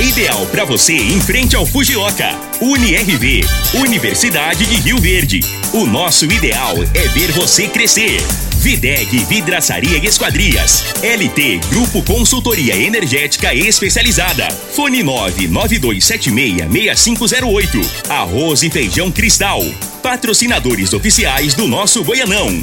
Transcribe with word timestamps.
ideal 0.00 0.46
para 0.46 0.64
você 0.64 0.94
em 0.94 1.20
frente 1.20 1.54
ao 1.56 1.66
Fujioka. 1.66 2.30
UniRV, 2.60 3.44
Universidade 3.74 4.64
de 4.66 4.76
Rio 4.76 4.98
Verde. 4.98 5.40
O 5.72 5.86
nosso 5.86 6.26
ideal 6.26 6.76
é 6.94 7.08
ver 7.08 7.32
você 7.32 7.66
crescer. 7.68 8.22
Videg 8.58 9.24
Vidraçaria 9.24 9.98
e 9.98 10.06
Esquadrias. 10.06 10.84
LT 11.02 11.58
Grupo 11.70 12.02
Consultoria 12.02 12.76
Energética 12.76 13.54
Especializada. 13.54 14.50
Fone 14.50 15.02
992766508. 15.02 17.84
Arroz 18.08 18.62
e 18.62 18.70
Feijão 18.70 19.10
Cristal. 19.10 19.64
Patrocinadores 20.02 20.92
oficiais 20.92 21.54
do 21.54 21.66
nosso 21.66 22.04
Goianão. 22.04 22.62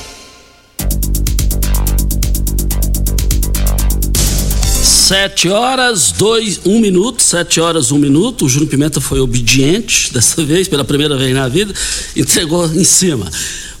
Sete 5.11 5.49
horas, 5.49 6.13
dois, 6.13 6.61
um 6.65 6.79
minuto, 6.79 7.21
sete 7.21 7.59
horas, 7.59 7.91
um 7.91 7.97
minuto. 7.97 8.45
O 8.45 8.49
Júnior 8.49 8.69
Pimenta 8.69 9.01
foi 9.01 9.19
obediente 9.19 10.09
dessa 10.15 10.41
vez, 10.41 10.69
pela 10.69 10.85
primeira 10.85 11.17
vez 11.17 11.33
na 11.33 11.49
vida, 11.49 11.73
entregou 12.15 12.65
em 12.73 12.85
cima. 12.85 13.29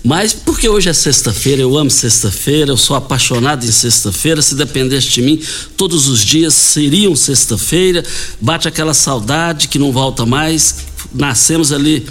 Mas 0.03 0.33
porque 0.33 0.67
hoje 0.67 0.89
é 0.89 0.93
sexta-feira, 0.93 1.61
eu 1.61 1.77
amo 1.77 1.89
sexta-feira, 1.89 2.71
eu 2.71 2.75
sou 2.75 2.97
apaixonado 2.97 3.65
em 3.65 3.71
sexta-feira. 3.71 4.41
Se 4.41 4.55
dependesse 4.55 5.07
de 5.07 5.21
mim, 5.21 5.41
todos 5.77 6.09
os 6.09 6.19
dias 6.19 6.53
seriam 6.53 7.15
sexta-feira. 7.15 8.03
Bate 8.41 8.67
aquela 8.67 8.93
saudade 8.93 9.69
que 9.69 9.79
não 9.79 9.93
volta 9.93 10.25
mais. 10.25 10.75
Nascemos 11.13 11.71
ali 11.71 12.05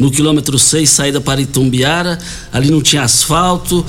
no 0.00 0.10
quilômetro 0.10 0.58
6, 0.58 0.90
saída 0.90 1.20
para 1.20 1.40
Itumbiara, 1.40 2.18
ali 2.52 2.72
não 2.72 2.82
tinha 2.82 3.04
asfalto. 3.04 3.86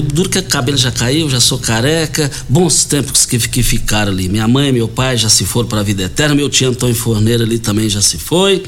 Duro 0.00 0.28
que 0.28 0.38
o 0.38 0.42
cabelo 0.42 0.76
já 0.76 0.90
caiu, 0.90 1.28
já 1.28 1.40
sou 1.40 1.58
careca. 1.58 2.30
Bons 2.48 2.84
tempos 2.84 3.26
que, 3.26 3.38
que 3.38 3.62
ficaram 3.62 4.12
ali. 4.12 4.28
Minha 4.28 4.48
mãe 4.48 4.68
e 4.68 4.72
meu 4.72 4.88
pai 4.88 5.16
já 5.16 5.28
se 5.28 5.44
foram 5.44 5.68
para 5.68 5.80
a 5.80 5.82
vida 5.82 6.02
eterna. 6.04 6.34
Meu 6.34 6.48
tio 6.48 6.70
Antônio 6.70 6.94
Forneiro 6.94 7.42
ali 7.42 7.58
também 7.58 7.88
já 7.88 8.00
se 8.00 8.18
foi. 8.18 8.62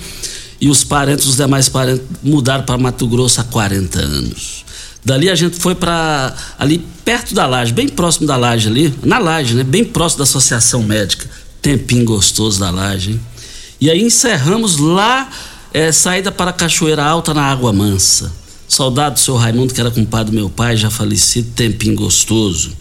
E 0.60 0.68
os 0.68 0.84
parentes, 0.84 1.26
os 1.26 1.36
demais 1.36 1.68
parentes, 1.68 2.02
mudaram 2.22 2.64
para 2.64 2.78
Mato 2.78 3.06
Grosso 3.06 3.40
há 3.40 3.44
40 3.44 3.98
anos. 3.98 4.64
Dali 5.04 5.30
a 5.30 5.34
gente 5.34 5.58
foi 5.58 5.74
para 5.74 6.34
ali 6.58 6.84
perto 7.04 7.34
da 7.34 7.46
laje, 7.46 7.72
bem 7.72 7.88
próximo 7.88 8.26
da 8.26 8.36
laje 8.36 8.68
ali, 8.68 8.92
na 9.04 9.18
laje, 9.18 9.54
né? 9.54 9.62
Bem 9.62 9.84
próximo 9.84 10.18
da 10.18 10.24
Associação 10.24 10.82
Médica. 10.82 11.28
Tempinho 11.62 12.04
gostoso 12.04 12.58
da 12.58 12.70
laje, 12.70 13.12
hein? 13.12 13.20
E 13.80 13.90
aí 13.90 14.02
encerramos 14.02 14.78
lá, 14.78 15.30
é, 15.72 15.92
saída 15.92 16.32
para 16.32 16.52
Cachoeira 16.52 17.04
Alta 17.04 17.34
na 17.34 17.42
Água 17.42 17.72
Mansa. 17.72 18.32
Saudade 18.68 19.14
do 19.14 19.20
seu 19.20 19.36
Raimundo, 19.36 19.72
que 19.72 19.80
era 19.80 19.90
compadre 19.90 20.32
do 20.32 20.34
meu 20.34 20.50
pai, 20.50 20.76
já 20.76 20.90
falecido, 20.90 21.50
tempinho 21.54 21.94
gostoso. 21.94 22.72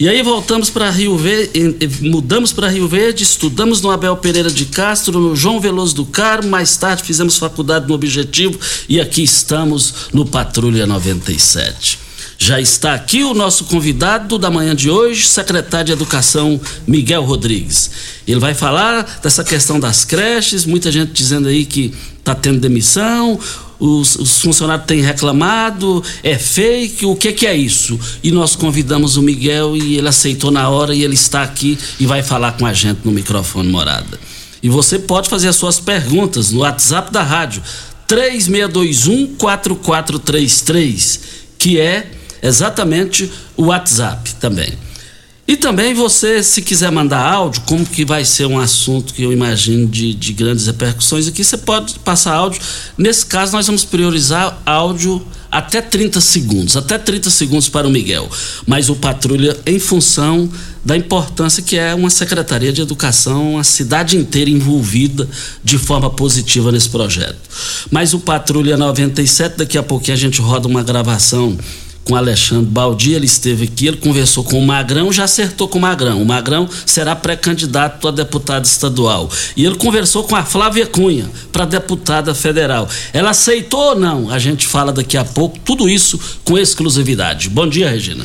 E 0.00 0.08
aí 0.08 0.22
voltamos 0.22 0.70
para 0.70 0.90
Rio 0.90 1.14
Verde, 1.18 1.88
mudamos 2.00 2.54
para 2.54 2.70
Rio 2.70 2.88
Verde, 2.88 3.22
estudamos 3.22 3.82
no 3.82 3.90
Abel 3.90 4.16
Pereira 4.16 4.50
de 4.50 4.64
Castro, 4.64 5.20
no 5.20 5.36
João 5.36 5.60
Veloso 5.60 5.94
do 5.94 6.06
Carmo, 6.06 6.48
mais 6.48 6.74
tarde 6.78 7.02
fizemos 7.02 7.36
faculdade 7.36 7.86
no 7.86 7.92
Objetivo 7.92 8.58
e 8.88 8.98
aqui 8.98 9.22
estamos 9.22 10.08
no 10.10 10.24
Patrulha 10.24 10.86
97. 10.86 11.98
Já 12.38 12.58
está 12.58 12.94
aqui 12.94 13.22
o 13.22 13.34
nosso 13.34 13.64
convidado 13.64 14.38
da 14.38 14.50
manhã 14.50 14.74
de 14.74 14.88
hoje, 14.88 15.28
secretário 15.28 15.88
de 15.88 15.92
Educação 15.92 16.58
Miguel 16.86 17.22
Rodrigues. 17.22 17.90
Ele 18.26 18.40
vai 18.40 18.54
falar 18.54 19.20
dessa 19.22 19.44
questão 19.44 19.78
das 19.78 20.06
creches, 20.06 20.64
muita 20.64 20.90
gente 20.90 21.12
dizendo 21.12 21.48
aí 21.48 21.66
que 21.66 21.92
está 22.18 22.34
tendo 22.34 22.58
demissão, 22.58 23.38
os, 23.80 24.14
os, 24.16 24.40
funcionários 24.40 24.86
têm 24.86 25.00
reclamado, 25.00 26.04
é 26.22 26.38
fake, 26.38 27.06
o 27.06 27.16
que, 27.16 27.32
que 27.32 27.46
é 27.46 27.56
isso? 27.56 27.98
E 28.22 28.30
nós 28.30 28.54
convidamos 28.54 29.16
o 29.16 29.22
Miguel 29.22 29.76
e 29.76 29.96
ele 29.96 30.08
aceitou 30.08 30.50
na 30.50 30.68
hora 30.68 30.94
e 30.94 31.02
ele 31.02 31.14
está 31.14 31.42
aqui 31.42 31.78
e 31.98 32.06
vai 32.06 32.22
falar 32.22 32.52
com 32.52 32.66
a 32.66 32.74
gente 32.74 33.00
no 33.04 33.10
microfone 33.10 33.68
morada. 33.68 34.20
E 34.62 34.68
você 34.68 34.98
pode 34.98 35.28
fazer 35.30 35.48
as 35.48 35.56
suas 35.56 35.80
perguntas 35.80 36.52
no 36.52 36.60
WhatsApp 36.60 37.10
da 37.10 37.22
rádio 37.22 37.62
3621 38.06 39.36
4433, 39.36 41.20
que 41.58 41.80
é 41.80 42.10
exatamente 42.42 43.30
o 43.56 43.66
WhatsApp 43.66 44.34
também. 44.34 44.89
E 45.50 45.56
também 45.56 45.92
você, 45.92 46.44
se 46.44 46.62
quiser 46.62 46.92
mandar 46.92 47.28
áudio, 47.28 47.62
como 47.62 47.84
que 47.84 48.04
vai 48.04 48.24
ser 48.24 48.46
um 48.46 48.56
assunto 48.56 49.12
que 49.12 49.24
eu 49.24 49.32
imagino 49.32 49.84
de, 49.84 50.14
de 50.14 50.32
grandes 50.32 50.68
repercussões 50.68 51.26
aqui, 51.26 51.42
você 51.42 51.58
pode 51.58 51.98
passar 51.98 52.34
áudio. 52.34 52.62
Nesse 52.96 53.26
caso, 53.26 53.50
nós 53.50 53.66
vamos 53.66 53.84
priorizar 53.84 54.62
áudio 54.64 55.20
até 55.50 55.82
30 55.82 56.20
segundos, 56.20 56.76
até 56.76 56.96
30 56.96 57.30
segundos 57.30 57.68
para 57.68 57.88
o 57.88 57.90
Miguel. 57.90 58.30
Mas 58.64 58.88
o 58.88 58.94
Patrulha, 58.94 59.58
em 59.66 59.80
função 59.80 60.48
da 60.84 60.96
importância 60.96 61.64
que 61.64 61.76
é 61.76 61.96
uma 61.96 62.10
Secretaria 62.10 62.72
de 62.72 62.80
Educação, 62.80 63.58
a 63.58 63.64
cidade 63.64 64.16
inteira 64.16 64.48
envolvida 64.48 65.28
de 65.64 65.78
forma 65.78 66.08
positiva 66.10 66.70
nesse 66.70 66.90
projeto. 66.90 67.40
Mas 67.90 68.14
o 68.14 68.20
Patrulha 68.20 68.76
97, 68.76 69.56
daqui 69.56 69.76
a 69.76 69.82
pouquinho 69.82 70.14
a 70.14 70.20
gente 70.20 70.40
roda 70.40 70.68
uma 70.68 70.84
gravação 70.84 71.58
com 72.04 72.16
Alexandre 72.16 72.66
Baldi, 72.66 73.12
ele 73.12 73.26
esteve 73.26 73.64
aqui, 73.64 73.86
ele 73.86 73.96
conversou 73.96 74.42
com 74.42 74.58
o 74.58 74.66
Magrão, 74.66 75.12
já 75.12 75.24
acertou 75.24 75.68
com 75.68 75.78
o 75.78 75.82
Magrão. 75.82 76.20
O 76.20 76.26
Magrão 76.26 76.68
será 76.84 77.14
pré-candidato 77.14 78.08
a 78.08 78.10
deputado 78.10 78.64
estadual. 78.64 79.30
E 79.56 79.64
ele 79.64 79.76
conversou 79.76 80.24
com 80.24 80.34
a 80.34 80.44
Flávia 80.44 80.86
Cunha 80.86 81.30
para 81.52 81.64
deputada 81.64 82.34
federal. 82.34 82.88
Ela 83.12 83.30
aceitou 83.30 83.90
ou 83.90 83.96
não? 83.96 84.30
A 84.30 84.38
gente 84.38 84.66
fala 84.66 84.92
daqui 84.92 85.16
a 85.16 85.24
pouco, 85.24 85.58
tudo 85.60 85.88
isso 85.88 86.18
com 86.44 86.58
exclusividade. 86.58 87.48
Bom 87.48 87.68
dia, 87.68 87.90
Regina. 87.90 88.24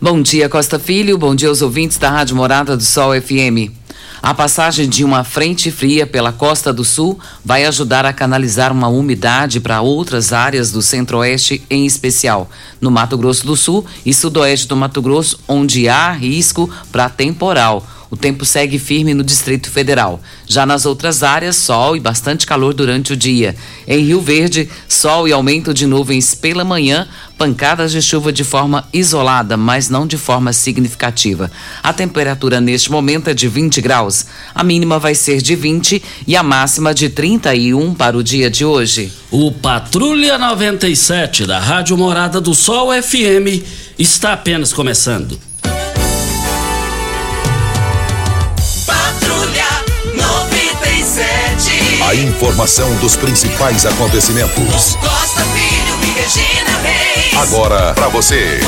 Bom 0.00 0.22
dia, 0.22 0.48
Costa 0.48 0.78
Filho. 0.78 1.18
Bom 1.18 1.34
dia 1.34 1.48
aos 1.48 1.60
ouvintes 1.60 1.98
da 1.98 2.10
Rádio 2.10 2.36
Morada 2.36 2.76
do 2.76 2.84
Sol 2.84 3.12
FM. 3.20 3.77
A 4.20 4.34
passagem 4.34 4.88
de 4.88 5.04
uma 5.04 5.22
frente 5.22 5.70
fria 5.70 6.06
pela 6.06 6.32
costa 6.32 6.72
do 6.72 6.84
sul 6.84 7.18
vai 7.44 7.64
ajudar 7.64 8.04
a 8.04 8.12
canalizar 8.12 8.72
uma 8.72 8.88
umidade 8.88 9.60
para 9.60 9.80
outras 9.80 10.32
áreas 10.32 10.72
do 10.72 10.82
centro-oeste, 10.82 11.62
em 11.70 11.86
especial 11.86 12.50
no 12.80 12.90
Mato 12.90 13.16
Grosso 13.16 13.46
do 13.46 13.56
Sul 13.56 13.86
e 14.04 14.12
sudoeste 14.12 14.66
do 14.66 14.76
Mato 14.76 15.00
Grosso, 15.00 15.38
onde 15.46 15.88
há 15.88 16.10
risco 16.10 16.68
para 16.90 17.08
temporal. 17.08 17.86
O 18.10 18.16
tempo 18.16 18.44
segue 18.44 18.78
firme 18.78 19.12
no 19.12 19.22
Distrito 19.22 19.70
Federal. 19.70 20.20
Já 20.46 20.64
nas 20.64 20.86
outras 20.86 21.22
áreas, 21.22 21.56
sol 21.56 21.96
e 21.96 22.00
bastante 22.00 22.46
calor 22.46 22.72
durante 22.72 23.12
o 23.12 23.16
dia. 23.16 23.54
Em 23.86 24.02
Rio 24.04 24.20
Verde, 24.20 24.68
sol 24.88 25.28
e 25.28 25.32
aumento 25.32 25.74
de 25.74 25.86
nuvens 25.86 26.34
pela 26.34 26.64
manhã, 26.64 27.06
pancadas 27.36 27.92
de 27.92 28.00
chuva 28.00 28.32
de 28.32 28.44
forma 28.44 28.88
isolada, 28.92 29.56
mas 29.56 29.90
não 29.90 30.06
de 30.06 30.16
forma 30.16 30.52
significativa. 30.52 31.50
A 31.82 31.92
temperatura 31.92 32.60
neste 32.60 32.90
momento 32.90 33.28
é 33.28 33.34
de 33.34 33.46
20 33.46 33.80
graus. 33.82 34.24
A 34.54 34.64
mínima 34.64 34.98
vai 34.98 35.14
ser 35.14 35.42
de 35.42 35.54
20 35.54 36.02
e 36.26 36.34
a 36.34 36.42
máxima 36.42 36.94
de 36.94 37.10
31 37.10 37.94
para 37.94 38.16
o 38.16 38.22
dia 38.22 38.50
de 38.50 38.64
hoje. 38.64 39.12
O 39.30 39.52
Patrulha 39.52 40.38
97 40.38 41.44
da 41.44 41.58
Rádio 41.58 41.96
Morada 41.96 42.40
do 42.40 42.54
Sol 42.54 42.90
FM 42.90 43.62
está 43.98 44.32
apenas 44.32 44.72
começando. 44.72 45.47
A 52.08 52.14
informação 52.14 52.96
dos 53.00 53.16
principais 53.16 53.84
acontecimentos. 53.84 54.94
Costa 54.94 55.44
Filho 55.44 55.94
e 56.02 56.18
Regina 56.18 56.78
Reis. 56.78 57.34
Agora 57.36 57.92
para 57.92 58.08
você. 58.08 58.60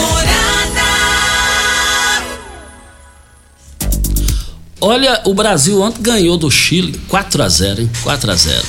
Olha, 4.78 5.22
o 5.24 5.32
Brasil 5.32 5.80
ontem 5.80 6.02
ganhou 6.02 6.36
do 6.36 6.50
Chile 6.50 7.00
4 7.08 7.42
a 7.42 7.48
0 7.48 7.80
hein? 7.80 7.90
4 8.02 8.30
a 8.30 8.36
0 8.36 8.62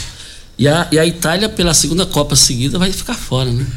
e 0.58 0.70
a, 0.70 0.88
e 0.90 0.98
a 0.98 1.06
Itália, 1.06 1.50
pela 1.50 1.74
segunda 1.74 2.06
Copa 2.06 2.38
seguida, 2.38 2.80
vai 2.80 2.94
ficar 2.94 3.16
fora, 3.16 3.52
né? 3.52 3.68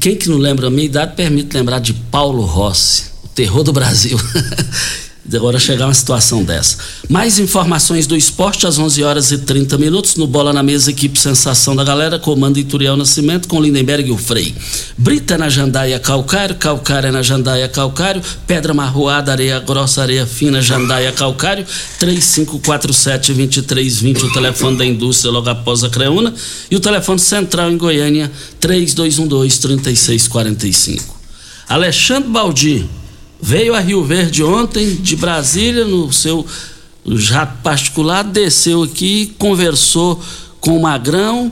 Quem 0.00 0.16
que 0.16 0.30
não 0.30 0.38
lembra 0.38 0.68
a 0.68 0.70
minha 0.70 0.86
idade 0.86 1.14
permite 1.14 1.54
lembrar 1.54 1.80
de 1.80 1.92
Paulo 1.92 2.46
Rossi, 2.46 3.10
o 3.22 3.28
terror 3.28 3.62
do 3.62 3.74
Brasil. 3.74 4.18
agora 5.36 5.58
chegar 5.58 5.86
uma 5.86 5.94
situação 5.94 6.44
dessa. 6.44 6.76
Mais 7.08 7.38
informações 7.38 8.06
do 8.06 8.14
esporte 8.16 8.66
às 8.66 8.78
11 8.78 9.02
horas 9.02 9.30
e 9.30 9.38
30 9.38 9.78
minutos 9.78 10.16
no 10.16 10.26
Bola 10.26 10.52
na 10.52 10.62
Mesa, 10.62 10.90
equipe 10.90 11.18
Sensação 11.18 11.74
da 11.76 11.84
Galera, 11.84 12.18
comando 12.18 12.58
Ituriel 12.58 12.96
Nascimento 12.96 13.48
com 13.48 13.60
Lindenberg 13.60 14.08
e 14.08 14.12
o 14.12 14.18
Frei. 14.18 14.54
Brita 14.96 15.36
na 15.38 15.48
Jandaia 15.48 15.98
Calcário, 15.98 16.54
Calcário 16.56 17.10
na 17.12 17.22
Jandaia 17.22 17.68
Calcário, 17.68 18.22
Pedra 18.46 18.74
Marroada, 18.74 19.32
Areia 19.32 19.58
Grossa, 19.60 20.02
Areia 20.02 20.26
Fina, 20.26 20.60
Jandaia 20.60 21.12
Calcário, 21.12 21.64
3547-2320, 22.00 24.24
o 24.24 24.32
telefone 24.32 24.78
da 24.78 24.84
indústria 24.84 25.30
logo 25.30 25.48
após 25.48 25.84
a 25.84 25.88
Creuna 25.88 26.34
e 26.70 26.76
o 26.76 26.80
telefone 26.80 27.18
central 27.18 27.70
em 27.70 27.76
Goiânia, 27.76 28.30
3212-3645. 28.60 31.02
Alexandre 31.68 32.28
Baldi 32.28 32.88
Veio 33.42 33.74
a 33.74 33.80
Rio 33.80 34.04
Verde 34.04 34.44
ontem, 34.44 34.96
de 34.96 35.16
Brasília, 35.16 35.84
no 35.84 36.12
seu 36.12 36.46
jato 37.06 37.62
particular, 37.62 38.22
desceu 38.22 38.82
aqui, 38.82 39.34
conversou 39.38 40.20
com 40.60 40.76
o 40.76 40.82
Magrão, 40.82 41.50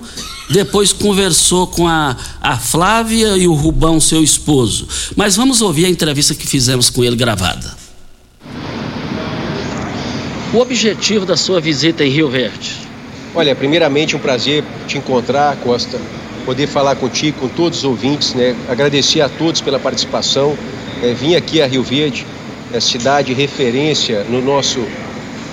depois 0.51 0.93
conversou 0.93 1.67
com 1.67 1.89
a, 1.89 2.15
a 2.41 2.59
Flávia 2.59 3.37
e 3.39 3.49
o 3.49 3.55
Rubão, 3.55 4.01
seu 4.01 4.23
esposo. 4.23 4.87
Mas 5.17 5.35
vamos 5.35 5.63
ouvir 5.63 5.87
a 5.87 5.89
entrevista 5.89 6.35
que 6.35 6.47
fizemos 6.47 6.91
com 6.91 7.03
ele 7.03 7.17
gravada. 7.17 7.77
O 10.53 10.59
objetivo 10.59 11.27
da 11.27 11.37
sua 11.37 11.61
visita 11.61 12.05
em 12.05 12.11
Rio 12.11 12.29
Verde? 12.29 12.77
Olha, 13.35 13.55
primeiramente 13.55 14.17
um 14.17 14.19
prazer 14.19 14.65
te 14.87 14.97
encontrar, 14.97 15.57
Costa, 15.57 15.99
poder 16.45 16.67
falar 16.67 16.97
contigo, 16.97 17.41
com 17.41 17.49
todos 17.49 17.79
os 17.79 17.85
ouvintes, 17.85 18.35
né? 18.35 18.57
Agradecer 18.69 19.21
a 19.21 19.29
todos 19.29 19.61
pela 19.61 19.79
participação 19.79 20.57
é, 21.03 21.13
vim 21.15 21.35
aqui 21.35 21.63
a 21.63 21.67
Rio 21.67 21.83
Verde, 21.83 22.27
é 22.73 22.81
cidade 22.81 23.33
referência 23.33 24.25
no 24.25 24.43
nosso 24.43 24.87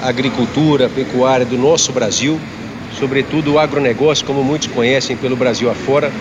agricultura, 0.02 0.90
pecuária 0.90 1.46
do 1.46 1.58
nosso 1.58 1.92
Brasil, 1.92 2.40
sobretudo 3.00 3.54
o 3.54 3.60
agronegócio, 3.60 4.26
como 4.26 4.44
muitos 4.44 4.68
conhecem 4.68 5.16
pelo 5.16 5.36
Brasil 5.36 5.70
afora, 5.70 6.12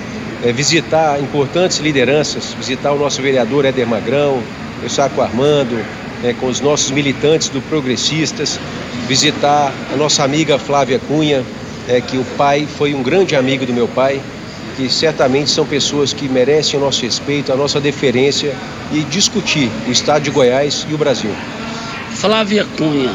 é, 0.42 0.52
visitar 0.52 1.20
importantes 1.20 1.78
lideranças, 1.78 2.54
visitar 2.54 2.92
o 2.92 2.98
nosso 2.98 3.20
vereador 3.20 3.64
Éder 3.64 3.86
Magrão, 3.86 4.42
o 4.84 4.88
Saco 4.88 5.20
Armando, 5.20 5.78
é, 6.22 6.32
com 6.32 6.46
os 6.46 6.60
nossos 6.60 6.90
militantes 6.90 7.48
do 7.48 7.60
Progressistas, 7.62 8.58
visitar 9.06 9.72
a 9.92 9.96
nossa 9.96 10.22
amiga 10.22 10.58
Flávia 10.58 10.98
Cunha, 10.98 11.44
é, 11.88 12.00
que 12.00 12.16
o 12.16 12.24
pai 12.36 12.66
foi 12.66 12.94
um 12.94 13.02
grande 13.02 13.36
amigo 13.36 13.66
do 13.66 13.72
meu 13.72 13.88
pai, 13.88 14.20
que 14.76 14.88
certamente 14.88 15.50
são 15.50 15.64
pessoas 15.64 16.12
que 16.12 16.28
merecem 16.28 16.78
o 16.78 16.82
nosso 16.82 17.02
respeito, 17.02 17.52
a 17.52 17.56
nossa 17.56 17.80
deferência 17.80 18.54
e 18.92 19.00
discutir 19.04 19.70
o 19.86 19.90
estado 19.90 20.22
de 20.22 20.30
Goiás 20.30 20.86
e 20.88 20.94
o 20.94 20.98
Brasil. 20.98 21.30
Flávia 22.10 22.66
Cunha 22.76 23.12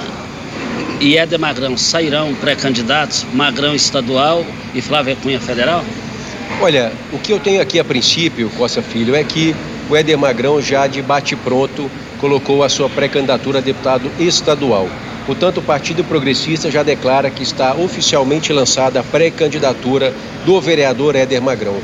e 1.00 1.18
Éder 1.18 1.40
Magrão 1.40 1.78
sairão 1.78 2.34
pré-candidatos, 2.36 3.26
Magrão 3.34 3.74
estadual 3.74 4.46
e 4.74 4.82
Flávia 4.82 5.16
Cunha 5.16 5.40
federal? 5.40 5.84
Olha, 6.62 6.92
o 7.14 7.18
que 7.18 7.32
eu 7.32 7.40
tenho 7.40 7.62
aqui 7.62 7.80
a 7.80 7.84
princípio, 7.84 8.50
Costa 8.58 8.82
Filho, 8.82 9.16
é 9.16 9.24
que 9.24 9.56
o 9.90 9.96
Éder 9.96 10.18
Magrão 10.18 10.62
já 10.62 10.88
de 10.88 11.02
bate-pronto 11.02 11.90
colocou 12.20 12.64
a 12.64 12.70
sua 12.70 12.90
pré-candidatura 12.90 13.60
a 13.60 13.62
deputado 13.62 14.12
estadual. 14.20 14.90
Portanto, 15.30 15.60
o 15.60 15.62
Partido 15.62 16.04
Progressista 16.04 16.72
já 16.72 16.82
declara 16.82 17.30
que 17.30 17.44
está 17.44 17.76
oficialmente 17.76 18.52
lançada 18.52 19.00
a 19.00 19.04
pré-candidatura 19.04 20.12
do 20.44 20.60
vereador 20.60 21.16
Éder 21.16 21.40
Magrão. 21.40 21.76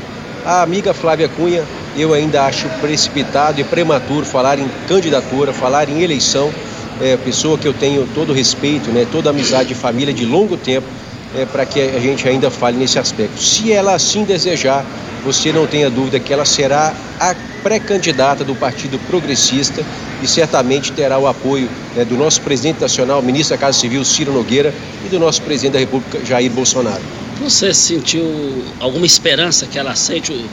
A 0.44 0.62
amiga 0.62 0.92
Flávia 0.92 1.28
Cunha, 1.28 1.62
eu 1.96 2.12
ainda 2.12 2.44
acho 2.44 2.68
precipitado 2.80 3.60
e 3.60 3.62
prematuro 3.64 4.26
falar 4.26 4.58
em 4.58 4.68
candidatura, 4.88 5.52
falar 5.52 5.88
em 5.88 6.02
eleição. 6.02 6.52
É 7.00 7.16
pessoa 7.16 7.56
que 7.56 7.68
eu 7.68 7.72
tenho 7.72 8.04
todo 8.16 8.32
respeito, 8.32 8.90
né, 8.90 9.06
toda 9.12 9.30
amizade 9.30 9.68
de 9.68 9.76
família 9.76 10.12
de 10.12 10.26
longo 10.26 10.56
tempo, 10.56 10.88
é, 11.36 11.44
para 11.44 11.64
que 11.64 11.80
a 11.80 12.00
gente 12.00 12.28
ainda 12.28 12.50
fale 12.50 12.76
nesse 12.76 12.98
aspecto. 12.98 13.40
Se 13.40 13.70
ela 13.70 13.94
assim 13.94 14.24
desejar, 14.24 14.84
você 15.26 15.52
não 15.52 15.66
tenha 15.66 15.90
dúvida 15.90 16.20
que 16.20 16.32
ela 16.32 16.44
será 16.44 16.94
a 17.18 17.34
pré-candidata 17.60 18.44
do 18.44 18.54
Partido 18.54 18.96
Progressista 19.08 19.84
e 20.22 20.28
certamente 20.28 20.92
terá 20.92 21.18
o 21.18 21.26
apoio 21.26 21.68
né, 21.96 22.04
do 22.04 22.16
nosso 22.16 22.40
presidente 22.42 22.80
nacional, 22.80 23.20
ministro 23.20 23.56
da 23.56 23.60
Casa 23.60 23.76
Civil, 23.76 24.04
Ciro 24.04 24.32
Nogueira, 24.32 24.72
e 25.04 25.08
do 25.08 25.18
nosso 25.18 25.42
presidente 25.42 25.72
da 25.72 25.80
República, 25.80 26.24
Jair 26.24 26.48
Bolsonaro. 26.52 27.02
Você 27.40 27.74
sentiu 27.74 28.62
alguma 28.78 29.04
esperança 29.04 29.66
que 29.66 29.76
ela 29.76 29.90
aceite 29.90 30.46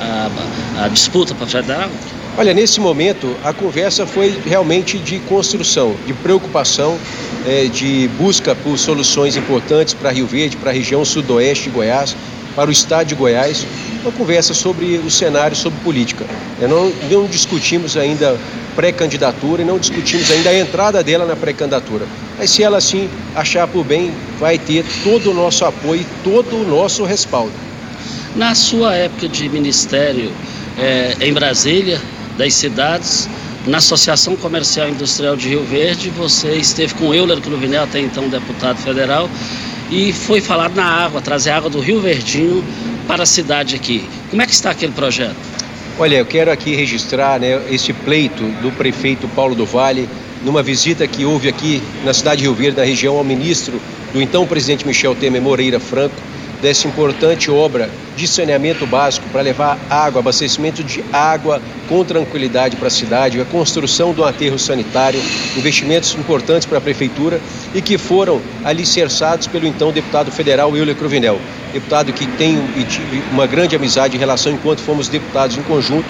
a, 0.00 0.84
a 0.84 0.88
disputa 0.88 1.32
para 1.32 1.46
federal? 1.46 1.88
Olha, 2.36 2.52
nesse 2.52 2.80
momento 2.80 3.32
a 3.44 3.52
conversa 3.52 4.06
foi 4.06 4.36
realmente 4.44 4.98
de 4.98 5.20
construção, 5.20 5.94
de 6.04 6.12
preocupação, 6.12 6.98
é, 7.46 7.66
de 7.66 8.10
busca 8.18 8.56
por 8.56 8.76
soluções 8.76 9.36
importantes 9.36 9.94
para 9.94 10.10
Rio 10.10 10.26
Verde, 10.26 10.56
para 10.56 10.70
a 10.70 10.74
região 10.74 11.04
sudoeste 11.04 11.64
de 11.64 11.70
Goiás, 11.70 12.16
para 12.56 12.68
o 12.68 12.72
estado 12.72 13.06
de 13.06 13.14
Goiás, 13.14 13.66
uma 14.06 14.12
conversa 14.12 14.54
sobre 14.54 14.98
o 14.98 15.10
cenário, 15.10 15.56
sobre 15.56 15.80
política. 15.80 16.24
Não, 16.60 16.92
não 17.10 17.26
discutimos 17.26 17.96
ainda 17.96 18.38
pré-candidatura 18.76 19.62
e 19.62 19.64
não 19.64 19.78
discutimos 19.78 20.30
ainda 20.30 20.50
a 20.50 20.58
entrada 20.58 21.02
dela 21.02 21.26
na 21.26 21.34
pré-candidatura. 21.34 22.06
Mas 22.38 22.50
se 22.50 22.62
ela 22.62 22.78
assim 22.78 23.08
achar 23.34 23.66
por 23.66 23.84
bem, 23.84 24.12
vai 24.38 24.58
ter 24.58 24.84
todo 25.02 25.30
o 25.30 25.34
nosso 25.34 25.64
apoio 25.64 26.02
e 26.02 26.06
todo 26.22 26.56
o 26.56 26.64
nosso 26.64 27.04
respaldo. 27.04 27.52
Na 28.36 28.54
sua 28.54 28.94
época 28.94 29.28
de 29.28 29.48
ministério 29.48 30.30
é, 30.78 31.16
em 31.20 31.32
Brasília, 31.32 32.00
das 32.36 32.54
cidades, 32.54 33.28
na 33.66 33.78
Associação 33.78 34.36
Comercial 34.36 34.88
e 34.88 34.92
Industrial 34.92 35.34
de 35.34 35.48
Rio 35.48 35.64
Verde, 35.64 36.10
você 36.10 36.54
esteve 36.54 36.94
com 36.94 37.12
Euler 37.12 37.40
Cruvinel, 37.40 37.84
até 37.84 37.98
então 37.98 38.28
deputado 38.28 38.76
federal, 38.76 39.28
e 39.90 40.12
foi 40.12 40.40
falado 40.40 40.76
na 40.76 40.84
água, 40.84 41.20
trazer 41.20 41.50
água 41.50 41.70
do 41.70 41.80
Rio 41.80 42.00
Verdinho 42.00 42.62
para 43.06 43.22
a 43.22 43.26
cidade 43.26 43.74
aqui. 43.74 44.08
Como 44.30 44.42
é 44.42 44.46
que 44.46 44.52
está 44.52 44.70
aquele 44.70 44.92
projeto? 44.92 45.36
Olha, 45.98 46.16
eu 46.16 46.26
quero 46.26 46.50
aqui 46.50 46.74
registrar 46.74 47.40
né, 47.40 47.62
esse 47.70 47.92
pleito 47.92 48.42
do 48.60 48.70
prefeito 48.72 49.26
Paulo 49.28 49.54
do 49.54 49.64
Vale, 49.64 50.08
numa 50.44 50.62
visita 50.62 51.06
que 51.06 51.24
houve 51.24 51.48
aqui 51.48 51.82
na 52.04 52.12
cidade 52.12 52.38
de 52.38 52.42
Rio 52.44 52.54
Verde, 52.54 52.76
na 52.76 52.84
região, 52.84 53.16
ao 53.16 53.24
ministro 53.24 53.80
do 54.12 54.20
então 54.20 54.46
presidente 54.46 54.86
Michel 54.86 55.14
Temer 55.14 55.40
Moreira 55.40 55.80
Franco, 55.80 56.14
dessa 56.60 56.88
importante 56.88 57.50
obra 57.50 57.88
de 58.16 58.26
saneamento 58.26 58.86
básico 58.86 59.28
para 59.30 59.42
levar 59.42 59.78
água, 59.90 60.20
abastecimento 60.20 60.82
de 60.82 61.04
água 61.12 61.60
com 61.88 62.04
tranquilidade 62.04 62.76
para 62.76 62.88
a 62.88 62.90
cidade, 62.90 63.40
a 63.40 63.44
construção 63.44 64.12
do 64.12 64.24
aterro 64.24 64.58
sanitário, 64.58 65.20
investimentos 65.56 66.14
importantes 66.14 66.66
para 66.66 66.78
a 66.78 66.80
prefeitura 66.80 67.40
e 67.74 67.82
que 67.82 67.98
foram 67.98 68.40
alicerçados 68.64 69.46
pelo 69.46 69.66
então 69.66 69.92
deputado 69.92 70.30
federal 70.30 70.76
Euler 70.76 70.96
Cruvinel, 70.96 71.38
deputado 71.72 72.12
que 72.12 72.26
tem 72.26 72.58
uma 73.30 73.46
grande 73.46 73.76
amizade 73.76 74.16
em 74.16 74.18
relação 74.18 74.52
enquanto 74.52 74.80
fomos 74.80 75.08
deputados 75.08 75.56
em 75.56 75.62
conjunto 75.62 76.06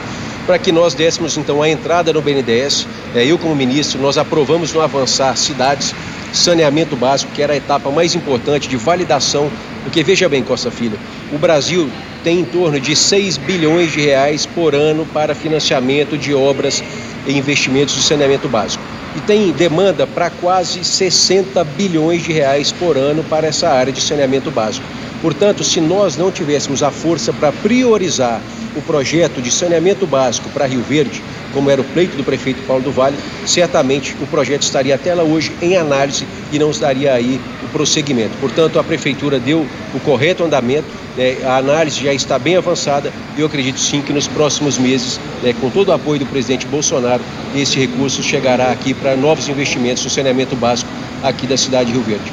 para 0.47 0.59
que 0.59 0.71
nós 0.71 0.95
dessemos 0.95 1.37
então 1.37 1.61
a 1.61 1.69
entrada 1.69 2.13
no 2.13 2.23
BNDES. 2.23 2.87
É, 3.15 3.27
eu, 3.27 3.37
como 3.37 3.55
ministro, 3.57 4.01
nós 4.01 4.17
aprovamos 4.17 4.73
no 4.73 4.81
Avançar 4.81 5.37
Cidades 5.37 5.93
saneamento 6.33 6.97
básico, 6.97 7.33
que 7.33 7.43
era 7.43 7.55
a 7.55 7.57
etapa 7.57 7.91
mais 7.91 8.15
importante 8.15 8.69
de 8.69 8.77
validação, 8.77 9.51
porque 9.87 10.03
veja 10.03 10.29
bem, 10.29 10.43
Costa 10.43 10.69
Filho, 10.69 10.99
o 11.33 11.39
Brasil 11.39 11.89
tem 12.25 12.41
em 12.41 12.45
torno 12.45 12.81
de 12.81 12.97
6 12.97 13.37
bilhões 13.37 13.93
de 13.93 14.01
reais 14.01 14.45
por 14.45 14.75
ano 14.75 15.07
para 15.15 15.33
financiamento 15.33 16.19
de 16.19 16.35
obras 16.35 16.83
e 17.25 17.39
investimentos 17.39 17.95
de 17.95 18.03
saneamento 18.03 18.49
básico. 18.49 18.83
E 19.15 19.21
tem 19.21 19.53
demanda 19.53 20.05
para 20.05 20.29
quase 20.29 20.85
60 20.85 21.63
bilhões 21.63 22.25
de 22.25 22.33
reais 22.33 22.73
por 22.73 22.97
ano 22.97 23.23
para 23.23 23.47
essa 23.47 23.69
área 23.69 23.93
de 23.93 24.01
saneamento 24.01 24.51
básico. 24.51 24.85
Portanto, 25.23 25.63
se 25.63 25.81
nós 25.81 26.17
não 26.17 26.33
tivéssemos 26.33 26.83
a 26.83 26.91
força 26.91 27.33
para 27.33 27.53
priorizar 27.53 28.43
o 28.75 28.83
projeto 28.83 29.41
de 29.41 29.53
saneamento 29.53 30.05
básico 30.05 30.51
para 30.51 30.67
Rio 30.67 30.83
Verde, 30.83 31.23
como 31.53 31.71
era 31.71 31.81
o 31.81 31.85
pleito 31.85 32.17
do 32.17 32.25
prefeito 32.25 32.61
Paulo 32.67 32.83
do 32.83 32.91
Vale, 32.91 33.17
certamente 33.47 34.17
o 34.21 34.27
projeto 34.27 34.63
estaria 34.63 34.97
até 34.97 35.15
lá 35.15 35.23
hoje 35.23 35.53
em 35.63 35.77
análise 35.77 36.27
e 36.53 36.59
não 36.59 36.71
estaria 36.71 37.15
aí 37.15 37.41
prosseguimento. 37.77 38.35
Portanto, 38.41 38.79
a 38.79 38.85
prefeitura 38.85 39.39
deu 39.39 39.67
o 39.95 40.01
correto 40.01 40.43
andamento, 40.43 40.87
né, 41.15 41.37
a 41.45 41.59
análise 41.59 42.03
já 42.03 42.15
está 42.15 42.39
bem 42.39 42.57
avançada 42.57 43.13
e 43.37 43.41
eu 43.43 43.47
acredito 43.47 43.79
sim 43.79 44.01
que 44.01 44.15
nos 44.15 44.27
próximos 44.27 44.79
meses, 44.79 45.21
né, 45.43 45.55
com 45.61 45.69
todo 45.69 45.91
o 45.91 45.93
apoio 45.93 46.19
do 46.19 46.27
presidente 46.27 46.67
Bolsonaro, 46.67 47.23
esse 47.55 47.79
recurso 47.79 48.23
chegará 48.23 48.73
aqui 48.73 48.95
para 48.95 49.15
novos 49.15 49.47
investimentos 49.51 50.03
no 50.05 50.09
saneamento 50.09 50.57
básico 50.57 50.91
aqui 51.23 51.47
da 51.47 51.57
cidade 51.59 51.93
de 51.93 51.93
Rio 51.93 52.03
Verde. 52.03 52.33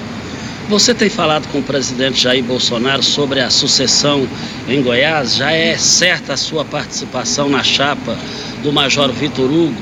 Você 0.69 0.93
tem 0.93 1.09
falado 1.09 1.45
com 1.51 1.59
o 1.59 1.63
presidente 1.63 2.21
Jair 2.21 2.41
Bolsonaro 2.41 3.03
sobre 3.03 3.41
a 3.41 3.49
sucessão 3.49 4.25
em 4.65 4.81
Goiás? 4.81 5.35
Já 5.35 5.51
é 5.51 5.77
certa 5.77 6.33
a 6.33 6.37
sua 6.37 6.63
participação 6.63 7.49
na 7.49 7.61
chapa 7.61 8.17
do 8.63 8.71
Major 8.71 9.11
Vitor 9.11 9.51
Hugo, 9.51 9.75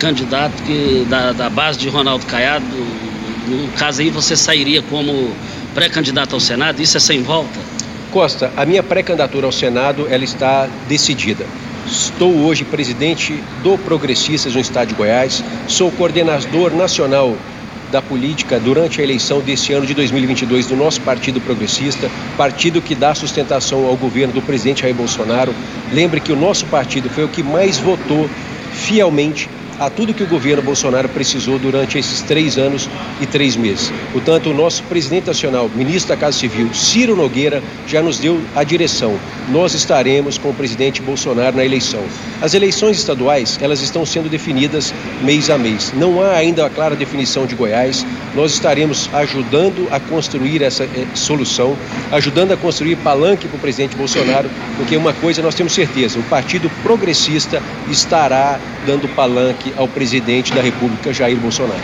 candidato 0.00 0.60
que, 0.64 1.06
da, 1.08 1.30
da 1.30 1.48
base 1.48 1.78
de 1.78 1.88
Ronaldo 1.88 2.26
Caiado? 2.26 2.64
No 3.46 3.68
caso 3.78 4.00
aí, 4.00 4.10
você 4.10 4.36
sairia 4.36 4.82
como 4.82 5.30
pré-candidato 5.72 6.34
ao 6.34 6.40
Senado? 6.40 6.82
Isso 6.82 6.96
é 6.96 7.00
sem 7.00 7.22
volta? 7.22 7.60
Costa, 8.10 8.50
a 8.56 8.66
minha 8.66 8.82
pré-candidatura 8.82 9.46
ao 9.46 9.52
Senado 9.52 10.08
ela 10.10 10.24
está 10.24 10.68
decidida. 10.88 11.46
Estou 11.86 12.34
hoje 12.44 12.64
presidente 12.64 13.40
do 13.62 13.78
Progressistas 13.78 14.54
no 14.54 14.60
Estado 14.60 14.88
de 14.88 14.94
Goiás, 14.94 15.44
sou 15.68 15.92
coordenador 15.92 16.74
nacional 16.74 17.36
da 17.92 18.02
política 18.02 18.58
durante 18.58 19.00
a 19.00 19.04
eleição 19.04 19.40
deste 19.40 19.72
ano 19.72 19.86
de 19.86 19.94
2022 19.94 20.66
do 20.66 20.74
nosso 20.74 21.00
Partido 21.02 21.40
Progressista, 21.40 22.10
partido 22.36 22.82
que 22.82 22.96
dá 22.96 23.14
sustentação 23.14 23.86
ao 23.86 23.96
governo 23.96 24.34
do 24.34 24.42
presidente 24.42 24.82
Jair 24.82 24.94
Bolsonaro. 24.94 25.54
Lembre 25.92 26.20
que 26.20 26.32
o 26.32 26.36
nosso 26.36 26.66
partido 26.66 27.08
foi 27.08 27.22
o 27.22 27.28
que 27.28 27.44
mais 27.44 27.78
votou 27.78 28.28
fielmente 28.72 29.48
a 29.78 29.90
tudo 29.90 30.14
que 30.14 30.22
o 30.22 30.26
governo 30.26 30.62
Bolsonaro 30.62 31.08
precisou 31.08 31.58
durante 31.58 31.98
esses 31.98 32.22
três 32.22 32.58
anos 32.58 32.88
e 33.20 33.26
três 33.26 33.56
meses. 33.56 33.92
Portanto, 34.12 34.50
o 34.50 34.54
nosso 34.54 34.82
presidente 34.84 35.26
nacional, 35.26 35.70
ministro 35.74 36.08
da 36.08 36.16
Casa 36.16 36.38
Civil, 36.38 36.72
Ciro 36.72 37.16
Nogueira, 37.16 37.62
já 37.86 38.02
nos 38.02 38.18
deu 38.18 38.40
a 38.54 38.64
direção. 38.64 39.18
Nós 39.48 39.74
estaremos 39.74 40.38
com 40.38 40.50
o 40.50 40.54
presidente 40.54 41.02
Bolsonaro 41.02 41.56
na 41.56 41.64
eleição. 41.64 42.02
As 42.40 42.54
eleições 42.54 42.98
estaduais, 42.98 43.58
elas 43.60 43.80
estão 43.80 44.04
sendo 44.04 44.28
definidas 44.28 44.94
mês 45.22 45.50
a 45.50 45.58
mês. 45.58 45.92
Não 45.94 46.22
há 46.22 46.32
ainda 46.32 46.66
a 46.66 46.70
clara 46.70 46.96
definição 46.96 47.46
de 47.46 47.54
Goiás. 47.54 48.04
Nós 48.34 48.52
estaremos 48.52 49.08
ajudando 49.12 49.88
a 49.90 50.00
construir 50.00 50.62
essa 50.62 50.84
eh, 50.84 51.06
solução, 51.14 51.76
ajudando 52.12 52.52
a 52.52 52.56
construir 52.56 52.96
palanque 52.96 53.48
para 53.48 53.56
o 53.56 53.60
presidente 53.60 53.96
Bolsonaro, 53.96 54.50
porque 54.76 54.96
uma 54.96 55.12
coisa 55.12 55.42
nós 55.42 55.54
temos 55.54 55.72
certeza, 55.72 56.18
o 56.18 56.22
Partido 56.24 56.70
Progressista 56.82 57.62
estará 57.90 58.58
dando 58.86 59.08
palanque 59.08 59.65
ao 59.76 59.88
presidente 59.88 60.52
da 60.52 60.60
República, 60.60 61.12
Jair 61.12 61.36
Bolsonaro. 61.36 61.80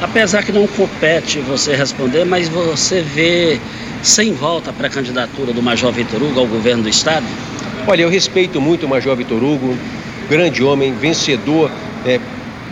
Apesar 0.00 0.42
que 0.42 0.52
não 0.52 0.66
compete 0.66 1.40
você 1.40 1.76
responder, 1.76 2.24
mas 2.24 2.48
você 2.48 3.02
vê 3.02 3.60
sem 4.02 4.32
volta 4.32 4.72
para 4.72 4.86
a 4.86 4.90
candidatura 4.90 5.52
do 5.52 5.62
Major 5.62 5.92
Vitor 5.92 6.22
Hugo 6.22 6.40
ao 6.40 6.46
governo 6.46 6.84
do 6.84 6.88
Estado? 6.88 7.26
Olha, 7.86 8.02
eu 8.02 8.08
respeito 8.08 8.60
muito 8.60 8.86
o 8.86 8.88
Major 8.88 9.14
Vitor 9.14 9.42
Hugo, 9.42 9.76
grande 10.28 10.62
homem, 10.62 10.94
vencedor, 10.94 11.70
é, 12.06 12.18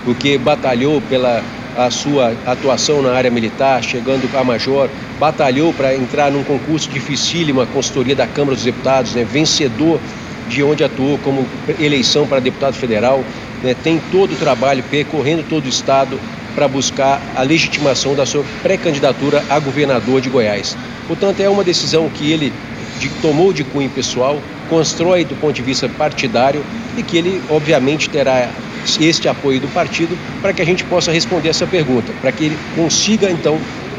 porque 0.04 0.38
batalhou 0.38 1.00
pela 1.02 1.42
a 1.78 1.92
sua 1.92 2.34
atuação 2.44 3.00
na 3.00 3.12
área 3.12 3.30
militar, 3.30 3.80
chegando 3.84 4.28
a 4.36 4.42
major, 4.42 4.90
batalhou 5.20 5.72
para 5.72 5.94
entrar 5.94 6.28
num 6.28 6.42
concurso 6.42 6.90
dificílimo, 6.90 7.60
a 7.60 7.66
consultoria 7.66 8.16
da 8.16 8.26
Câmara 8.26 8.56
dos 8.56 8.64
Deputados, 8.64 9.14
né, 9.14 9.24
vencedor 9.24 10.00
de 10.48 10.60
onde 10.60 10.82
atuou 10.82 11.18
como 11.18 11.46
eleição 11.78 12.26
para 12.26 12.40
deputado 12.40 12.74
federal, 12.74 13.22
né, 13.62 13.74
tem 13.82 14.00
todo 14.10 14.32
o 14.32 14.36
trabalho 14.36 14.82
percorrendo 14.90 15.42
todo 15.42 15.66
o 15.66 15.68
estado 15.68 16.18
para 16.54 16.66
buscar 16.66 17.20
a 17.36 17.42
legitimação 17.42 18.14
da 18.14 18.26
sua 18.26 18.44
pré-candidatura 18.62 19.44
a 19.48 19.58
governador 19.58 20.20
de 20.20 20.28
Goiás. 20.28 20.76
Portanto, 21.06 21.40
é 21.40 21.48
uma 21.48 21.62
decisão 21.62 22.08
que 22.08 22.32
ele 22.32 22.52
de, 22.98 23.08
tomou 23.22 23.52
de 23.52 23.62
cunho 23.64 23.88
pessoal, 23.90 24.40
constrói 24.68 25.24
do 25.24 25.36
ponto 25.36 25.54
de 25.54 25.62
vista 25.62 25.88
partidário 25.88 26.64
e 26.96 27.02
que 27.02 27.16
ele, 27.16 27.40
obviamente, 27.48 28.10
terá 28.10 28.50
este 29.00 29.28
apoio 29.28 29.60
do 29.60 29.68
partido 29.68 30.16
para 30.40 30.52
que 30.52 30.62
a 30.62 30.64
gente 30.64 30.84
possa 30.84 31.12
responder 31.12 31.48
essa 31.48 31.66
pergunta, 31.66 32.12
para 32.20 32.32
que 32.32 32.44
ele 32.44 32.58
consiga, 32.74 33.30
então, 33.30 33.58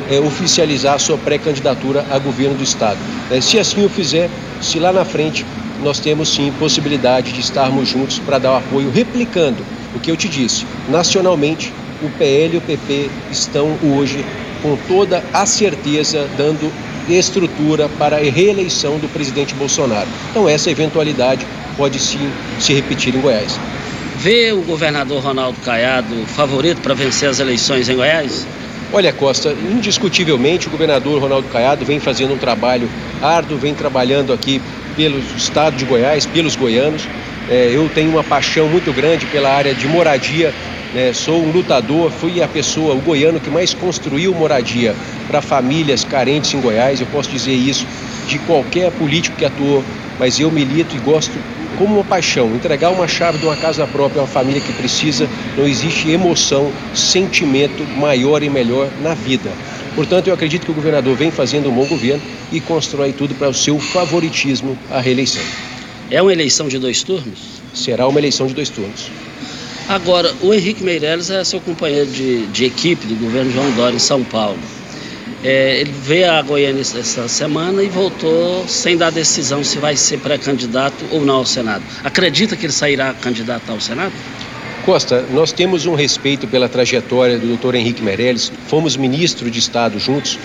é, 0.10 0.20
oficializar 0.20 0.96
a 0.96 1.00
sua 1.00 1.18
pré-candidatura 1.18 2.06
a 2.10 2.18
governo 2.18 2.56
do 2.56 2.64
Estado. 2.64 2.98
É, 3.32 3.40
se 3.40 3.60
assim 3.60 3.86
o 3.86 3.90
fizer, 3.90 4.30
se 4.62 4.80
lá 4.80 4.92
na 4.92 5.06
frente 5.06 5.46
nós 5.84 6.00
temos 6.00 6.30
sim 6.30 6.52
possibilidade 6.60 7.32
de 7.32 7.40
estarmos 7.40 7.88
juntos 7.88 8.20
para 8.20 8.38
dar 8.38 8.54
o 8.54 8.58
apoio, 8.58 8.92
replicando 8.92 9.64
o 9.96 10.00
que 10.00 10.12
eu 10.12 10.18
te 10.18 10.28
disse. 10.28 10.66
Nacionalmente, 10.90 11.74
o 12.02 12.10
PL 12.12 12.56
e 12.56 12.58
o 12.58 12.62
PP 12.62 13.10
estão 13.32 13.78
hoje 13.84 14.24
com 14.62 14.78
toda 14.88 15.24
a 15.34 15.46
certeza 15.46 16.28
dando 16.38 16.72
estrutura 17.10 17.90
para 17.98 18.18
a 18.18 18.20
reeleição 18.20 19.00
do 19.00 19.08
presidente 19.08 19.54
Bolsonaro. 19.56 20.08
Então 20.30 20.48
essa 20.48 20.70
eventualidade 20.70 21.46
pode 21.76 22.00
sim 22.00 22.30
se 22.60 22.74
repetir 22.74 23.16
em 23.16 23.22
Goiás. 23.22 23.60
Vê 24.18 24.52
o 24.52 24.62
governador 24.62 25.24
Ronaldo 25.24 25.58
Caiado 25.64 26.14
favorito 26.28 26.82
para 26.82 26.94
vencer 26.94 27.30
as 27.30 27.40
eleições 27.40 27.88
em 27.88 27.96
Goiás? 27.96 28.46
Olha, 28.92 29.14
Costa, 29.14 29.52
indiscutivelmente 29.52 30.68
o 30.68 30.72
governador 30.72 31.22
Ronaldo 31.22 31.48
Caiado 31.48 31.86
vem 31.86 32.00
fazendo 32.00 32.34
um 32.34 32.38
trabalho 32.38 32.90
árduo, 33.22 33.56
vem 33.56 33.76
trabalhando 33.76 34.34
aqui 34.34 34.60
pelo 34.96 35.20
estado 35.20 35.76
de 35.76 35.86
Goiás, 35.86 36.26
pelos 36.26 36.56
goianos. 36.56 37.08
É, 37.48 37.70
eu 37.72 37.88
tenho 37.88 38.10
uma 38.10 38.24
paixão 38.24 38.68
muito 38.68 38.92
grande 38.92 39.28
pela 39.28 39.52
área 39.52 39.76
de 39.76 39.88
moradia. 39.88 40.52
Né? 40.92 41.14
Sou 41.14 41.46
um 41.46 41.52
lutador, 41.52 42.10
fui 42.10 42.42
a 42.42 42.48
pessoa, 42.48 42.96
o 42.96 43.00
goiano 43.00 43.40
que 43.40 43.52
mais 43.52 43.76
construiu 43.76 44.34
moradia 44.34 44.96
para 45.28 45.40
famílias 45.40 46.04
carentes 46.04 46.52
em 46.56 46.60
Goiás. 46.60 47.00
Eu 47.00 47.08
posso 47.08 47.30
dizer 47.30 47.54
isso 47.54 47.86
de 48.28 48.40
qualquer 48.40 48.92
político 48.92 49.38
que 49.38 49.46
atuou, 49.46 49.84
mas 50.18 50.40
eu 50.40 50.50
milito 50.50 50.96
e 50.96 51.00
gosto 51.00 51.38
como 51.80 51.96
uma 51.96 52.04
paixão. 52.04 52.54
Entregar 52.54 52.92
uma 52.92 53.08
chave 53.08 53.40
de 53.40 53.46
uma 53.46 53.56
casa 53.56 53.88
própria 53.88 54.20
a 54.20 54.24
uma 54.24 54.28
família 54.28 54.62
que 54.62 54.74
precisa, 54.74 55.28
não 55.58 55.66
existe 55.66 56.12
emoção, 56.12 56.72
sentimento 56.94 57.84
maior 57.98 58.44
e 58.44 58.50
melhor 58.50 58.90
na 59.02 59.14
vida. 59.14 59.50
Portanto, 59.96 60.28
eu 60.28 60.34
acredito 60.34 60.66
que 60.66 60.72
o 60.72 60.76
governador 60.76 61.16
vem 61.16 61.32
fazendo 61.32 61.70
um 61.70 61.74
bom 61.74 61.88
governo 61.88 62.22
e 62.52 62.60
constrói 62.60 63.14
tudo 63.14 63.34
para 63.34 63.50
o 63.50 63.54
seu 63.54 63.80
favoritismo 63.80 64.78
à 64.92 65.00
reeleição. 65.00 65.42
É 66.12 66.22
uma 66.22 66.34
eleição 66.34 66.68
de 66.68 66.78
dois 66.78 67.02
turnos? 67.02 67.62
Será 67.74 68.08
uma 68.08 68.20
eleição 68.20 68.46
de 68.46 68.54
dois 68.54 68.70
turnos. 68.70 69.10
Agora, 69.88 70.32
o 70.42 70.54
Henrique 70.54 70.84
Meirelles 70.84 71.30
é 71.30 71.44
seu 71.44 71.60
companheiro 71.62 72.12
de, 72.12 72.46
de 72.48 72.66
equipe 72.66 73.08
do 73.08 73.16
governo 73.16 73.52
João 73.52 73.72
Dória 73.72 73.96
em 73.96 74.00
São 74.00 74.24
Paulo. 74.24 74.60
É, 75.44 75.80
ele 75.80 75.92
veio 75.92 76.30
a 76.32 76.42
Goiânia 76.42 76.82
essa 76.82 77.28
semana 77.28 77.82
e 77.82 77.88
voltou 77.88 78.68
sem 78.68 78.98
dar 78.98 79.10
decisão 79.10 79.64
se 79.64 79.78
vai 79.78 79.96
ser 79.96 80.20
pré-candidato 80.20 81.06
ou 81.12 81.26
não 81.26 81.36
ao 81.38 81.46
Senado. 81.46 81.84
Acredita 82.04 82.58
que 82.58 82.66
ele 82.66 82.74
sairá 82.74 83.14
candidato 83.14 83.72
ao 83.72 83.80
Senado? 83.80 84.12
Costa, 84.86 85.26
nós 85.32 85.52
temos 85.52 85.86
um 85.86 85.96
respeito 85.96 86.48
pela 86.48 86.68
trajetória 86.68 87.38
do 87.38 87.48
doutor 87.48 87.76
Henrique 87.76 88.02
Meirelles. 88.02 88.52
Fomos 88.68 88.98
ministro 88.98 89.50
de 89.50 89.60
Estado 89.60 89.98
juntos 90.00 90.38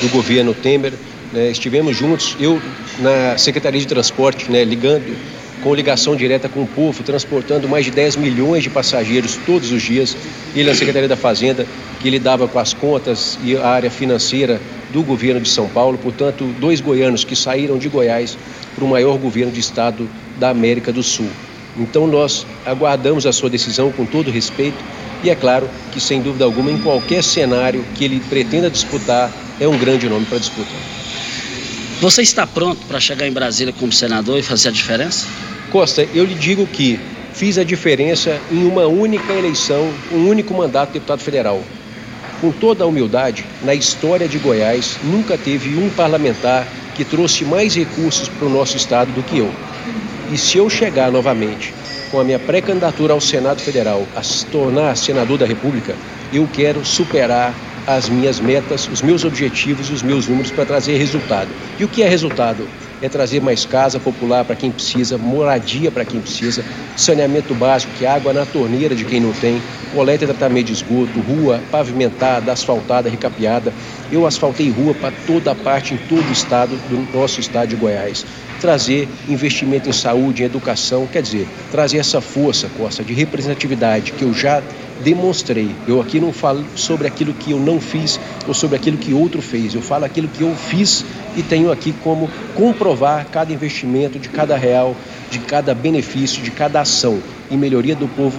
do 0.00 0.08
governo 0.08 0.52
Temer. 0.52 0.94
Né, 1.32 1.50
estivemos 1.50 1.96
juntos, 1.96 2.36
eu 2.40 2.60
na 2.98 3.38
Secretaria 3.38 3.80
de 3.80 3.86
Transporte, 3.86 4.50
né, 4.50 4.64
ligando 4.64 5.16
com 5.62 5.74
ligação 5.74 6.16
direta 6.16 6.48
com 6.48 6.62
o 6.62 6.66
povo, 6.66 7.02
transportando 7.02 7.68
mais 7.68 7.84
de 7.84 7.90
10 7.90 8.16
milhões 8.16 8.62
de 8.62 8.70
passageiros 8.70 9.38
todos 9.46 9.70
os 9.72 9.82
dias. 9.82 10.16
Ele 10.54 10.68
na 10.68 10.74
Secretaria 10.74 11.08
da 11.08 11.16
Fazenda, 11.16 11.66
que 12.00 12.10
lidava 12.10 12.48
com 12.48 12.58
as 12.58 12.72
contas 12.72 13.38
e 13.44 13.56
a 13.56 13.66
área 13.66 13.90
financeira 13.90 14.60
do 14.92 15.02
governo 15.02 15.40
de 15.40 15.48
São 15.48 15.68
Paulo. 15.68 15.98
Portanto, 15.98 16.44
dois 16.58 16.80
goianos 16.80 17.24
que 17.24 17.36
saíram 17.36 17.78
de 17.78 17.88
Goiás 17.88 18.36
para 18.74 18.84
o 18.84 18.88
maior 18.88 19.18
governo 19.18 19.52
de 19.52 19.60
estado 19.60 20.08
da 20.38 20.50
América 20.50 20.92
do 20.92 21.02
Sul. 21.02 21.28
Então 21.78 22.06
nós 22.06 22.46
aguardamos 22.66 23.26
a 23.26 23.32
sua 23.32 23.48
decisão 23.48 23.92
com 23.92 24.04
todo 24.04 24.30
respeito 24.30 24.78
e 25.22 25.30
é 25.30 25.34
claro 25.34 25.68
que 25.92 26.00
sem 26.00 26.20
dúvida 26.20 26.44
alguma 26.44 26.70
em 26.70 26.78
qualquer 26.78 27.22
cenário 27.22 27.84
que 27.94 28.04
ele 28.04 28.20
pretenda 28.28 28.70
disputar 28.70 29.30
é 29.60 29.68
um 29.68 29.78
grande 29.78 30.08
nome 30.08 30.26
para 30.26 30.38
disputar. 30.38 30.80
Você 32.00 32.22
está 32.22 32.46
pronto 32.46 32.86
para 32.86 32.98
chegar 32.98 33.26
em 33.26 33.32
Brasília 33.32 33.74
como 33.78 33.92
senador 33.92 34.38
e 34.38 34.42
fazer 34.42 34.70
a 34.70 34.72
diferença? 34.72 35.26
Costa, 35.70 36.04
eu 36.12 36.24
lhe 36.24 36.34
digo 36.34 36.66
que 36.66 36.98
fiz 37.32 37.56
a 37.56 37.62
diferença 37.62 38.40
em 38.50 38.64
uma 38.64 38.86
única 38.86 39.32
eleição, 39.32 39.94
um 40.12 40.28
único 40.28 40.52
mandato 40.52 40.88
de 40.88 40.94
deputado 40.94 41.20
federal. 41.20 41.62
Com 42.40 42.50
toda 42.50 42.82
a 42.82 42.86
humildade, 42.86 43.44
na 43.62 43.72
história 43.72 44.28
de 44.28 44.36
Goiás, 44.38 44.98
nunca 45.04 45.38
teve 45.38 45.76
um 45.76 45.88
parlamentar 45.90 46.66
que 46.94 47.04
trouxe 47.04 47.44
mais 47.44 47.76
recursos 47.76 48.28
para 48.28 48.46
o 48.46 48.50
nosso 48.50 48.76
estado 48.76 49.12
do 49.12 49.22
que 49.22 49.38
eu. 49.38 49.48
E 50.32 50.36
se 50.36 50.58
eu 50.58 50.68
chegar 50.68 51.12
novamente 51.12 51.72
com 52.10 52.18
a 52.18 52.24
minha 52.24 52.38
pré-candidatura 52.38 53.12
ao 53.12 53.20
Senado 53.20 53.62
Federal 53.62 54.08
a 54.16 54.22
se 54.24 54.46
tornar 54.46 54.96
senador 54.96 55.38
da 55.38 55.46
República, 55.46 55.94
eu 56.32 56.48
quero 56.52 56.84
superar 56.84 57.54
as 57.86 58.08
minhas 58.08 58.40
metas, 58.40 58.88
os 58.88 59.02
meus 59.02 59.24
objetivos 59.24 59.88
e 59.88 59.92
os 59.92 60.02
meus 60.02 60.26
números 60.26 60.50
para 60.50 60.66
trazer 60.66 60.96
resultado. 60.96 61.50
E 61.78 61.84
o 61.84 61.88
que 61.88 62.02
é 62.02 62.08
resultado? 62.08 62.66
É 63.02 63.08
trazer 63.08 63.40
mais 63.40 63.64
casa 63.64 63.98
popular 63.98 64.44
para 64.44 64.54
quem 64.54 64.70
precisa, 64.70 65.16
moradia 65.16 65.90
para 65.90 66.04
quem 66.04 66.20
precisa, 66.20 66.66
saneamento 66.94 67.54
básico, 67.54 67.94
que 67.94 68.04
é 68.04 68.08
água 68.08 68.34
na 68.34 68.44
torneira 68.44 68.94
de 68.94 69.06
quem 69.06 69.18
não 69.18 69.32
tem, 69.32 69.64
coleta 69.88 70.24
e 70.24 70.26
tratamento 70.26 70.66
de 70.66 70.74
esgoto, 70.74 71.18
rua 71.18 71.66
pavimentada, 71.70 72.52
asfaltada, 72.52 73.08
recapeada. 73.08 73.74
Eu 74.10 74.26
asfaltei 74.26 74.68
rua 74.68 74.94
para 74.94 75.10
toda 75.10 75.50
a 75.50 75.54
parte, 75.54 75.94
em 75.94 75.96
todo 75.96 76.28
o 76.28 76.32
estado, 76.32 76.76
do 76.76 77.08
nosso 77.10 77.40
estado 77.40 77.70
de 77.70 77.76
Goiás. 77.76 78.26
Trazer 78.60 79.08
investimento 79.28 79.88
em 79.88 79.92
saúde, 79.92 80.42
em 80.42 80.46
educação, 80.46 81.06
quer 81.06 81.22
dizer, 81.22 81.48
trazer 81.70 81.98
essa 81.98 82.20
força, 82.20 82.68
Costa, 82.76 83.02
de 83.02 83.14
representatividade 83.14 84.12
que 84.12 84.22
eu 84.22 84.32
já 84.34 84.62
demonstrei. 85.02 85.70
Eu 85.88 86.00
aqui 86.00 86.20
não 86.20 86.32
falo 86.32 86.64
sobre 86.76 87.08
aquilo 87.08 87.32
que 87.32 87.52
eu 87.52 87.58
não 87.58 87.80
fiz 87.80 88.20
ou 88.46 88.54
sobre 88.54 88.76
aquilo 88.76 88.98
que 88.98 89.12
outro 89.14 89.40
fez. 89.40 89.74
Eu 89.74 89.82
falo 89.82 90.04
aquilo 90.04 90.28
que 90.28 90.42
eu 90.42 90.54
fiz 90.54 91.04
e 91.36 91.42
tenho 91.42 91.72
aqui 91.72 91.92
como 92.04 92.30
comprovar 92.54 93.26
cada 93.32 93.52
investimento 93.52 94.18
de 94.18 94.28
cada 94.28 94.56
real, 94.56 94.94
de 95.30 95.38
cada 95.38 95.74
benefício, 95.74 96.42
de 96.42 96.50
cada 96.50 96.80
ação 96.80 97.18
em 97.50 97.56
melhoria 97.56 97.96
do 97.96 98.06
povo 98.08 98.38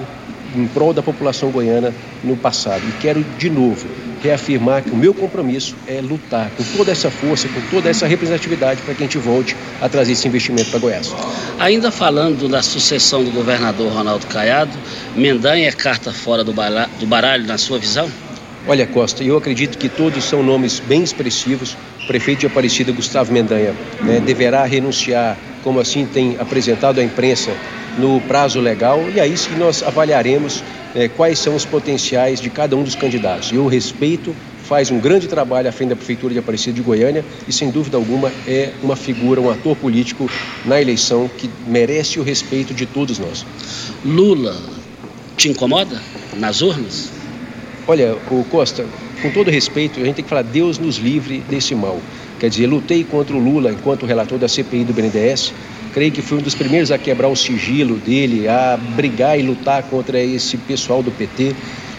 em 0.56 0.68
prol 0.68 0.94
da 0.94 1.02
população 1.02 1.50
goiana 1.50 1.94
no 2.24 2.36
passado. 2.36 2.84
E 2.88 2.92
quero 3.02 3.24
de 3.38 3.50
novo 3.50 4.11
reafirmar 4.22 4.84
que 4.84 4.92
o 4.92 4.96
meu 4.96 5.14
compromisso 5.14 5.76
é 5.88 6.00
lutar 6.02 6.52
com 6.52 6.64
toda 6.78 6.92
essa 6.92 7.10
força, 7.10 7.48
com 7.48 7.62
toda 7.70 7.90
essa 7.90 8.06
representatividade 8.08 8.82
para 8.82 8.94
que 8.94 9.04
a 9.04 9.06
gente 9.06 9.18
volte 9.18 9.56
a 9.82 9.90
trazer 9.90 10.14
esse 10.14 10.28
investimento 10.28 10.70
para 10.70 10.80
Goiás. 10.80 11.14
Ainda 11.60 11.92
falando 11.92 12.48
da 12.48 12.62
sucessão 12.62 13.24
do 13.24 13.32
governador 13.32 13.92
Ronaldo 13.92 14.26
Caiado, 14.28 14.72
Mendanha 15.16 15.68
é 15.68 15.72
carta 15.72 16.12
fora 16.14 16.44
do 16.44 16.54
baralho, 16.54 17.46
na 17.46 17.58
sua 17.58 17.80
visão? 17.80 18.10
Olha, 18.68 18.86
Costa, 18.86 19.24
eu 19.24 19.36
acredito 19.36 19.78
que 19.78 19.90
todos 19.90 20.24
são 20.24 20.44
nomes 20.44 20.80
bem 20.80 21.02
expressivos. 21.02 21.76
O 22.04 22.08
prefeito 22.08 22.42
de 22.42 22.46
Aparecida, 22.46 22.92
Gustavo 22.92 23.34
Mendanha, 23.34 23.74
né, 24.02 24.20
deverá 24.20 24.66
renunciar, 24.66 25.36
como 25.64 25.80
assim 25.80 26.06
tem 26.06 26.38
apresentado 26.40 27.00
à 27.00 27.04
imprensa, 27.04 27.52
no 27.98 28.22
prazo 28.22 28.60
legal, 28.60 29.04
e 29.14 29.20
aí 29.20 29.36
sim 29.36 29.56
nós 29.58 29.84
avaliaremos 29.84 30.64
é, 30.96 31.08
quais 31.08 31.40
são 31.40 31.56
os 31.56 31.66
potenciais 31.66 32.40
de 32.40 32.50
cada 32.50 32.76
um 32.76 32.84
dos 32.84 32.96
candidatos. 32.96 33.52
Eu 33.52 33.68
respeito, 33.68 34.36
faz 34.64 34.90
um 34.90 35.00
grande 35.00 35.28
trabalho 35.28 35.68
à 35.68 35.72
frente 35.72 35.90
da 35.90 35.96
Prefeitura 35.96 36.34
de 36.34 36.40
Aparecida 36.40 36.74
de 36.74 36.82
Goiânia 36.82 37.26
e, 37.48 37.52
sem 37.52 37.70
dúvida 37.70 37.98
alguma, 37.98 38.32
é 38.48 38.72
uma 38.82 38.96
figura, 38.96 39.42
um 39.42 39.50
ator 39.50 39.76
político 39.76 40.30
na 40.66 40.82
eleição 40.82 41.30
que 41.38 41.50
merece 41.68 42.20
o 42.20 42.24
respeito 42.24 42.74
de 42.74 42.86
todos 42.86 43.20
nós. 43.20 43.46
Lula 44.06 44.56
te 45.36 45.50
incomoda 45.50 46.02
nas 46.38 46.62
urnas? 46.62 47.12
Olha, 47.88 48.16
o 48.30 48.44
Costa, 48.46 48.86
com 49.22 49.32
todo 49.32 49.50
respeito, 49.50 50.00
a 50.00 50.04
gente 50.06 50.16
tem 50.16 50.24
que 50.24 50.30
falar 50.30 50.44
Deus 50.44 50.78
nos 50.78 50.98
livre 50.98 51.40
desse 51.50 51.76
mal. 51.76 52.00
Quer 52.40 52.50
dizer, 52.50 52.68
lutei 52.68 53.04
contra 53.04 53.36
o 53.36 53.40
Lula 53.40 53.72
enquanto 53.72 54.06
relator 54.06 54.40
da 54.40 54.48
CPI 54.48 54.84
do 54.84 54.94
BNDES, 54.94 55.54
creio 55.94 56.12
que 56.12 56.22
fui 56.22 56.38
um 56.38 56.42
dos 56.42 56.56
primeiros 56.56 56.92
a 56.92 56.98
quebrar 56.98 57.28
o 57.28 57.36
sigilo 57.36 57.98
dele, 57.98 58.48
a 58.48 58.78
brigar 58.78 59.40
e 59.40 59.42
lutar 59.42 59.84
contra 59.84 60.20
esse 60.20 60.58
pessoal 60.58 61.04
do 61.04 61.12
PT. 61.12 61.56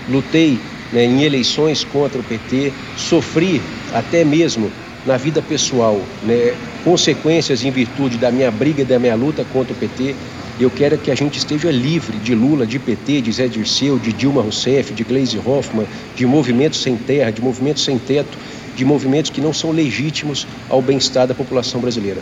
Lutei 0.09 0.59
né, 0.93 1.05
em 1.05 1.23
eleições 1.23 1.85
contra 1.85 2.21
o 2.21 2.25
PT, 2.25 2.73
sofri 2.97 3.61
até 3.93 4.25
mesmo 4.25 4.71
na 5.07 5.17
vida 5.17 5.43
pessoal 5.43 6.01
né, 6.23 6.55
consequências 6.85 7.65
em 7.65 7.71
virtude 7.71 8.19
da 8.19 8.31
minha 8.31 8.51
briga 8.51 8.83
e 8.83 8.85
da 8.85 8.99
minha 8.99 9.15
luta 9.15 9.45
contra 9.53 9.73
o 9.73 9.77
PT. 9.77 10.15
Eu 10.61 10.71
quero 10.71 10.99
que 10.99 11.11
a 11.11 11.15
gente 11.15 11.39
esteja 11.39 11.71
livre 11.71 12.19
de 12.19 12.35
Lula, 12.35 12.67
de 12.67 12.79
PT, 12.79 13.23
de 13.23 13.33
Zé 13.33 13.49
Dirceu, 13.49 13.99
de 13.99 14.13
Dilma 14.13 14.43
Rousseff, 14.43 14.93
de 14.93 15.03
Gleisi 15.03 15.39
Hoffmann, 15.39 15.87
de 16.15 16.27
movimentos 16.27 16.81
sem 16.81 16.97
terra, 16.97 17.31
de 17.31 17.41
movimentos 17.41 17.83
sem 17.85 17.99
teto, 17.99 18.37
de 18.77 18.85
movimentos 18.85 19.31
que 19.31 19.41
não 19.41 19.53
são 19.53 19.71
legítimos 19.71 20.47
ao 20.69 20.83
bem-estar 20.83 21.27
da 21.27 21.35
população 21.35 21.81
brasileira. 21.81 22.21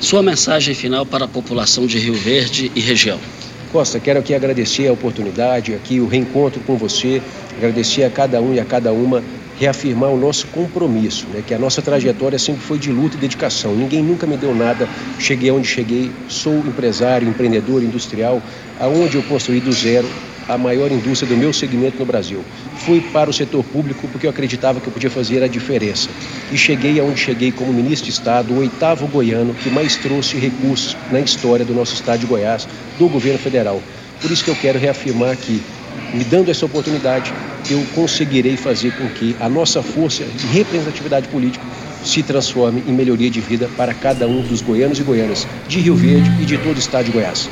Sua 0.00 0.22
mensagem 0.22 0.74
final 0.74 1.06
para 1.06 1.24
a 1.24 1.28
população 1.28 1.86
de 1.86 1.98
Rio 1.98 2.14
Verde 2.14 2.70
e 2.74 2.80
região. 2.80 3.18
Costa, 3.72 3.98
quero 3.98 4.20
aqui 4.20 4.34
agradecer 4.34 4.86
a 4.86 4.92
oportunidade, 4.92 5.74
aqui 5.74 6.00
o 6.00 6.06
reencontro 6.06 6.60
com 6.60 6.76
você, 6.76 7.20
agradecer 7.56 8.04
a 8.04 8.10
cada 8.10 8.40
um 8.40 8.54
e 8.54 8.60
a 8.60 8.64
cada 8.64 8.92
uma, 8.92 9.20
reafirmar 9.58 10.10
o 10.10 10.16
nosso 10.16 10.46
compromisso, 10.48 11.26
né, 11.32 11.42
que 11.44 11.54
a 11.54 11.58
nossa 11.58 11.82
trajetória 11.82 12.38
sempre 12.38 12.62
foi 12.62 12.78
de 12.78 12.92
luta 12.92 13.16
e 13.16 13.20
dedicação. 13.20 13.74
Ninguém 13.74 14.02
nunca 14.02 14.26
me 14.26 14.36
deu 14.36 14.54
nada, 14.54 14.88
cheguei 15.18 15.50
onde 15.50 15.66
cheguei, 15.66 16.10
sou 16.28 16.58
empresário, 16.58 17.28
empreendedor, 17.28 17.82
industrial, 17.82 18.40
aonde 18.78 19.16
eu 19.16 19.22
construí 19.24 19.60
do 19.60 19.72
zero 19.72 20.06
a 20.48 20.58
maior 20.58 20.90
indústria 20.90 21.28
do 21.28 21.36
meu 21.36 21.52
segmento 21.52 21.98
no 21.98 22.04
Brasil. 22.04 22.44
Fui 22.76 23.00
para 23.00 23.30
o 23.30 23.32
setor 23.32 23.64
público 23.64 24.06
porque 24.08 24.26
eu 24.26 24.30
acreditava 24.30 24.80
que 24.80 24.86
eu 24.86 24.92
podia 24.92 25.10
fazer 25.10 25.42
a 25.42 25.48
diferença. 25.48 26.08
E 26.52 26.58
cheguei 26.58 27.00
aonde 27.00 27.20
cheguei 27.20 27.52
como 27.52 27.72
ministro 27.72 28.06
de 28.06 28.12
Estado, 28.12 28.52
o 28.52 28.58
oitavo 28.58 29.06
goiano 29.06 29.54
que 29.54 29.70
mais 29.70 29.96
trouxe 29.96 30.36
recursos 30.36 30.96
na 31.10 31.20
história 31.20 31.64
do 31.64 31.74
nosso 31.74 31.94
estado 31.94 32.20
de 32.20 32.26
Goiás, 32.26 32.68
do 32.98 33.08
governo 33.08 33.38
federal. 33.38 33.82
Por 34.20 34.30
isso 34.30 34.44
que 34.44 34.50
eu 34.50 34.56
quero 34.56 34.78
reafirmar 34.78 35.36
que, 35.36 35.62
me 36.12 36.24
dando 36.24 36.50
essa 36.50 36.64
oportunidade, 36.66 37.32
eu 37.70 37.84
conseguirei 37.94 38.56
fazer 38.56 38.92
com 38.92 39.08
que 39.08 39.36
a 39.40 39.48
nossa 39.48 39.82
força 39.82 40.24
de 40.24 40.46
representatividade 40.46 41.28
política 41.28 41.64
se 42.04 42.22
transforme 42.22 42.84
em 42.86 42.92
melhoria 42.92 43.30
de 43.30 43.40
vida 43.40 43.68
para 43.76 43.94
cada 43.94 44.28
um 44.28 44.42
dos 44.42 44.60
goianos 44.60 44.98
e 44.98 45.02
goianas 45.02 45.46
de 45.66 45.80
Rio 45.80 45.96
Verde 45.96 46.30
e 46.42 46.44
de 46.44 46.58
todo 46.58 46.76
o 46.76 46.78
estado 46.78 47.06
de 47.06 47.12
Goiás. 47.12 47.48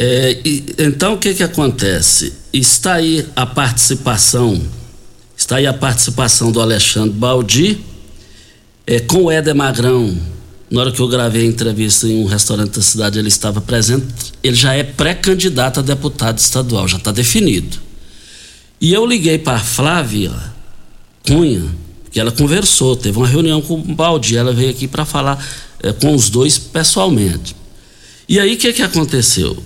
É, 0.00 0.40
e, 0.44 0.64
então 0.78 1.14
o 1.14 1.18
que 1.18 1.34
que 1.34 1.42
acontece? 1.42 2.32
Está 2.52 2.94
aí 2.94 3.26
a 3.34 3.44
participação, 3.44 4.62
está 5.36 5.56
aí 5.56 5.66
a 5.66 5.72
participação 5.72 6.52
do 6.52 6.60
Alexandre 6.60 7.10
Baldi 7.10 7.80
é, 8.86 9.00
com 9.00 9.24
o 9.24 9.30
Éder 9.30 9.56
Magrão. 9.56 10.16
Na 10.70 10.82
hora 10.82 10.92
que 10.92 11.00
eu 11.00 11.08
gravei 11.08 11.42
a 11.42 11.46
entrevista 11.46 12.06
em 12.06 12.22
um 12.22 12.26
restaurante 12.26 12.76
da 12.76 12.82
cidade, 12.82 13.18
ele 13.18 13.26
estava 13.26 13.60
presente. 13.60 14.06
Ele 14.40 14.54
já 14.54 14.72
é 14.72 14.84
pré-candidato 14.84 15.80
a 15.80 15.82
deputado 15.82 16.38
estadual, 16.38 16.86
já 16.86 16.98
está 16.98 17.10
definido. 17.10 17.76
E 18.80 18.94
eu 18.94 19.04
liguei 19.04 19.36
para 19.36 19.58
Flávia 19.58 20.32
Cunha, 21.26 21.64
que 22.12 22.20
ela 22.20 22.30
conversou, 22.30 22.94
teve 22.94 23.18
uma 23.18 23.26
reunião 23.26 23.60
com 23.60 23.74
o 23.74 23.94
Baldi, 23.96 24.36
ela 24.36 24.52
veio 24.52 24.70
aqui 24.70 24.86
para 24.86 25.04
falar 25.04 25.44
é, 25.82 25.92
com 25.92 26.14
os 26.14 26.30
dois 26.30 26.56
pessoalmente. 26.56 27.56
E 28.28 28.38
aí 28.38 28.54
o 28.54 28.56
que, 28.56 28.72
que 28.72 28.82
aconteceu? 28.82 29.60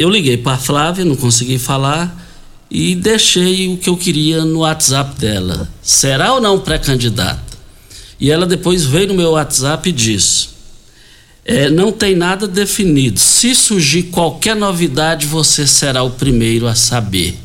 Eu 0.00 0.08
liguei 0.08 0.38
para 0.38 0.52
a 0.52 0.58
Flávia, 0.58 1.04
não 1.04 1.14
consegui 1.14 1.58
falar 1.58 2.26
e 2.70 2.94
deixei 2.94 3.68
o 3.68 3.76
que 3.76 3.90
eu 3.90 3.96
queria 3.96 4.44
no 4.44 4.60
WhatsApp 4.60 5.18
dela. 5.20 5.68
Será 5.82 6.32
ou 6.32 6.40
não 6.40 6.58
pré-candidata? 6.58 7.58
E 8.18 8.30
ela 8.30 8.46
depois 8.46 8.84
veio 8.84 9.08
no 9.08 9.14
meu 9.14 9.32
WhatsApp 9.32 9.88
e 9.88 9.92
disse: 9.92 10.48
é, 11.44 11.68
não 11.68 11.92
tem 11.92 12.16
nada 12.16 12.48
definido. 12.48 13.20
Se 13.20 13.54
surgir 13.54 14.04
qualquer 14.04 14.56
novidade, 14.56 15.26
você 15.26 15.66
será 15.66 16.02
o 16.02 16.10
primeiro 16.10 16.66
a 16.66 16.74
saber. 16.74 17.36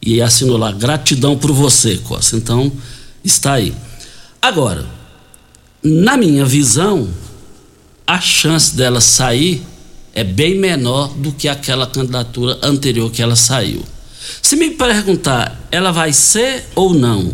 E 0.00 0.22
assinou 0.22 0.56
lá, 0.56 0.72
gratidão 0.72 1.36
por 1.36 1.52
você, 1.52 1.98
Costa. 1.98 2.36
Então, 2.36 2.72
está 3.22 3.54
aí. 3.54 3.74
Agora, 4.40 4.86
na 5.82 6.16
minha 6.16 6.46
visão, 6.46 7.08
a 8.06 8.20
chance 8.20 8.74
dela 8.74 9.00
sair 9.00 9.62
é 10.14 10.24
bem 10.24 10.58
menor 10.58 11.08
do 11.08 11.32
que 11.32 11.48
aquela 11.48 11.86
candidatura 11.86 12.58
anterior 12.62 13.10
que 13.10 13.22
ela 13.22 13.36
saiu. 13.36 13.82
Se 14.40 14.56
me 14.56 14.70
perguntar, 14.70 15.60
ela 15.70 15.90
vai 15.90 16.12
ser 16.12 16.64
ou 16.74 16.94
não? 16.94 17.32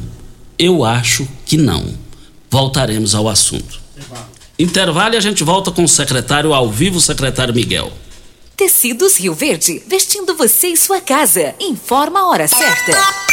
Eu 0.59 0.85
acho 0.85 1.27
que 1.45 1.57
não. 1.57 1.85
Voltaremos 2.51 3.15
ao 3.15 3.29
assunto. 3.29 3.81
Intervalo 4.59 5.15
e 5.15 5.17
a 5.17 5.21
gente 5.21 5.45
volta 5.45 5.71
com 5.71 5.85
o 5.85 5.89
secretário 5.89 6.53
ao 6.53 6.71
vivo, 6.71 7.01
secretário 7.01 7.55
Miguel. 7.55 7.93
Tecidos 8.57 9.17
Rio 9.17 9.35
Verde, 9.35 9.81
vestindo 9.87 10.35
você 10.35 10.69
e 10.69 10.77
sua 10.77 11.01
casa. 11.01 11.55
Informa 11.61 12.21
a 12.21 12.29
hora 12.29 12.49
certa. 12.49 13.28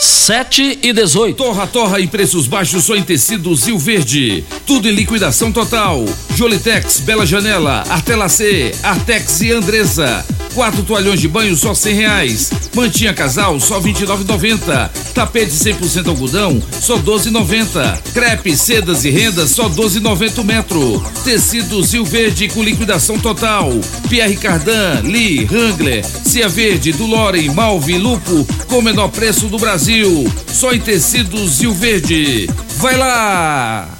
7 0.00 0.78
e 0.82 0.92
18. 0.94 1.36
Torra, 1.36 1.66
torra 1.66 2.00
e 2.00 2.06
preços 2.06 2.46
baixos 2.46 2.84
só 2.84 2.96
em 2.96 3.02
tecidos 3.02 3.64
Rio 3.64 3.78
Verde. 3.78 4.42
Tudo 4.66 4.88
em 4.88 4.92
liquidação 4.92 5.52
total. 5.52 6.06
Jolitex, 6.34 7.00
Bela 7.00 7.26
Janela, 7.26 7.84
Artelacê, 7.86 8.74
Artex 8.82 9.42
e 9.42 9.52
Andresa. 9.52 10.24
Quatro 10.54 10.82
toalhões 10.82 11.20
de 11.20 11.28
banho 11.28 11.56
só 11.56 11.74
cem 11.74 11.94
reais. 11.94 12.50
Mantinha 12.74 13.14
casal 13.14 13.58
só 13.60 13.78
vinte 13.78 14.02
e. 14.02 15.14
Tapete 15.14 15.50
100% 15.50 16.08
algodão 16.08 16.62
só 16.80 16.96
doze 16.96 17.30
noventa. 17.30 18.00
Crepe, 18.12 18.56
sedas 18.56 19.04
e 19.04 19.10
rendas 19.10 19.50
só 19.50 19.68
doze 19.68 20.00
noventa 20.00 20.42
metro. 20.42 21.02
Tecidos 21.24 21.92
Rio 21.92 22.04
Verde 22.04 22.48
com 22.48 22.62
liquidação 22.62 23.18
total. 23.18 23.70
Pierre 24.08 24.36
Cardan, 24.36 25.02
Lee, 25.04 25.46
Wrangler, 25.50 26.04
Cia 26.04 26.48
Verde, 26.48 26.92
Dulore, 26.92 27.48
Malve, 27.50 27.98
Lupo 27.98 28.46
com 28.66 28.82
menor 28.82 29.08
preço 29.08 29.46
do 29.46 29.58
Brasil. 29.58 30.30
Só 30.52 30.72
em 30.72 30.80
tecidos 30.80 31.60
Rio 31.60 31.74
Verde. 31.74 32.48
Vai 32.78 32.96
lá! 32.96 33.99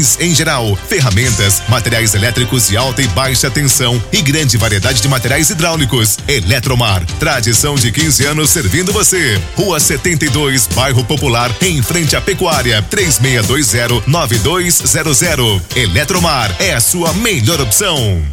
bens 0.00 0.18
em 0.18 0.34
geral, 0.34 0.74
ferramentas, 0.88 1.62
materiais 1.68 2.14
elétricos 2.14 2.68
de 2.68 2.76
alta 2.76 3.02
e 3.02 3.08
baixa 3.08 3.50
tensão 3.50 4.02
e 4.10 4.22
grande 4.22 4.56
variedade 4.56 5.02
de 5.02 5.08
materiais 5.08 5.50
hidráulicos. 5.50 6.16
Eletromar, 6.26 7.04
tradição 7.18 7.74
de 7.74 7.92
15 7.92 8.24
anos 8.26 8.48
servindo 8.50 8.92
você. 8.92 9.38
Rua 9.54 9.78
72, 9.78 10.66
Bairro 10.68 11.04
Popular, 11.04 11.54
em 11.60 11.82
frente 11.82 12.16
à 12.16 12.20
Pecuária, 12.20 12.82
3620-9200. 12.90 15.60
Eletromar 15.76 16.56
é 16.58 16.72
a 16.74 16.80
sua 16.80 17.12
melhor 17.12 17.60
opção. 17.60 18.24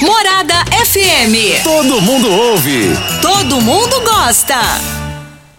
Morada 0.00 0.64
FM. 0.86 1.62
Todo 1.62 2.00
mundo 2.00 2.30
ouve. 2.30 2.96
Todo 3.20 3.60
mundo 3.60 4.00
gosta. 4.00 5.03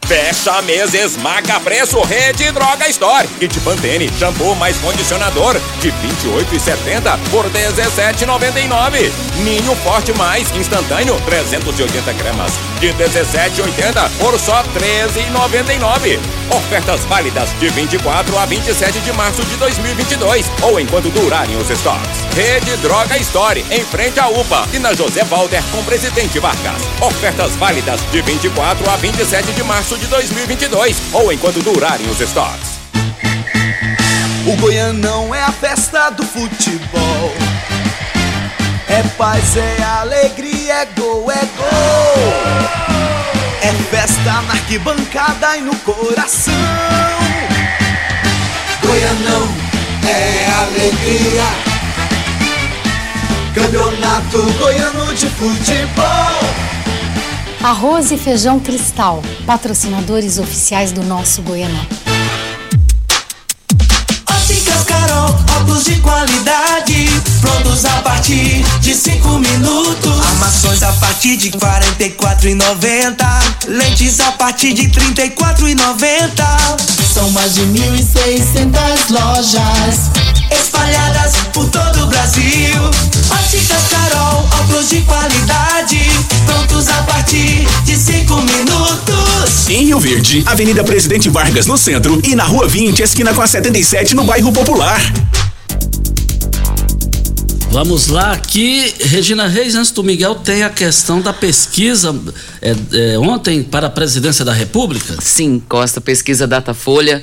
Fecha 0.08 0.62
mês, 0.62 0.94
esmaga 0.94 1.60
preço, 1.60 2.00
Rede 2.02 2.52
Droga 2.52 2.88
Store. 2.90 3.28
Kit 3.40 3.60
Pantene, 3.62 4.08
shampoo 4.20 4.54
mais 4.54 4.78
condicionador, 4.78 5.60
de 5.80 5.90
28,70 5.92 7.18
por 7.32 7.50
17,99. 7.50 9.12
Ninho 9.44 9.76
Forte 9.78 10.14
Mais, 10.14 10.52
instantâneo, 10.56 11.20
380 11.22 12.14
gramas, 12.14 12.54
de 12.80 12.90
17,80 12.94 14.08
por 14.20 14.40
só 14.40 14.62
13,99. 14.78 16.20
Ofertas 16.52 17.04
válidas 17.06 17.50
de 17.60 17.70
24 17.70 18.38
a 18.38 18.46
27 18.46 19.00
de 19.00 19.12
março 19.14 19.44
de 19.46 19.56
2022 19.56 20.52
ou 20.62 20.80
enquanto 20.80 21.10
durarem 21.10 21.58
os 21.58 21.70
estoques. 21.72 22.26
Rede 22.36 22.78
Droga 22.78 23.18
Store, 23.18 23.66
em 23.72 23.84
frente 23.84 24.20
à 24.20 24.28
UPA 24.28 24.68
e 24.72 24.78
na 24.78 24.94
José 24.94 25.24
Walter 25.24 25.64
com 25.72 25.84
Presidente 25.84 26.38
Vargas. 26.38 26.82
Ofertas 27.02 27.56
válidas 27.56 28.00
de 28.12 28.22
24 28.22 28.90
a 28.90 28.96
27 28.98 29.52
de 29.54 29.64
março 29.64 29.95
de 29.98 30.08
2022 30.08 30.98
ou 31.14 31.32
enquanto 31.32 31.62
durarem 31.62 32.10
os 32.10 32.20
estoques. 32.20 32.76
O 34.46 34.56
Goianão 34.58 35.34
é 35.34 35.42
a 35.42 35.52
festa 35.52 36.10
do 36.12 36.24
futebol. 36.24 37.34
É 38.88 39.02
paz, 39.18 39.58
é 39.58 39.84
alegria, 39.84 40.74
é 40.74 40.86
gol, 40.98 41.32
é 41.32 41.46
gol. 41.58 42.86
É 43.62 43.74
festa 43.90 44.42
na 44.44 44.54
arquibancada 44.54 45.58
e 45.58 45.62
no 45.62 45.76
coração. 45.78 46.54
Goianão 48.82 49.48
é 50.08 50.46
alegria. 50.62 51.76
Campeonato 53.56 54.42
Goiano 54.60 55.14
de 55.16 55.28
Futebol. 55.30 56.76
Arroz 57.66 58.12
e 58.12 58.18
feijão 58.18 58.60
cristal, 58.60 59.24
patrocinadores 59.44 60.38
oficiais 60.38 60.92
do 60.92 61.02
nosso 61.04 61.42
Goianão. 61.42 61.84
Óticas 64.30 64.84
Carol, 64.84 65.36
óculos 65.60 65.84
de 65.84 65.96
qualidade, 65.96 67.10
prontos 67.42 67.84
a 67.86 68.04
partir 68.04 68.64
de 68.82 68.94
5 68.94 69.40
minutos. 69.40 70.28
Armações 70.28 70.84
a 70.84 70.94
partir 70.94 71.38
de 71.38 71.50
44,90. 71.54 73.16
Lentes 73.68 74.20
a 74.20 74.32
partir 74.34 74.74
de 74.74 74.88
34,90. 74.90 76.46
São 77.16 77.32
mais 77.32 77.56
de 77.56 77.62
1.600 77.62 79.10
lojas 79.10 80.25
espalhadas 80.52 81.34
por 81.54 81.70
todo 81.70 82.04
o 82.04 82.08
Brasil. 82.08 82.82
Óticas 83.32 83.84
Carol, 83.90 84.48
óculos 84.62 84.90
de 84.90 85.02
qualidade, 85.02 86.00
prontos 86.46 86.88
a 86.90 87.04
partir 87.04 87.68
de 87.86 87.96
5 87.96 88.36
minutos. 88.42 89.70
Em 89.70 89.86
Rio 89.86 90.00
Verde, 90.00 90.44
Avenida 90.46 90.84
Presidente 90.84 91.30
Vargas 91.30 91.66
no 91.66 91.78
centro 91.78 92.22
e 92.24 92.36
na 92.36 92.44
Rua 92.44 92.68
20, 92.68 93.02
esquina 93.02 93.34
com 93.34 93.42
a 93.42 93.48
77 93.48 94.16
no 94.16 94.24
bairro 94.24 94.52
Popular. 94.52 95.02
Vamos 97.76 98.08
lá, 98.08 98.32
aqui, 98.32 98.94
Regina 99.02 99.48
Reis, 99.48 99.76
antes 99.76 99.92
do 99.92 100.02
Miguel, 100.02 100.36
tem 100.36 100.64
a 100.64 100.70
questão 100.70 101.20
da 101.20 101.34
pesquisa 101.34 102.16
é, 102.62 102.74
é, 102.94 103.20
ontem 103.20 103.64
para 103.64 103.88
a 103.88 103.90
presidência 103.90 104.46
da 104.46 104.54
República. 104.54 105.18
Sim, 105.20 105.62
Costa, 105.68 106.00
pesquisa 106.00 106.48
Datafolha, 106.48 107.22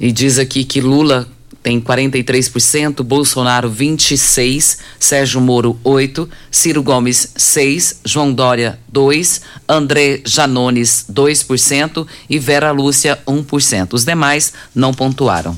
e 0.00 0.10
diz 0.10 0.40
aqui 0.40 0.64
que 0.64 0.80
Lula 0.80 1.28
tem 1.62 1.80
43%, 1.80 3.02
Bolsonaro 3.02 3.70
26%, 3.70 4.78
Sérgio 4.98 5.40
Moro 5.40 5.78
8%, 5.84 6.28
Ciro 6.50 6.82
Gomes 6.82 7.28
6%, 7.36 7.96
João 8.04 8.32
Dória 8.32 8.78
2%, 8.92 9.40
André 9.68 10.20
Janones 10.24 11.06
2% 11.10 12.06
e 12.28 12.38
Vera 12.38 12.72
Lúcia 12.72 13.18
1%. 13.26 13.92
Os 13.92 14.04
demais 14.04 14.52
não 14.74 14.92
pontuaram. 14.92 15.56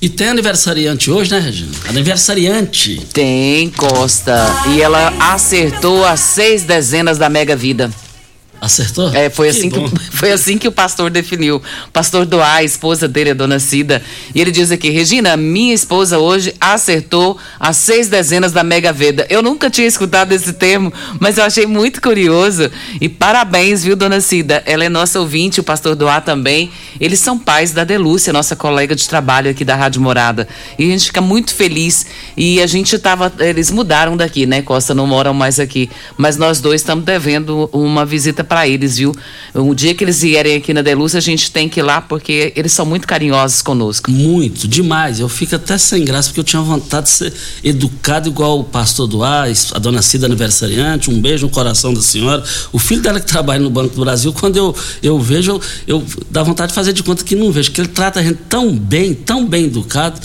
E 0.00 0.10
tem 0.10 0.28
aniversariante 0.28 1.10
hoje, 1.10 1.30
né, 1.30 1.38
Regina? 1.38 1.72
Aniversariante. 1.88 3.00
Tem, 3.14 3.70
Costa. 3.70 4.46
E 4.74 4.82
ela 4.82 5.08
acertou 5.32 6.04
as 6.04 6.20
seis 6.20 6.64
dezenas 6.64 7.16
da 7.16 7.30
Mega 7.30 7.56
Vida. 7.56 7.90
Acertou? 8.60 9.14
É, 9.14 9.28
foi 9.28 9.50
Que 9.50 9.58
assim 9.58 9.70
que, 9.70 9.98
foi 10.10 10.32
assim 10.32 10.58
que 10.58 10.66
o 10.66 10.72
pastor 10.72 11.10
definiu. 11.10 11.56
O 11.56 11.90
pastor 11.92 12.24
Doá, 12.24 12.54
a 12.54 12.64
esposa 12.64 13.06
dele, 13.06 13.30
a 13.30 13.34
dona 13.34 13.58
Cida. 13.58 14.02
E 14.34 14.40
ele 14.40 14.50
diz 14.50 14.70
aqui: 14.70 14.88
Regina, 14.88 15.36
minha 15.36 15.74
esposa 15.74 16.18
hoje 16.18 16.54
acertou 16.60 17.38
as 17.60 17.76
seis 17.76 18.08
dezenas 18.08 18.52
da 18.52 18.64
Mega 18.64 18.92
Veda. 18.92 19.26
Eu 19.28 19.42
nunca 19.42 19.68
tinha 19.68 19.86
escutado 19.86 20.32
esse 20.32 20.54
termo, 20.54 20.92
mas 21.20 21.36
eu 21.36 21.44
achei 21.44 21.66
muito 21.66 22.00
curioso. 22.00 22.70
E 23.00 23.08
parabéns, 23.08 23.84
viu, 23.84 23.94
dona 23.94 24.20
Cida? 24.20 24.62
Ela 24.64 24.84
é 24.84 24.88
nossa 24.88 25.20
ouvinte, 25.20 25.60
o 25.60 25.64
pastor 25.64 25.94
Doá 25.94 26.20
também. 26.20 26.70
Eles 26.98 27.20
são 27.20 27.38
pais 27.38 27.72
da 27.72 27.84
Delúcia, 27.84 28.32
nossa 28.32 28.56
colega 28.56 28.96
de 28.96 29.06
trabalho 29.06 29.50
aqui 29.50 29.64
da 29.64 29.76
Rádio 29.76 30.00
Morada. 30.00 30.48
E 30.78 30.84
a 30.84 30.88
gente 30.88 31.06
fica 31.06 31.20
muito 31.20 31.54
feliz. 31.54 32.06
E 32.36 32.62
a 32.62 32.66
gente 32.66 32.98
tava. 32.98 33.30
Eles 33.38 33.70
mudaram 33.70 34.16
daqui, 34.16 34.46
né, 34.46 34.62
Costa? 34.62 34.94
Não 34.94 35.06
moram 35.06 35.34
mais 35.34 35.60
aqui. 35.60 35.90
Mas 36.16 36.38
nós 36.38 36.60
dois 36.60 36.80
estamos 36.80 37.04
devendo 37.04 37.68
uma 37.72 38.06
visita 38.06 38.45
para 38.46 38.66
eles, 38.66 38.96
viu? 38.96 39.14
O 39.54 39.74
dia 39.74 39.94
que 39.94 40.04
eles 40.04 40.22
vierem 40.22 40.56
aqui 40.56 40.72
na 40.72 40.82
Delúcia, 40.82 41.18
a 41.18 41.20
gente 41.20 41.50
tem 41.50 41.68
que 41.68 41.80
ir 41.80 41.82
lá, 41.82 42.00
porque 42.00 42.52
eles 42.56 42.72
são 42.72 42.86
muito 42.86 43.06
carinhosos 43.06 43.62
conosco. 43.62 44.10
Muito, 44.10 44.68
demais. 44.68 45.20
Eu 45.20 45.28
fico 45.28 45.56
até 45.56 45.76
sem 45.78 46.04
graça, 46.04 46.28
porque 46.28 46.40
eu 46.40 46.44
tinha 46.44 46.62
vontade 46.62 47.06
de 47.06 47.10
ser 47.10 47.32
educado 47.62 48.28
igual 48.28 48.60
o 48.60 48.64
pastor 48.64 49.06
Duás, 49.06 49.70
a 49.74 49.78
dona 49.78 50.02
Cida 50.02 50.26
aniversariante. 50.26 51.10
Um 51.10 51.20
beijo 51.20 51.46
no 51.46 51.52
coração 51.52 51.92
da 51.92 52.00
senhora. 52.00 52.42
O 52.72 52.78
filho 52.78 53.02
dela 53.02 53.20
que 53.20 53.26
trabalha 53.26 53.60
no 53.60 53.70
Banco 53.70 53.94
do 53.94 54.00
Brasil, 54.02 54.32
quando 54.32 54.56
eu, 54.56 54.74
eu 55.02 55.18
vejo, 55.20 55.52
eu, 55.52 55.62
eu 55.86 56.04
dá 56.30 56.42
vontade 56.42 56.70
de 56.70 56.74
fazer 56.74 56.92
de 56.92 57.02
conta 57.02 57.24
que 57.24 57.34
não 57.34 57.50
vejo, 57.50 57.70
porque 57.70 57.80
ele 57.80 57.88
trata 57.88 58.20
a 58.20 58.22
gente 58.22 58.40
tão 58.48 58.74
bem, 58.76 59.14
tão 59.14 59.46
bem 59.46 59.64
educado. 59.64 60.20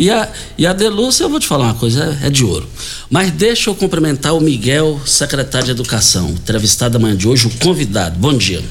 E 0.00 0.08
a, 0.08 0.26
e 0.56 0.66
a 0.66 0.72
Delúcia, 0.72 1.24
eu 1.24 1.28
vou 1.28 1.38
te 1.38 1.46
falar 1.46 1.64
uma 1.64 1.74
coisa, 1.74 2.18
é, 2.22 2.28
é 2.28 2.30
de 2.30 2.42
ouro. 2.42 2.66
Mas 3.10 3.30
deixa 3.32 3.68
eu 3.68 3.74
cumprimentar 3.74 4.34
o 4.34 4.40
Miguel, 4.40 4.98
secretário 5.04 5.66
de 5.66 5.72
Educação, 5.72 6.30
entrevistado 6.30 6.96
amanhã 6.96 7.14
de 7.14 7.28
hoje, 7.28 7.48
o 7.48 7.50
convidado. 7.58 8.18
Bom 8.18 8.32
dia. 8.32 8.64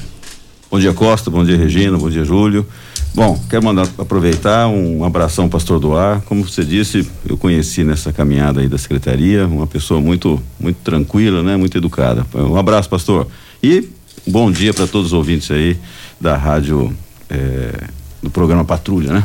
Bom 0.68 0.80
dia, 0.80 0.92
Costa. 0.92 1.30
Bom 1.30 1.44
dia, 1.44 1.56
Regina. 1.56 1.96
Bom 1.96 2.10
dia, 2.10 2.24
Júlio. 2.24 2.66
Bom, 3.14 3.40
quero 3.48 3.64
mandar 3.64 3.88
aproveitar 3.96 4.66
um 4.66 5.04
abração, 5.04 5.48
pastor 5.48 5.78
Doar. 5.78 6.20
Como 6.22 6.42
você 6.42 6.64
disse, 6.64 7.08
eu 7.24 7.36
conheci 7.36 7.84
nessa 7.84 8.12
caminhada 8.12 8.60
aí 8.60 8.66
da 8.66 8.76
secretaria 8.76 9.46
uma 9.46 9.68
pessoa 9.68 10.00
muito, 10.00 10.42
muito 10.58 10.78
tranquila, 10.82 11.44
né? 11.44 11.56
Muito 11.56 11.78
educada. 11.78 12.26
Um 12.34 12.56
abraço, 12.56 12.88
pastor. 12.90 13.28
E 13.62 13.88
bom 14.26 14.50
dia 14.50 14.74
para 14.74 14.88
todos 14.88 15.08
os 15.08 15.12
ouvintes 15.12 15.48
aí 15.52 15.76
da 16.20 16.36
rádio, 16.36 16.92
eh, 17.28 17.84
do 18.20 18.30
programa 18.30 18.64
Patrulha, 18.64 19.12
né? 19.12 19.24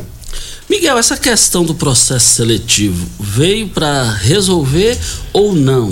Miguel, 0.70 0.98
essa 0.98 1.16
questão 1.16 1.64
do 1.64 1.76
processo 1.76 2.36
seletivo 2.36 3.06
veio 3.20 3.68
para 3.70 4.04
resolver 4.12 4.98
ou 5.32 5.54
não? 5.54 5.90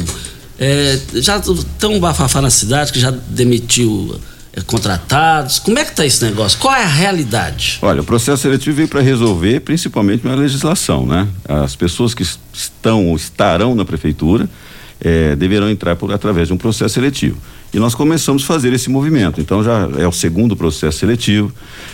É, 0.60 0.99
já 1.15 1.39
tem 1.39 1.89
um 1.89 1.99
bafafá 1.99 2.41
na 2.41 2.49
cidade 2.49 2.91
que 2.91 2.99
já 2.99 3.12
demitiu 3.12 4.19
é, 4.51 4.62
contratados. 4.62 5.60
Como 5.60 5.77
é 5.77 5.86
que 5.86 5.95
tá 5.95 6.06
esse 6.06 6.23
negócio? 6.23 6.58
Qual 6.60 6.73
é 6.73 6.84
a 6.84 6.88
realidade? 6.88 7.79
Olha, 7.82 8.01
o 8.01 8.03
processo 8.03 8.43
seletivo 8.43 8.75
veio 8.77 8.88
para 8.88 9.01
resolver 9.01 9.60
principalmente 9.62 10.25
na 10.25 10.36
legislação, 10.36 11.06
né? 11.06 11.27
As 11.47 11.75
pessoas 11.75 12.13
que 12.13 12.23
estão 12.53 13.08
ou 13.08 13.15
estarão 13.15 13.75
na 13.75 13.84
prefeitura 13.84 14.49
eh, 15.01 15.36
deverão 15.36 15.69
entrar 15.69 15.95
por 15.95 16.12
através 16.13 16.47
de 16.47 16.53
um 16.53 16.58
processo 16.58 16.93
seletivo. 16.93 17.38
E 17.73 17.79
nós 17.79 17.95
começamos 17.95 18.43
a 18.43 18.45
fazer 18.45 18.71
esse 18.71 18.89
movimento. 18.89 19.41
Então 19.41 19.63
já 19.63 19.89
é 19.97 20.07
o 20.07 20.12
segundo 20.12 20.55
processo 20.55 20.99
seletivo. 20.99 21.51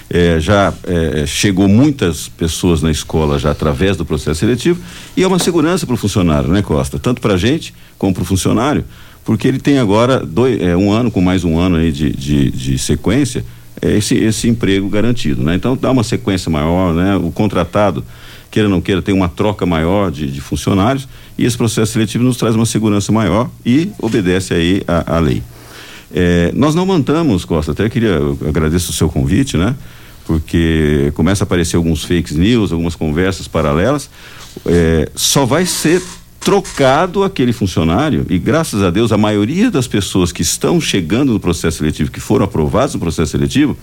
eh, 0.10 0.40
já 0.40 0.74
eh, 0.84 1.26
chegou 1.26 1.68
muitas 1.70 2.28
pessoas 2.28 2.82
na 2.82 2.92
escola 2.92 3.40
já 3.40 3.52
através 3.52 3.96
do 3.96 4.04
processo 4.04 4.40
seletivo 4.40 4.82
e 5.16 5.24
é 5.24 5.28
uma 5.28 5.40
segurança 5.40 5.86
para 5.86 5.94
o 5.94 5.98
funcionário, 5.98 6.50
né, 6.50 6.62
Costa? 6.62 6.98
Tanto 7.00 7.22
para 7.22 7.36
a 7.36 7.38
gente 7.38 7.74
como 7.98 8.14
para 8.14 8.24
o 8.24 8.26
funcionário, 8.26 8.84
porque 9.24 9.48
ele 9.48 9.60
tem 9.60 9.78
agora 9.78 10.20
dois, 10.26 10.60
eh, 10.60 10.76
um 10.76 10.92
ano 10.92 11.12
com 11.12 11.22
mais 11.22 11.44
um 11.44 11.58
ano 11.58 11.78
aí 11.78 11.92
de, 11.92 12.10
de, 12.10 12.52
de 12.52 12.78
sequência 12.78 13.46
eh, 13.82 13.98
esse, 13.98 14.16
esse 14.16 14.50
emprego 14.50 14.90
garantido, 14.90 15.44
né? 15.44 15.56
Então 15.56 15.78
dá 15.78 15.92
uma 15.92 16.04
sequência 16.04 16.50
maior, 16.52 16.94
né? 16.94 17.16
O 17.16 17.32
contratado 17.32 18.04
queira 18.52 18.68
ou 18.68 18.74
não 18.74 18.82
queira, 18.82 19.02
tem 19.02 19.14
uma 19.14 19.30
troca 19.30 19.66
maior 19.66 20.12
de, 20.12 20.28
de 20.30 20.42
funcionários 20.42 21.08
e 21.38 21.46
esse 21.46 21.56
processo 21.56 21.94
seletivo 21.94 22.24
nos 22.24 22.36
traz 22.36 22.56
uma 22.56 22.66
segurança 22.66 23.12
maior 23.12 23.50
e 23.66 23.92
obedece 24.02 24.54
aí 24.54 24.82
à 24.88 25.20
lei. 25.20 25.42
É, 26.12 26.52
nós 26.56 26.74
não 26.74 26.86
mantamos, 26.86 27.46
Costa, 27.46 27.72
até 27.72 27.88
queria, 27.90 28.18
agradeço 28.48 28.92
o 28.92 28.94
seu 28.94 29.10
convite, 29.10 29.58
né? 29.58 29.76
porque 30.30 31.12
começa 31.16 31.44
a 31.44 31.46
aparecer 31.46 31.76
alguns 31.76 32.04
fake 32.04 32.36
news, 32.36 32.72
algumas 32.72 32.94
conversas 32.94 33.48
paralelas, 33.48 34.12
é, 34.64 35.10
só 35.16 35.44
vai 35.44 35.66
ser 35.66 36.04
trocado 36.40 37.24
aquele 37.24 37.52
funcionário 37.52 38.28
e 38.30 38.38
graças 38.38 38.84
a 38.84 38.92
Deus 38.92 39.12
a 39.12 39.18
maioria 39.18 39.72
das 39.72 39.88
pessoas 39.88 40.32
que 40.32 40.44
estão 40.44 40.80
chegando 40.80 41.34
no 41.34 41.40
processo 41.40 41.80
seletivo, 41.80 42.12
que 42.12 42.20
foram 42.20 42.46
aprovados 42.46 42.94
no 42.94 43.00
processo 43.00 43.32
seletivo, 43.32 43.76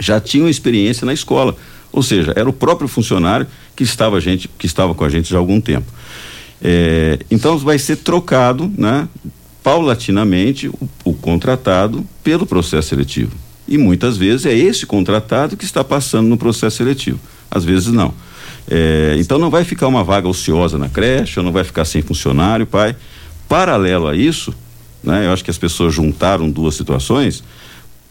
já 0.00 0.20
tinham 0.20 0.48
experiência 0.48 1.06
na 1.06 1.12
escola, 1.12 1.56
ou 1.92 2.02
seja, 2.02 2.32
era 2.34 2.50
o 2.50 2.52
próprio 2.52 2.88
funcionário 2.88 3.46
que 3.76 3.84
estava 3.84 4.20
gente, 4.20 4.48
que 4.58 4.66
estava 4.66 4.92
com 4.92 5.04
a 5.04 5.08
gente 5.08 5.30
já 5.30 5.36
há 5.36 5.38
algum 5.38 5.60
tempo. 5.60 5.86
É, 6.60 7.20
então 7.30 7.56
vai 7.58 7.78
ser 7.78 7.98
trocado, 7.98 8.68
né, 8.76 9.08
paulatinamente 9.66 10.68
o, 10.68 10.88
o 11.04 11.12
contratado 11.12 12.06
pelo 12.22 12.46
processo 12.46 12.90
seletivo. 12.90 13.32
E 13.66 13.76
muitas 13.76 14.16
vezes 14.16 14.46
é 14.46 14.54
esse 14.54 14.86
contratado 14.86 15.56
que 15.56 15.64
está 15.64 15.82
passando 15.82 16.28
no 16.28 16.36
processo 16.36 16.76
seletivo. 16.76 17.18
Às 17.50 17.64
vezes 17.64 17.88
não. 17.88 18.14
É, 18.70 19.16
então 19.18 19.40
não 19.40 19.50
vai 19.50 19.64
ficar 19.64 19.88
uma 19.88 20.04
vaga 20.04 20.28
ociosa 20.28 20.78
na 20.78 20.88
creche, 20.88 21.40
ou 21.40 21.44
não 21.44 21.50
vai 21.50 21.64
ficar 21.64 21.84
sem 21.84 22.00
funcionário, 22.00 22.64
pai. 22.64 22.94
Paralelo 23.48 24.06
a 24.06 24.14
isso, 24.14 24.54
né, 25.02 25.26
eu 25.26 25.32
acho 25.32 25.42
que 25.42 25.50
as 25.50 25.58
pessoas 25.58 25.92
juntaram 25.92 26.48
duas 26.48 26.76
situações, 26.76 27.42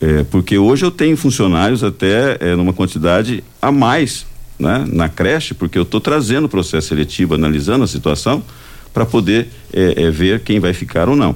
é, 0.02 0.26
porque 0.26 0.58
hoje 0.58 0.84
eu 0.84 0.92
tenho 0.92 1.16
funcionários 1.16 1.86
até 1.86 2.36
é, 2.42 2.54
numa 2.58 2.74
quantidade 2.74 3.42
a 3.62 3.72
mais 3.72 4.26
né, 4.60 4.86
na 4.92 5.08
creche, 5.08 5.54
porque 5.54 5.78
eu 5.78 5.84
estou 5.84 6.02
trazendo 6.02 6.46
o 6.46 6.50
processo 6.50 6.90
seletivo, 6.90 7.34
analisando 7.34 7.86
a 7.86 7.88
situação, 7.88 8.44
para 8.96 9.06
poder 9.06 9.50
é, 9.74 10.06
é, 10.06 10.10
ver 10.10 10.40
quem 10.40 10.58
vai 10.58 10.74
ficar 10.74 11.10
ou 11.10 11.18
não. 11.18 11.36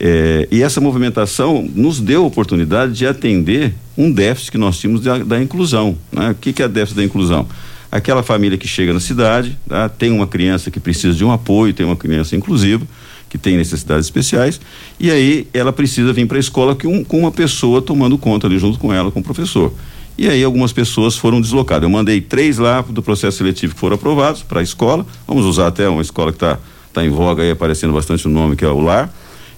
É, 0.00 0.48
e 0.50 0.62
essa 0.62 0.80
movimentação 0.80 1.68
nos 1.74 2.00
deu 2.00 2.24
a 2.24 2.26
oportunidade 2.26 2.94
de 2.94 3.06
atender 3.06 3.74
um 3.96 4.10
déficit 4.10 4.52
que 4.52 4.58
nós 4.58 4.78
tínhamos 4.78 5.02
da, 5.02 5.18
da 5.18 5.42
inclusão. 5.42 5.98
Né? 6.10 6.30
O 6.30 6.34
que, 6.34 6.50
que 6.50 6.62
é 6.62 6.68
déficit 6.68 6.96
da 6.96 7.04
inclusão? 7.04 7.46
Aquela 7.92 8.22
família 8.22 8.56
que 8.56 8.66
chega 8.66 8.94
na 8.94 9.00
cidade, 9.00 9.58
tá? 9.68 9.86
tem 9.86 10.10
uma 10.10 10.26
criança 10.26 10.70
que 10.70 10.80
precisa 10.80 11.14
de 11.14 11.22
um 11.22 11.30
apoio, 11.30 11.74
tem 11.74 11.84
uma 11.84 11.96
criança 11.96 12.34
inclusiva, 12.34 12.86
que 13.28 13.36
tem 13.36 13.58
necessidades 13.58 14.06
especiais, 14.06 14.58
e 14.98 15.10
aí 15.10 15.46
ela 15.52 15.74
precisa 15.74 16.10
vir 16.14 16.26
para 16.26 16.38
a 16.38 16.40
escola 16.40 16.74
um, 16.86 17.04
com 17.04 17.18
uma 17.18 17.30
pessoa 17.30 17.82
tomando 17.82 18.16
conta 18.16 18.46
ali 18.46 18.58
junto 18.58 18.78
com 18.78 18.94
ela, 18.94 19.10
com 19.10 19.20
o 19.20 19.22
professor. 19.22 19.74
E 20.18 20.28
aí 20.28 20.42
algumas 20.42 20.72
pessoas 20.72 21.16
foram 21.16 21.40
deslocadas. 21.40 21.84
Eu 21.84 21.90
mandei 21.90 22.20
três 22.20 22.58
lá 22.58 22.80
do 22.80 23.00
processo 23.00 23.38
seletivo 23.38 23.74
que 23.74 23.78
foram 23.80 23.94
aprovados 23.94 24.42
para 24.42 24.58
a 24.58 24.62
escola. 24.62 25.06
Vamos 25.24 25.44
usar 25.44 25.68
até 25.68 25.88
uma 25.88 26.02
escola 26.02 26.32
que 26.32 26.36
está 26.36 26.58
tá 27.00 27.06
em 27.06 27.10
voga 27.10 27.42
aí, 27.42 27.50
aparecendo 27.50 27.92
bastante 27.92 28.26
o 28.26 28.30
nome, 28.30 28.56
que 28.56 28.64
é 28.64 28.68
o 28.68 28.80
LAR 28.80 29.10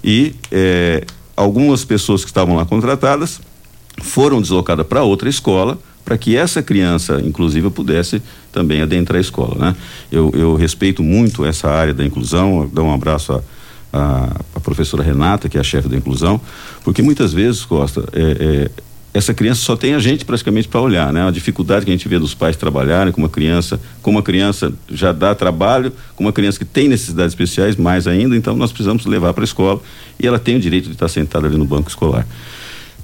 e 0.03 0.35
é, 0.51 1.05
algumas 1.37 1.85
pessoas 1.85 2.23
que 2.23 2.31
estavam 2.31 2.57
lá 2.57 2.65
contratadas 2.65 3.41
foram 4.03 4.41
deslocadas 4.41 4.87
para 4.87 5.03
outra 5.03 5.29
escola 5.29 5.79
para 6.05 6.17
que 6.19 6.37
essa 6.37 6.63
criança, 6.63 7.21
inclusive, 7.25 7.71
pudesse 7.71 8.23
também 8.51 8.83
adentrar 8.83 9.19
a 9.19 9.21
escola, 9.21 9.55
né? 9.59 9.77
Eu, 10.11 10.33
eu 10.35 10.55
respeito 10.57 11.03
muito 11.03 11.45
essa 11.45 11.69
área 11.69 11.95
da 11.95 12.05
inclusão, 12.05 12.69
dou 12.73 12.87
um 12.87 12.93
abraço 12.93 13.33
a, 13.33 13.43
a, 13.93 14.37
a 14.57 14.61
professora 14.61 15.03
Renata, 15.03 15.49
que 15.49 15.57
é 15.57 15.61
a 15.61 15.65
chefe 15.65 15.89
da 15.89 15.97
inclusão, 15.97 16.41
porque 16.83 17.01
muitas 17.01 17.33
vezes, 17.33 17.65
Costa, 17.65 18.03
é, 18.13 18.21
é, 18.23 18.71
essa 19.13 19.35
criança 19.35 19.61
só 19.63 19.77
tem 19.77 19.95
a 19.95 19.99
gente 19.99 20.25
praticamente 20.25 20.69
para 20.69 20.81
olhar, 20.81 21.13
né? 21.13 21.27
A 21.27 21.31
dificuldade 21.31 21.85
que 21.85 21.91
a 21.91 21.95
gente 21.95 22.09
vê 22.09 22.19
dos 22.19 22.33
pais 22.33 22.57
trabalharem 22.57 23.13
com 23.13 23.21
uma 23.21 23.29
criança, 23.29 23.81
com 24.01 24.11
uma 24.11 24.23
criança 24.23 24.73
já 24.89 25.11
dá 25.13 25.35
trabalho, 25.35 25.93
com 26.15 26.25
uma 26.25 26.33
criança 26.33 26.59
que 26.59 26.65
tem 26.65 26.89
necessidades 26.89 27.33
especiais, 27.33 27.77
mais 27.77 28.07
ainda, 28.07 28.37
então 28.37 28.55
nós 28.55 28.71
precisamos 28.71 29.05
levar 29.07 29.35
para 29.35 29.43
a 29.43 29.45
escola 29.45 29.81
e 30.19 30.27
ela 30.27 30.39
tem 30.39 30.57
o 30.57 30.61
direito 30.61 30.87
de 30.87 30.93
estar 30.93 31.09
sentada 31.09 31.49
ali 31.49 31.57
no 31.57 31.65
banco 31.65 31.89
escolar. 31.89 32.27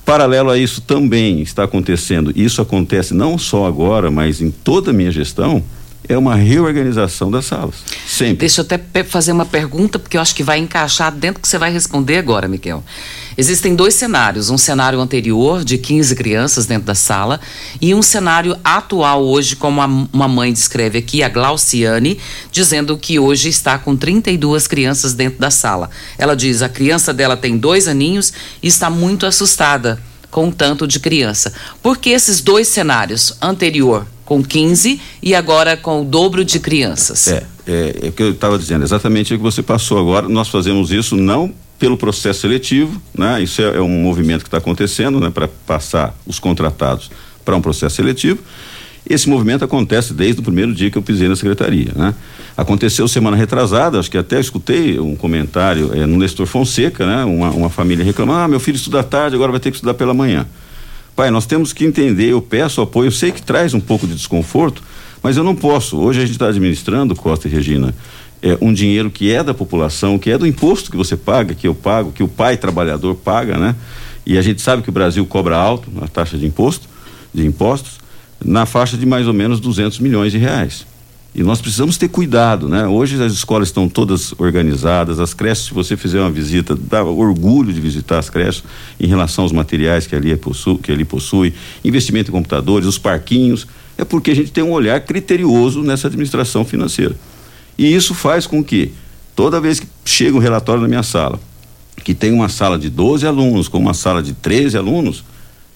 Paralelo 0.05 0.51
a 0.51 0.59
isso 0.59 0.81
também 0.81 1.43
está 1.43 1.65
acontecendo, 1.65 2.33
isso 2.37 2.63
acontece 2.63 3.13
não 3.13 3.37
só 3.37 3.67
agora, 3.67 4.09
mas 4.09 4.41
em 4.41 4.53
toda 4.53 4.93
a 4.93 4.95
minha 4.95 5.11
gestão, 5.11 5.65
é 6.09 6.17
uma 6.17 6.35
reorganização 6.35 7.31
das 7.31 7.47
salas. 7.47 7.75
Sempre. 8.07 8.37
Deixa 8.37 8.61
eu 8.61 8.65
até 8.65 9.05
fazer 9.05 9.33
uma 9.33 9.45
pergunta, 9.45 9.99
porque 9.99 10.17
eu 10.17 10.21
acho 10.21 10.35
que 10.35 10.43
vai 10.43 10.59
encaixar 10.59 11.13
dentro 11.13 11.41
que 11.41 11.49
você 11.49 11.59
vai 11.59 11.73
responder 11.73 12.19
agora, 12.19 12.49
Miguel. 12.49 12.83
Existem 13.37 13.75
dois 13.75 13.95
cenários: 13.95 14.49
um 14.49 14.59
cenário 14.59 15.01
anterior, 15.01 15.65
de 15.65 15.77
15 15.79 16.15
crianças 16.15 16.67
dentro 16.67 16.87
da 16.87 16.95
sala, 16.95 17.41
e 17.81 17.95
um 17.95 18.03
cenário 18.03 18.57
atual 18.65 19.25
hoje, 19.25 19.57
como 19.57 19.81
uma 20.13 20.29
mãe 20.29 20.53
descreve 20.53 20.99
aqui, 20.99 21.23
a 21.23 21.29
Glauciane, 21.29 22.19
dizendo 22.51 22.97
que 22.97 23.19
hoje 23.19 23.49
está 23.49 23.79
com 23.79 23.97
32 23.97 24.67
crianças 24.67 25.13
dentro 25.13 25.39
da 25.39 25.51
sala. 25.51 25.91
Ela 26.19 26.35
diz: 26.35 26.63
a 26.63 26.69
criança 26.69 27.13
dela 27.13 27.37
tem 27.37 27.59
dois 27.59 27.89
aninhos 27.89 28.33
e 28.63 28.69
está 28.69 28.89
muito 28.89 29.27
assustada 29.27 30.01
com 30.31 30.49
o 30.49 30.53
tanto 30.53 30.87
de 30.87 31.01
criança. 31.01 31.53
Por 31.83 31.99
que 31.99 32.11
esses 32.11 32.41
dois 32.41 32.69
cenários, 32.69 33.35
anterior 33.41 34.07
com 34.27 34.43
15 34.43 35.01
e 35.23 35.35
agora 35.35 35.77
com 35.77 36.03
o 36.03 36.05
dobro 36.05 36.45
de 36.45 36.61
crianças? 36.61 37.29
É, 37.29 37.47
é, 37.67 37.95
é 38.03 38.09
o 38.09 38.13
que 38.13 38.23
eu 38.23 38.33
estava 38.33 38.59
dizendo, 38.59 38.85
exatamente 38.85 39.33
o 39.33 39.39
que 39.39 39.43
você 39.43 39.63
passou 39.63 39.99
agora. 39.99 40.29
Nós 40.29 40.49
fazemos 40.49 40.91
isso 40.91 41.17
não 41.17 41.55
pelo 41.79 41.97
processo 41.97 42.41
seletivo, 42.41 43.01
né? 43.17 43.43
Isso 43.43 43.63
é, 43.63 43.77
é 43.77 43.81
um 43.81 43.89
movimento 43.89 44.43
que 44.43 44.49
está 44.49 44.59
acontecendo, 44.59 45.21
né? 45.21 45.31
Para 45.31 45.49
passar 45.49 46.15
os 46.27 46.39
contratados 46.39 47.11
para 47.45 47.57
um 47.57 47.63
processo 47.63 47.97
seletivo. 47.97 48.41
Esse 49.09 49.29
movimento 49.29 49.65
acontece 49.65 50.13
desde 50.13 50.41
o 50.41 50.43
primeiro 50.43 50.75
dia 50.75 50.91
que 50.91 50.99
eu 50.99 51.03
pisei 51.03 51.29
na 51.29 51.37
secretaria, 51.37 51.93
né? 51.95 52.13
Aconteceu 52.57 53.07
semana 53.07 53.37
retrasada, 53.37 54.01
acho 54.01 54.11
que 54.11 54.19
até 54.19 54.41
escutei 54.41 54.99
um 54.99 55.15
comentário 55.15 55.95
é, 55.95 56.05
no 56.07 56.19
Nestor 56.19 56.47
Fonseca, 56.47 57.07
né? 57.07 57.25
Uma, 57.25 57.51
uma 57.51 57.71
família 57.71 58.05
reclamando, 58.05 58.41
ah, 58.41 58.49
meu 58.49 58.59
filho 58.59 58.77
estuda 58.77 59.05
tarde, 59.05 59.37
agora 59.37 59.53
vai 59.53 59.61
ter 59.61 59.71
que 59.71 59.77
estudar 59.77 59.95
pela 59.95 60.13
manhã. 60.13 60.47
Pai, 61.17 61.31
nós 61.31 61.47
temos 61.47 61.73
que 61.73 61.83
entender, 61.83 62.29
eu 62.29 62.43
peço 62.43 62.83
apoio, 62.83 63.07
eu 63.07 63.13
sei 63.13 63.33
que 63.33 63.41
traz 63.41 63.73
um 63.73 63.81
pouco 63.81 64.07
de 64.07 64.15
desconforto, 64.15 64.83
mas 65.23 65.39
eu 65.39 65.43
não 65.43 65.57
posso. 65.57 65.97
Hoje 65.97 66.21
a 66.21 66.27
gente 66.27 66.33
está 66.33 66.49
administrando, 66.49 67.17
Costa 67.17 67.49
e 67.49 67.51
Regina, 67.51 67.95
é, 68.43 68.59
um 68.61 68.71
dinheiro 68.71 69.11
que 69.11 69.33
é 69.33 69.43
da 69.43 69.55
população, 69.55 70.19
que 70.19 70.31
é 70.31 70.37
do 70.37 70.47
imposto 70.47 70.91
que 70.91 70.97
você 70.97 71.17
paga, 71.17 71.55
que 71.55 71.67
eu 71.67 71.75
pago, 71.75 72.13
que 72.13 72.23
o 72.23 72.29
pai 72.29 72.59
trabalhador 72.59 73.15
paga, 73.15 73.57
né? 73.57 73.75
E 74.27 74.37
a 74.37 74.43
gente 74.43 74.61
sabe 74.61 74.83
que 74.83 74.91
o 74.91 74.93
Brasil 74.93 75.25
cobra 75.25 75.57
alto 75.57 75.91
a 76.03 76.07
taxa 76.07 76.37
de 76.37 76.45
imposto, 76.45 76.87
de 77.33 77.47
impostos, 77.47 77.99
na 78.45 78.67
faixa 78.67 78.99
de 78.99 79.07
mais 79.07 79.27
ou 79.27 79.33
menos 79.33 79.59
200 79.59 79.99
milhões 80.01 80.33
de 80.33 80.39
reais. 80.39 80.87
E 81.37 81.43
nós 81.43 81.61
precisamos 81.61 81.99
ter 81.99 82.09
cuidado, 82.09 82.67
né? 82.67 82.87
Hoje 82.87 83.23
as 83.23 83.31
escolas 83.31 83.69
estão 83.69 83.91
todas 83.91 84.33
organizadas, 84.39 85.21
as 85.21 85.35
creches, 85.35 85.67
se 85.67 85.75
você 85.75 85.95
fizer 85.95 86.19
uma 86.19 86.31
visita, 86.31 86.75
dá 86.75 87.05
orgulho 87.05 87.75
de 87.75 87.79
visitar 87.79 88.19
as 88.19 88.31
creches 88.31 88.65
em 88.99 89.07
relação 89.07 89.45
aos 89.45 89.53
materiais 89.53 90.07
que 90.07 90.17
ali, 90.17 90.33
é 90.33 90.37
possui, 90.37 90.79
que 90.79 90.91
ali 90.91 91.05
possui, 91.05 91.53
investimento 91.85 92.31
em 92.31 92.33
computadores, 92.33 92.89
os 92.89 92.97
parquinhos, 92.97 93.67
é 93.99 94.05
porque 94.05 94.31
a 94.31 94.35
gente 94.35 94.51
tem 94.51 94.65
um 94.65 94.73
olhar 94.73 94.99
criterioso 95.01 95.83
nessa 95.83 96.07
administração 96.07 96.65
financeira. 96.65 97.15
E 97.77 97.95
isso 97.95 98.15
faz 98.15 98.47
com 98.47 98.65
que, 98.65 98.93
toda 99.35 99.61
vez 99.61 99.79
que 99.79 99.87
chega 100.07 100.35
um 100.35 100.41
relatório 100.41 100.81
na 100.81 100.89
minha 100.89 101.03
sala, 101.03 101.39
que 102.03 102.15
tem 102.15 102.33
uma 102.33 102.49
sala 102.49 102.79
de 102.79 102.89
12 102.89 103.27
alunos 103.27 103.69
com 103.69 103.77
uma 103.77 103.93
sala 103.93 104.23
de 104.23 104.33
13 104.33 104.79
alunos, 104.79 105.23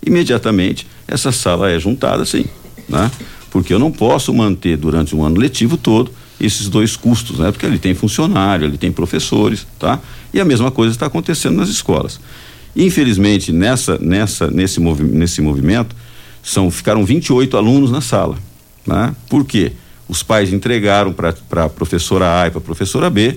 imediatamente 0.02 0.86
essa 1.06 1.30
sala 1.30 1.70
é 1.70 1.78
juntada 1.78 2.22
assim, 2.22 2.46
né? 2.88 3.10
Porque 3.50 3.74
eu 3.74 3.78
não 3.78 3.90
posso 3.90 4.32
manter 4.32 4.76
durante 4.76 5.14
um 5.14 5.24
ano 5.24 5.38
letivo 5.38 5.76
todo 5.76 6.10
esses 6.40 6.68
dois 6.68 6.96
custos, 6.96 7.38
né? 7.38 7.52
Porque 7.52 7.66
ele 7.66 7.78
tem 7.78 7.94
funcionário, 7.94 8.66
ele 8.66 8.78
tem 8.78 8.90
professores, 8.90 9.66
tá? 9.78 10.00
E 10.32 10.40
a 10.40 10.44
mesma 10.44 10.70
coisa 10.70 10.94
está 10.94 11.06
acontecendo 11.06 11.56
nas 11.56 11.68
escolas. 11.68 12.20
Infelizmente, 12.74 13.52
nessa, 13.52 13.98
nessa, 13.98 14.50
nesse, 14.50 14.80
movi 14.80 15.02
nesse 15.04 15.42
movimento, 15.42 15.94
são, 16.42 16.70
ficaram 16.70 17.04
28 17.04 17.56
alunos 17.56 17.90
na 17.90 18.00
sala. 18.00 18.38
Né? 18.86 19.14
Por 19.28 19.44
quê? 19.44 19.72
Os 20.08 20.22
pais 20.22 20.52
entregaram 20.52 21.12
para 21.12 21.34
a 21.64 21.68
professora 21.68 22.42
A 22.42 22.46
e 22.46 22.50
para 22.50 22.58
a 22.58 22.62
professora 22.62 23.10
B. 23.10 23.36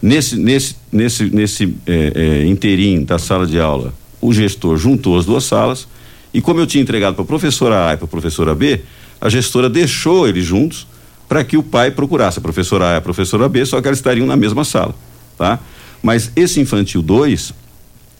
Nesse, 0.00 0.36
nesse, 0.36 0.76
nesse, 0.92 1.24
nesse 1.24 1.74
é, 1.86 2.12
é, 2.14 2.46
interim 2.46 3.04
da 3.04 3.18
sala 3.18 3.46
de 3.46 3.58
aula, 3.58 3.92
o 4.20 4.32
gestor 4.32 4.76
juntou 4.76 5.18
as 5.18 5.24
duas 5.24 5.44
salas 5.44 5.88
e 6.32 6.40
como 6.40 6.60
eu 6.60 6.66
tinha 6.66 6.82
entregado 6.82 7.14
para 7.14 7.22
a 7.22 7.26
professora 7.26 7.88
A 7.88 7.94
e 7.94 7.96
para 7.96 8.04
a 8.04 8.08
professora 8.08 8.54
B, 8.54 8.80
a 9.24 9.30
gestora 9.30 9.70
deixou 9.70 10.28
eles 10.28 10.44
juntos 10.44 10.86
para 11.26 11.42
que 11.42 11.56
o 11.56 11.62
pai 11.62 11.90
procurasse 11.90 12.38
a 12.38 12.42
professora 12.42 12.90
A 12.90 12.92
e 12.92 12.96
a 12.96 13.00
professora 13.00 13.48
B, 13.48 13.64
só 13.64 13.80
que 13.80 13.88
elas 13.88 13.98
estariam 13.98 14.26
na 14.26 14.36
mesma 14.36 14.64
sala, 14.64 14.94
tá? 15.38 15.58
Mas 16.02 16.30
esse 16.36 16.60
infantil 16.60 17.00
2, 17.00 17.54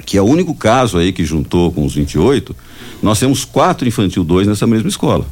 que 0.06 0.16
é 0.16 0.22
o 0.22 0.24
único 0.24 0.54
caso 0.54 0.96
aí 0.96 1.12
que 1.12 1.22
juntou 1.22 1.70
com 1.70 1.84
os 1.84 1.94
28, 1.94 2.56
nós 3.02 3.20
temos 3.20 3.44
quatro 3.44 3.86
infantil 3.86 4.24
2 4.24 4.48
nessa 4.48 4.66
mesma 4.66 4.88
escola. 4.88 5.26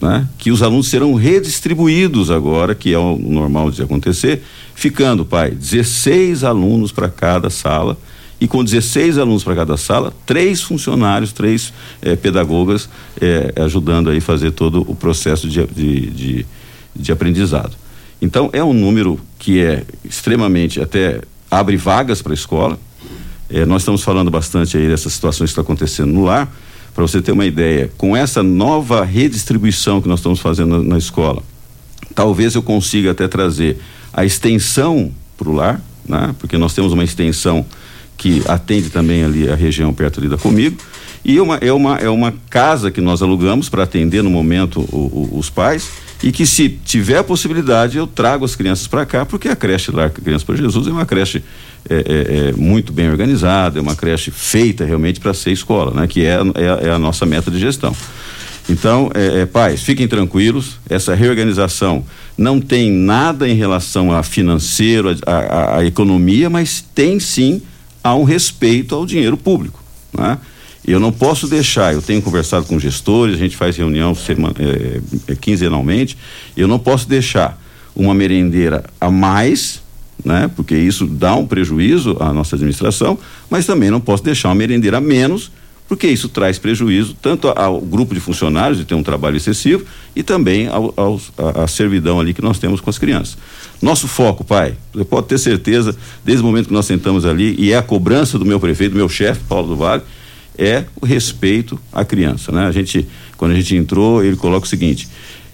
Né? 0.00 0.28
Que 0.38 0.52
os 0.52 0.62
alunos 0.62 0.88
serão 0.88 1.14
redistribuídos 1.14 2.30
agora, 2.30 2.74
que 2.74 2.92
é 2.92 2.98
o 2.98 3.16
normal 3.18 3.70
de 3.70 3.82
acontecer, 3.82 4.42
ficando, 4.74 5.24
pai, 5.24 5.50
16 5.50 6.44
alunos 6.44 6.92
para 6.92 7.08
cada 7.08 7.50
sala 7.50 7.98
e 8.40 8.46
com 8.46 8.62
16 8.62 9.18
alunos 9.18 9.42
para 9.42 9.54
cada 9.54 9.76
sala, 9.76 10.12
três 10.26 10.60
funcionários, 10.62 11.32
três 11.32 11.72
eh, 12.02 12.16
pedagogas 12.16 12.88
eh, 13.20 13.52
ajudando 13.56 14.10
aí 14.10 14.20
fazer 14.20 14.50
todo 14.50 14.84
o 14.86 14.94
processo 14.94 15.48
de, 15.48 15.66
de, 15.66 16.10
de, 16.10 16.46
de, 16.94 17.12
aprendizado. 17.12 17.74
Então 18.20 18.50
é 18.52 18.62
um 18.62 18.74
número 18.74 19.18
que 19.38 19.60
é 19.60 19.84
extremamente 20.04 20.80
até 20.80 21.20
abre 21.50 21.76
vagas 21.76 22.20
para 22.20 22.32
a 22.32 22.34
escola. 22.34 22.78
Eh, 23.48 23.64
nós 23.64 23.82
estamos 23.82 24.02
falando 24.02 24.30
bastante 24.30 24.76
aí 24.76 24.86
dessas 24.86 25.14
situações 25.14 25.48
que 25.48 25.52
estão 25.52 25.64
acontecendo 25.64 26.12
no 26.12 26.24
lar, 26.24 26.52
Para 26.94 27.06
você 27.06 27.22
ter 27.22 27.32
uma 27.32 27.46
ideia, 27.46 27.90
com 27.96 28.14
essa 28.14 28.42
nova 28.42 29.02
redistribuição 29.04 30.02
que 30.02 30.08
nós 30.08 30.18
estamos 30.18 30.40
fazendo 30.40 30.78
na, 30.78 30.90
na 30.90 30.98
escola, 30.98 31.42
talvez 32.14 32.54
eu 32.54 32.62
consiga 32.62 33.12
até 33.12 33.26
trazer 33.28 33.78
a 34.12 34.24
extensão 34.26 35.10
para 35.36 35.48
o 35.48 35.52
lar, 35.52 35.80
né? 36.06 36.34
porque 36.38 36.56
nós 36.58 36.74
temos 36.74 36.92
uma 36.92 37.04
extensão 37.04 37.64
que 38.16 38.42
atende 38.46 38.90
também 38.90 39.24
ali 39.24 39.48
a 39.48 39.54
região 39.54 39.92
perto 39.92 40.20
ali 40.20 40.28
da 40.28 40.38
Comigo, 40.38 40.76
e 41.24 41.40
uma, 41.40 41.56
é, 41.56 41.72
uma, 41.72 41.96
é 41.96 42.08
uma 42.08 42.32
casa 42.48 42.90
que 42.90 43.00
nós 43.00 43.20
alugamos 43.20 43.68
para 43.68 43.82
atender 43.82 44.22
no 44.22 44.30
momento 44.30 44.80
o, 44.80 45.30
o, 45.32 45.38
os 45.38 45.50
pais, 45.50 45.90
e 46.22 46.30
que 46.30 46.46
se 46.46 46.68
tiver 46.68 47.18
a 47.18 47.24
possibilidade 47.24 47.98
eu 47.98 48.06
trago 48.06 48.44
as 48.44 48.54
crianças 48.54 48.86
para 48.86 49.04
cá, 49.04 49.26
porque 49.26 49.48
a 49.48 49.56
creche 49.56 49.90
lá, 49.90 50.08
Criança 50.08 50.44
para 50.44 50.56
Jesus, 50.56 50.86
é 50.86 50.90
uma 50.90 51.04
creche 51.04 51.42
é, 51.88 51.94
é, 51.94 52.48
é, 52.48 52.52
muito 52.52 52.92
bem 52.92 53.10
organizada, 53.10 53.78
é 53.78 53.82
uma 53.82 53.94
creche 53.94 54.30
feita 54.30 54.84
realmente 54.84 55.20
para 55.20 55.34
ser 55.34 55.50
escola, 55.50 55.92
né? 55.92 56.06
que 56.06 56.24
é, 56.24 56.38
é, 56.54 56.88
é, 56.88 56.90
a 56.90 56.98
nossa 56.98 57.26
meta 57.26 57.50
de 57.50 57.58
gestão. 57.58 57.94
Então, 58.68 59.10
é, 59.14 59.42
é, 59.42 59.46
pais, 59.46 59.82
fiquem 59.82 60.08
tranquilos, 60.08 60.78
essa 60.88 61.14
reorganização 61.14 62.04
não 62.36 62.60
tem 62.60 62.90
nada 62.90 63.48
em 63.48 63.54
relação 63.54 64.10
a 64.10 64.22
financeiro, 64.22 65.16
a, 65.24 65.32
a, 65.32 65.78
a 65.78 65.84
economia, 65.84 66.50
mas 66.50 66.84
tem 66.94 67.20
sim 67.20 67.62
a 68.06 68.14
um 68.14 68.24
respeito 68.24 68.94
ao 68.94 69.04
dinheiro 69.04 69.36
público. 69.36 69.82
Né? 70.16 70.38
Eu 70.86 71.00
não 71.00 71.10
posso 71.10 71.48
deixar, 71.48 71.92
eu 71.92 72.00
tenho 72.00 72.22
conversado 72.22 72.64
com 72.66 72.78
gestores, 72.78 73.34
a 73.34 73.38
gente 73.38 73.56
faz 73.56 73.76
reunião 73.76 74.14
semana, 74.14 74.54
é, 74.58 75.00
é, 75.32 75.34
quinzenalmente, 75.34 76.16
eu 76.56 76.68
não 76.68 76.78
posso 76.78 77.08
deixar 77.08 77.60
uma 77.94 78.14
merendeira 78.14 78.84
a 79.00 79.10
mais, 79.10 79.82
né? 80.24 80.48
Porque 80.54 80.76
isso 80.76 81.06
dá 81.06 81.34
um 81.34 81.46
prejuízo 81.46 82.16
à 82.20 82.32
nossa 82.32 82.54
administração, 82.54 83.18
mas 83.50 83.66
também 83.66 83.90
não 83.90 84.00
posso 84.00 84.22
deixar 84.22 84.48
uma 84.48 84.54
merendeira 84.54 84.98
a 84.98 85.00
menos, 85.00 85.50
porque 85.88 86.06
isso 86.06 86.28
traz 86.28 86.58
prejuízo 86.58 87.16
tanto 87.20 87.48
ao 87.48 87.80
grupo 87.80 88.14
de 88.14 88.20
funcionários 88.20 88.78
de 88.78 88.84
ter 88.84 88.94
um 88.94 89.02
trabalho 89.02 89.36
excessivo 89.36 89.84
e 90.14 90.22
também 90.22 90.68
ao, 90.68 90.92
aos, 90.96 91.32
a, 91.36 91.64
a 91.64 91.66
servidão 91.66 92.20
ali 92.20 92.34
que 92.34 92.42
nós 92.42 92.58
temos 92.58 92.80
com 92.80 92.90
as 92.90 92.98
crianças. 92.98 93.36
Nosso 93.80 94.08
foco, 94.08 94.42
pai, 94.42 94.74
você 94.92 95.04
pode 95.04 95.26
ter 95.26 95.38
certeza, 95.38 95.94
desde 96.24 96.42
o 96.42 96.46
momento 96.46 96.68
que 96.68 96.72
nós 96.72 96.86
sentamos 96.86 97.26
ali, 97.26 97.54
e 97.58 97.72
é 97.72 97.76
a 97.76 97.82
cobrança 97.82 98.38
do 98.38 98.44
meu 98.44 98.58
prefeito, 98.58 98.92
do 98.92 98.96
meu 98.96 99.08
chefe, 99.08 99.40
Paulo 99.48 99.68
do 99.68 99.76
Vale, 99.76 100.02
é 100.56 100.84
o 101.00 101.04
respeito 101.04 101.78
à 101.92 102.04
criança, 102.04 102.50
né? 102.50 102.66
A 102.66 102.72
gente, 102.72 103.06
quando 103.36 103.52
a 103.52 103.54
gente 103.54 103.76
entrou, 103.76 104.24
ele 104.24 104.36
coloca 104.36 104.64
o 104.64 104.68
seguinte: 104.68 105.06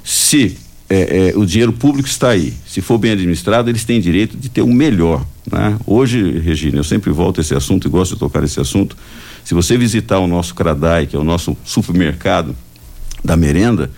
se 0.04 0.56
é, 0.88 1.30
é, 1.30 1.36
o 1.36 1.44
dinheiro 1.44 1.72
público 1.72 2.08
está 2.08 2.30
aí, 2.30 2.52
se 2.66 2.80
for 2.80 2.98
bem 2.98 3.12
administrado, 3.12 3.68
eles 3.68 3.84
têm 3.84 4.00
direito 4.00 4.36
de 4.36 4.48
ter 4.48 4.62
o 4.62 4.72
melhor, 4.72 5.26
né? 5.50 5.76
Hoje, 5.84 6.38
Regina, 6.38 6.78
eu 6.78 6.84
sempre 6.84 7.10
volto 7.10 7.38
a 7.38 7.40
esse 7.40 7.54
assunto 7.54 7.88
e 7.88 7.90
gosto 7.90 8.14
de 8.14 8.20
tocar 8.20 8.44
esse 8.44 8.60
assunto. 8.60 8.96
Se 9.44 9.54
você 9.54 9.76
visitar 9.76 10.20
o 10.20 10.28
nosso 10.28 10.54
Cradai, 10.54 11.06
que 11.06 11.16
é 11.16 11.18
o 11.18 11.24
nosso 11.24 11.56
supermercado 11.64 12.54
da 13.24 13.36
merenda, 13.36 13.90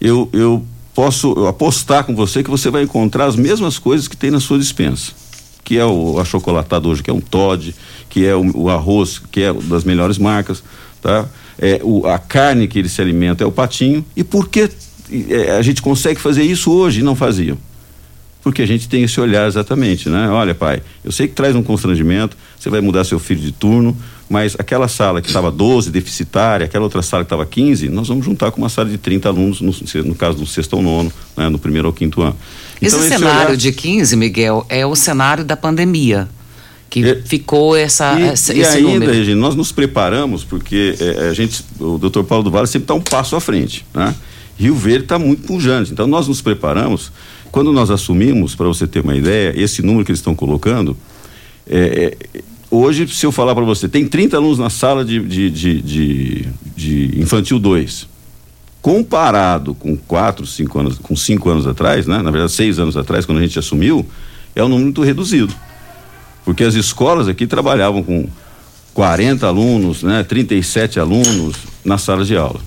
eu, 0.00 0.28
eu 0.32 0.64
posso 1.00 1.46
apostar 1.46 2.04
com 2.04 2.14
você 2.14 2.42
que 2.42 2.50
você 2.50 2.68
vai 2.68 2.82
encontrar 2.82 3.24
as 3.24 3.34
mesmas 3.34 3.78
coisas 3.78 4.06
que 4.06 4.14
tem 4.14 4.30
na 4.30 4.38
sua 4.38 4.58
dispensa 4.58 5.12
que 5.64 5.78
é 5.78 5.86
o 5.86 6.18
achocolatado 6.18 6.88
hoje, 6.88 7.02
que 7.02 7.08
é 7.10 7.12
um 7.12 7.20
Todd, 7.20 7.74
que 8.08 8.26
é 8.26 8.34
o, 8.34 8.64
o 8.64 8.68
arroz, 8.68 9.22
que 9.30 9.40
é 9.40 9.52
das 9.52 9.84
melhores 9.84 10.18
marcas, 10.18 10.64
tá? 11.00 11.28
É, 11.56 11.80
o, 11.84 12.06
a 12.08 12.18
carne 12.18 12.66
que 12.66 12.76
ele 12.76 12.88
se 12.88 13.00
alimenta 13.00 13.44
é 13.44 13.46
o 13.46 13.52
patinho. 13.52 14.04
E 14.16 14.24
por 14.24 14.48
que 14.48 14.68
é, 15.28 15.52
a 15.52 15.62
gente 15.62 15.80
consegue 15.80 16.20
fazer 16.20 16.42
isso 16.42 16.72
hoje 16.72 17.00
e 17.00 17.02
não 17.04 17.14
fazia? 17.14 17.56
Porque 18.42 18.62
a 18.62 18.66
gente 18.66 18.88
tem 18.88 19.04
esse 19.04 19.20
olhar 19.20 19.46
exatamente, 19.46 20.08
né? 20.08 20.28
Olha, 20.28 20.56
pai, 20.56 20.82
eu 21.04 21.12
sei 21.12 21.28
que 21.28 21.34
traz 21.34 21.54
um 21.54 21.62
constrangimento, 21.62 22.36
você 22.58 22.68
vai 22.68 22.80
mudar 22.80 23.04
seu 23.04 23.20
filho 23.20 23.40
de 23.40 23.52
turno, 23.52 23.96
mas 24.30 24.54
aquela 24.56 24.86
sala 24.86 25.20
que 25.20 25.26
estava 25.26 25.50
12, 25.50 25.90
deficitária, 25.90 26.64
aquela 26.64 26.84
outra 26.84 27.02
sala 27.02 27.24
que 27.24 27.26
estava 27.26 27.44
15, 27.44 27.88
nós 27.88 28.06
vamos 28.06 28.24
juntar 28.24 28.52
com 28.52 28.58
uma 28.62 28.68
sala 28.68 28.88
de 28.88 28.96
30 28.96 29.28
alunos, 29.28 29.60
no, 29.60 29.74
no 30.04 30.14
caso 30.14 30.38
do 30.38 30.46
sexto 30.46 30.74
ou 30.74 30.82
nono, 30.82 31.12
né? 31.36 31.48
no 31.48 31.58
primeiro 31.58 31.88
ou 31.88 31.92
quinto 31.92 32.22
ano. 32.22 32.36
Então, 32.80 32.86
esse, 32.86 32.96
esse 32.96 33.08
cenário 33.08 33.48
olhar... 33.48 33.56
de 33.56 33.72
15, 33.72 34.14
Miguel, 34.14 34.64
é 34.68 34.86
o 34.86 34.94
cenário 34.94 35.44
da 35.44 35.56
pandemia 35.56 36.28
que 36.88 37.04
é, 37.04 37.16
ficou 37.24 37.76
essa, 37.76 38.18
e, 38.18 38.22
essa 38.22 38.54
e 38.54 38.60
esse 38.60 38.78
ainda, 38.78 38.90
número. 38.90 39.12
Regina, 39.12 39.40
nós 39.40 39.56
nos 39.56 39.72
preparamos 39.72 40.44
porque 40.44 40.96
é, 41.00 41.28
a 41.28 41.32
gente, 41.32 41.64
o 41.80 41.98
doutor 41.98 42.22
Paulo 42.22 42.44
do 42.44 42.50
Vale 42.52 42.68
sempre 42.68 42.84
está 42.84 42.94
um 42.94 43.00
passo 43.00 43.34
à 43.34 43.40
frente, 43.40 43.84
né? 43.92 44.14
Rio 44.56 44.74
Verde 44.74 45.04
está 45.04 45.18
muito 45.18 45.44
pujante, 45.44 45.90
então 45.92 46.06
nós 46.06 46.28
nos 46.28 46.40
preparamos. 46.40 47.10
Quando 47.50 47.72
nós 47.72 47.90
assumimos, 47.90 48.54
para 48.54 48.66
você 48.66 48.86
ter 48.86 49.00
uma 49.00 49.16
ideia, 49.16 49.52
esse 49.56 49.82
número 49.82 50.04
que 50.04 50.10
eles 50.12 50.20
estão 50.20 50.34
colocando, 50.34 50.96
é, 51.66 52.14
é, 52.34 52.40
hoje, 52.70 53.08
se 53.08 53.26
eu 53.26 53.32
falar 53.32 53.54
para 53.54 53.64
você, 53.64 53.88
tem 53.88 54.06
30 54.06 54.36
alunos 54.36 54.58
na 54.58 54.70
sala 54.70 55.04
de, 55.04 55.20
de, 55.20 55.50
de, 55.50 55.82
de, 55.82 56.48
de 56.76 57.20
infantil 57.20 57.58
2 57.58 58.08
comparado 58.80 59.74
com 59.74 59.96
quatro, 59.96 60.46
cinco 60.46 60.78
anos, 60.78 60.98
com 60.98 61.14
cinco 61.14 61.50
anos 61.50 61.66
atrás, 61.66 62.06
né? 62.06 62.22
Na 62.22 62.30
verdade, 62.30 62.52
seis 62.52 62.78
anos 62.78 62.96
atrás, 62.96 63.26
quando 63.26 63.38
a 63.38 63.42
gente 63.42 63.58
assumiu, 63.58 64.06
é 64.54 64.62
um 64.64 64.68
número 64.68 64.84
muito 64.84 65.02
reduzido. 65.02 65.54
Porque 66.44 66.64
as 66.64 66.74
escolas 66.74 67.28
aqui 67.28 67.46
trabalhavam 67.46 68.02
com 68.02 68.26
40 68.94 69.46
alunos, 69.46 70.02
né? 70.02 70.22
37 70.22 70.98
alunos 70.98 71.56
na 71.84 71.98
sala 71.98 72.24
de 72.24 72.36
aula. 72.36 72.60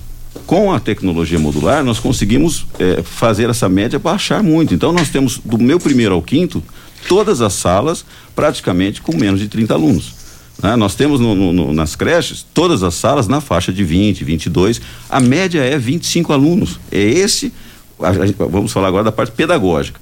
Com 0.46 0.72
a 0.72 0.78
tecnologia 0.78 1.38
modular, 1.38 1.82
nós 1.82 1.98
conseguimos 1.98 2.66
é, 2.78 3.02
fazer 3.02 3.50
essa 3.50 3.68
média 3.68 3.98
baixar 3.98 4.42
muito. 4.42 4.74
Então, 4.74 4.92
nós 4.92 5.08
temos, 5.08 5.38
do 5.44 5.58
meu 5.58 5.80
primeiro 5.80 6.14
ao 6.14 6.22
quinto, 6.22 6.62
todas 7.08 7.40
as 7.40 7.52
salas 7.52 8.04
praticamente 8.34 9.00
com 9.00 9.16
menos 9.16 9.40
de 9.40 9.48
30 9.48 9.74
alunos. 9.74 10.14
Né? 10.62 10.76
Nós 10.76 10.94
temos 10.94 11.20
no, 11.20 11.34
no, 11.52 11.72
nas 11.72 11.96
creches 11.96 12.44
todas 12.54 12.82
as 12.82 12.94
salas 12.94 13.28
na 13.28 13.40
faixa 13.40 13.72
de 13.72 13.84
20, 13.84 14.24
22. 14.24 14.80
A 15.08 15.20
média 15.20 15.60
é 15.60 15.78
25 15.78 16.32
alunos. 16.32 16.78
É 16.90 17.00
esse. 17.00 17.52
A, 17.98 18.08
a, 18.08 18.46
vamos 18.48 18.72
falar 18.72 18.88
agora 18.88 19.04
da 19.04 19.12
parte 19.12 19.32
pedagógica. 19.32 20.00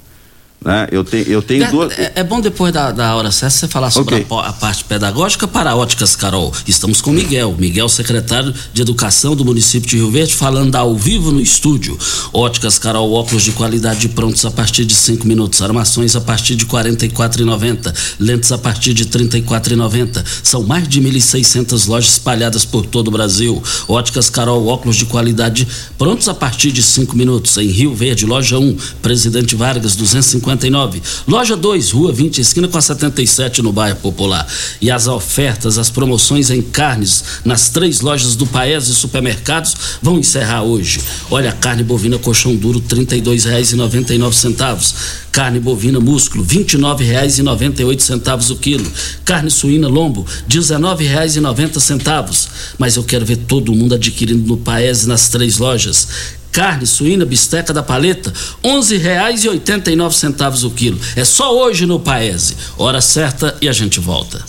Né? 0.65 0.89
Eu, 0.93 1.03
te, 1.03 1.25
eu 1.29 1.43
tenho 1.43 1.65
é, 1.65 1.71
duas. 1.71 1.99
É, 1.99 2.13
é, 2.17 2.25
bom 2.25 2.41
depois 2.41 2.73
da, 2.73 2.93
da 2.93 3.17
hora 3.17 3.33
certa 3.33 3.57
você 3.57 3.69
falar 3.69 3.91
sobre 3.91 4.15
okay. 4.15 4.27
a, 4.31 4.49
a, 4.49 4.53
parte 4.53 4.85
pedagógica 4.85 5.49
para 5.49 5.75
Óticas 5.75 6.15
Carol. 6.15 6.53
Estamos 6.67 7.01
com 7.01 7.11
Miguel, 7.11 7.55
Miguel, 7.59 7.89
secretário 7.89 8.55
de 8.73 8.83
Educação 8.83 9.35
do 9.35 9.45
município 9.45 9.89
de 9.89 9.97
Rio 9.97 10.11
Verde, 10.11 10.35
falando 10.35 10.75
ao 10.77 10.97
vivo 10.97 11.33
no 11.33 11.41
estúdio. 11.41 11.99
Óticas 12.33 12.79
Carol, 12.79 13.13
óculos 13.13 13.43
de 13.43 13.53
qualidade 13.53 14.09
prontos 14.09 14.45
a 14.45 14.51
partir 14.51 14.85
de 14.85 14.95
5 14.95 15.27
minutos, 15.27 15.61
armações 15.63 16.15
a 16.15 16.21
partir 16.21 16.55
de 16.55 16.65
R$ 16.65 16.71
44,90, 16.71 17.95
lentes 18.21 18.53
a 18.53 18.59
partir 18.59 18.95
de 18.95 19.03
R$ 19.03 19.11
34,90. 19.11 20.25
São 20.43 20.63
mais 20.63 20.87
de 20.87 21.01
1.600 21.01 21.89
lojas 21.89 22.13
espalhadas 22.13 22.65
por 22.65 22.87
todo 22.87 23.09
o 23.09 23.11
Brasil. 23.11 23.61
Óticas 23.89 24.31
Carol, 24.31 24.67
óculos 24.69 24.97
de 24.97 25.07
qualidade 25.07 25.67
prontos 25.99 26.29
a 26.29 26.35
partir 26.35 26.71
de 26.71 26.83
5 26.83 27.17
minutos. 27.17 27.57
Em 27.57 27.67
Rio 27.67 27.95
Verde, 27.95 28.27
loja 28.27 28.59
1, 28.59 28.77
Presidente 29.01 29.57
Vargas, 29.57 29.97
250 29.97 30.52
59. 30.53 31.03
Loja 31.27 31.57
2, 31.57 31.91
Rua 31.93 32.13
20, 32.13 32.41
esquina 32.41 32.69
com 32.69 32.79
a 32.79 32.83
77 32.83 33.63
no 33.63 33.73
bairro 33.73 33.97
Popular. 33.97 34.47
E 34.81 34.91
as 34.91 35.07
ofertas, 35.07 35.79
as 35.79 35.89
promoções 35.91 36.51
em 36.51 36.61
carnes 36.61 37.25
nas 37.45 37.71
três 37.71 38.01
lojas 38.01 38.35
do 38.37 38.47
Paes 38.47 38.89
e 38.89 38.95
supermercados 38.95 39.75
vão 40.01 40.19
encerrar 40.19 40.63
hoje. 40.63 41.01
Olha, 41.31 41.53
carne 41.53 41.83
bovina 41.83 42.19
colchão 42.19 42.55
duro 42.55 42.79
R$ 42.79 42.97
32,99. 42.97 44.95
Carne 45.31 45.61
bovina 45.61 45.99
músculo 45.99 46.45
R$ 46.45 46.65
29,98 46.65 48.51
o 48.51 48.57
quilo. 48.57 48.93
Carne 49.25 49.51
suína 49.51 49.89
lombo 49.89 50.21
R$ 50.23 50.29
19,90. 50.49 52.49
Mas 52.79 52.97
eu 52.97 53.05
quero 53.05 53.25
ver 53.25 53.37
todo 53.37 53.75
mundo 53.75 53.95
adquirindo 53.95 54.47
no 54.47 54.59
Paes 54.59 55.07
nas 55.07 55.31
três 55.31 55.57
lojas 55.59 56.42
carne 56.53 56.87
suína, 56.87 57.25
bisteca 57.25 57.73
da 57.73 57.83
paleta, 57.83 58.33
onze 58.63 58.99
reais 58.99 59.43
e 59.43 59.49
oitenta 59.49 59.91
e 59.91 59.97
nove 59.97 60.15
centavos 60.15 60.63
o 60.63 60.71
quilo. 60.71 61.01
É 61.17 61.25
só 61.25 61.57
hoje 61.57 61.87
no 61.87 61.99
Paese. 61.99 62.57
Hora 62.77 63.01
certa 63.01 63.57
e 63.61 63.69
a 63.69 63.73
gente 63.73 63.99
volta. 63.99 64.45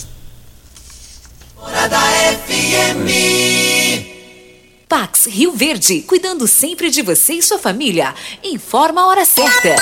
Morada 1.56 1.98
FM. 2.46 3.08
Pax 4.86 5.26
Rio 5.26 5.52
Verde, 5.52 6.02
cuidando 6.02 6.46
sempre 6.46 6.90
de 6.90 7.00
você 7.00 7.32
e 7.32 7.42
sua 7.42 7.58
família. 7.58 8.14
Informa 8.44 9.00
a 9.00 9.06
hora 9.06 9.24
certa. 9.24 9.74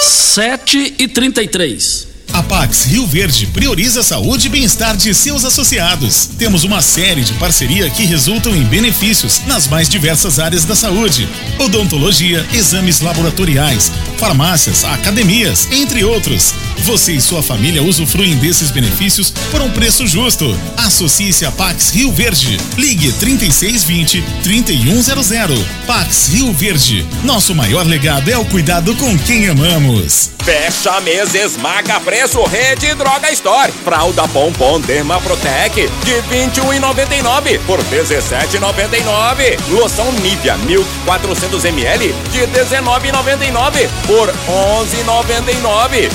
Sete 0.00 0.94
e 0.98 1.08
trinta 1.08 1.42
e 1.42 1.48
três. 1.48 2.06
A 2.08 2.13
Pax 2.44 2.84
Rio 2.84 3.06
Verde 3.06 3.46
prioriza 3.46 4.00
a 4.00 4.02
saúde 4.02 4.46
e 4.46 4.50
bem-estar 4.50 4.96
de 4.96 5.14
seus 5.14 5.44
associados. 5.44 6.30
Temos 6.38 6.64
uma 6.64 6.80
série 6.80 7.22
de 7.22 7.32
parceria 7.34 7.88
que 7.90 8.04
resultam 8.04 8.54
em 8.54 8.64
benefícios 8.64 9.42
nas 9.46 9.66
mais 9.66 9.88
diversas 9.88 10.38
áreas 10.38 10.64
da 10.64 10.76
saúde: 10.76 11.28
odontologia, 11.58 12.46
exames 12.52 13.00
laboratoriais, 13.00 13.90
farmácias, 14.18 14.84
academias, 14.84 15.68
entre 15.72 16.04
outros. 16.04 16.54
Você 16.84 17.12
e 17.12 17.20
sua 17.20 17.42
família 17.42 17.82
usufruem 17.82 18.36
desses 18.36 18.70
benefícios 18.70 19.30
por 19.50 19.62
um 19.62 19.70
preço 19.70 20.06
justo. 20.06 20.54
Associe-se 20.76 21.46
a 21.46 21.50
Pax 21.50 21.90
Rio 21.92 22.12
Verde. 22.12 22.58
Ligue 22.76 23.10
3620 23.10 24.22
3100. 24.42 25.64
Pax 25.86 26.28
Rio 26.28 26.52
Verde. 26.52 27.06
Nosso 27.22 27.54
maior 27.54 27.86
legado 27.86 28.30
é 28.30 28.36
o 28.36 28.44
cuidado 28.44 28.94
com 28.96 29.18
quem 29.20 29.48
amamos. 29.48 30.30
Fecha 30.44 31.00
mês, 31.00 31.34
esmaga 31.34 31.98
preço, 32.00 32.44
Rede 32.44 32.94
Droga 32.94 33.32
Store. 33.32 33.72
Fralda 33.82 34.28
Pompom 34.28 34.78
Derma 34.78 35.18
Protec 35.22 35.88
de 36.04 36.60
21,99 36.60 37.60
por 37.60 37.82
17,99. 37.84 39.58
Loção 39.70 40.12
Nivea 40.20 40.58
Milk 40.58 40.86
400 41.06 41.64
ml 41.64 42.14
de 42.30 42.40
19,99 42.40 43.88
por 44.06 44.28
11,99. 44.28 46.10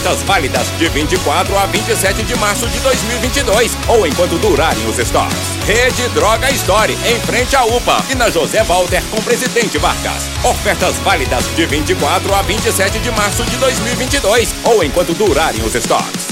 Ofertas 0.00 0.22
válidas 0.22 0.66
de 0.78 0.88
24 0.88 1.58
a 1.58 1.66
27 1.66 2.22
de 2.22 2.34
março 2.36 2.66
de 2.68 2.80
2022 2.80 3.76
ou 3.86 4.06
enquanto 4.06 4.38
durarem 4.38 4.88
os 4.88 4.98
estoques. 4.98 5.36
Rede 5.66 6.08
Droga 6.14 6.50
Store 6.52 6.90
em 7.04 7.20
frente 7.20 7.54
à 7.54 7.66
UPA 7.66 8.02
e 8.08 8.14
na 8.14 8.30
José 8.30 8.64
Walter 8.64 9.02
com 9.10 9.20
Presidente 9.20 9.76
Vargas. 9.76 10.22
Ofertas 10.42 10.96
válidas 11.04 11.44
de 11.54 11.66
24 11.66 12.34
a 12.34 12.40
27 12.40 12.98
de 12.98 13.10
março 13.10 13.44
de 13.44 13.56
2022 13.58 14.54
ou 14.64 14.82
enquanto 14.82 15.12
durarem 15.12 15.62
os 15.62 15.74
estoques. 15.74 16.28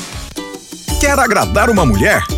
Quer 0.98 1.18
agradar 1.18 1.68
uma 1.68 1.84
mulher? 1.84 2.37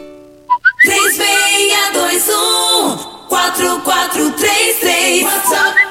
3621 0.83 2.97
4433 3.29 5.23
WhatsApp 5.23 5.90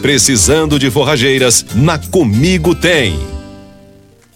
Precisando 0.00 0.78
de 0.78 0.90
forrageiras, 0.90 1.64
na 1.74 1.98
Comigo 1.98 2.74
tem. 2.74 3.18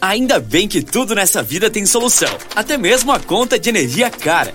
Ainda 0.00 0.40
bem 0.40 0.66
que 0.66 0.82
tudo 0.82 1.14
nessa 1.14 1.42
vida 1.42 1.70
tem 1.70 1.84
solução, 1.84 2.30
até 2.56 2.78
mesmo 2.78 3.12
a 3.12 3.20
conta 3.20 3.58
de 3.58 3.68
energia 3.68 4.10
cara. 4.10 4.54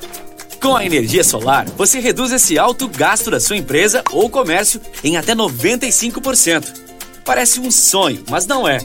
Com 0.59 0.75
a 0.75 0.83
energia 0.83 1.23
solar, 1.23 1.67
você 1.77 1.99
reduz 1.99 2.31
esse 2.31 2.57
alto 2.57 2.87
gasto 2.87 3.29
da 3.29 3.39
sua 3.39 3.55
empresa 3.55 4.03
ou 4.11 4.29
comércio 4.29 4.81
em 5.03 5.15
até 5.15 5.35
95%. 5.35 6.65
Parece 7.23 7.59
um 7.59 7.69
sonho, 7.69 8.23
mas 8.29 8.47
não 8.47 8.67
é. 8.67 8.79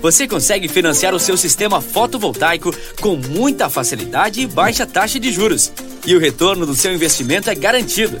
Você 0.00 0.26
consegue 0.26 0.68
financiar 0.68 1.14
o 1.14 1.20
seu 1.20 1.36
sistema 1.36 1.80
fotovoltaico 1.80 2.74
com 3.00 3.16
muita 3.16 3.68
facilidade 3.68 4.40
e 4.40 4.46
baixa 4.46 4.86
taxa 4.86 5.20
de 5.20 5.30
juros. 5.30 5.72
E 6.06 6.14
o 6.14 6.20
retorno 6.20 6.64
do 6.64 6.74
seu 6.74 6.94
investimento 6.94 7.50
é 7.50 7.54
garantido. 7.54 8.20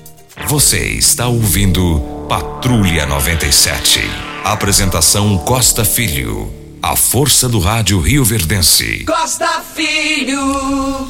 Você 0.51 0.85
está 0.85 1.29
ouvindo 1.29 2.01
Patrulha 2.27 3.05
97. 3.05 4.01
Apresentação 4.43 5.37
Costa 5.37 5.85
Filho. 5.85 6.51
A 6.81 6.93
força 6.93 7.47
do 7.47 7.57
rádio 7.57 8.01
Rio 8.01 8.25
Verdense. 8.25 9.05
Costa 9.05 9.63
Filho 9.73 11.07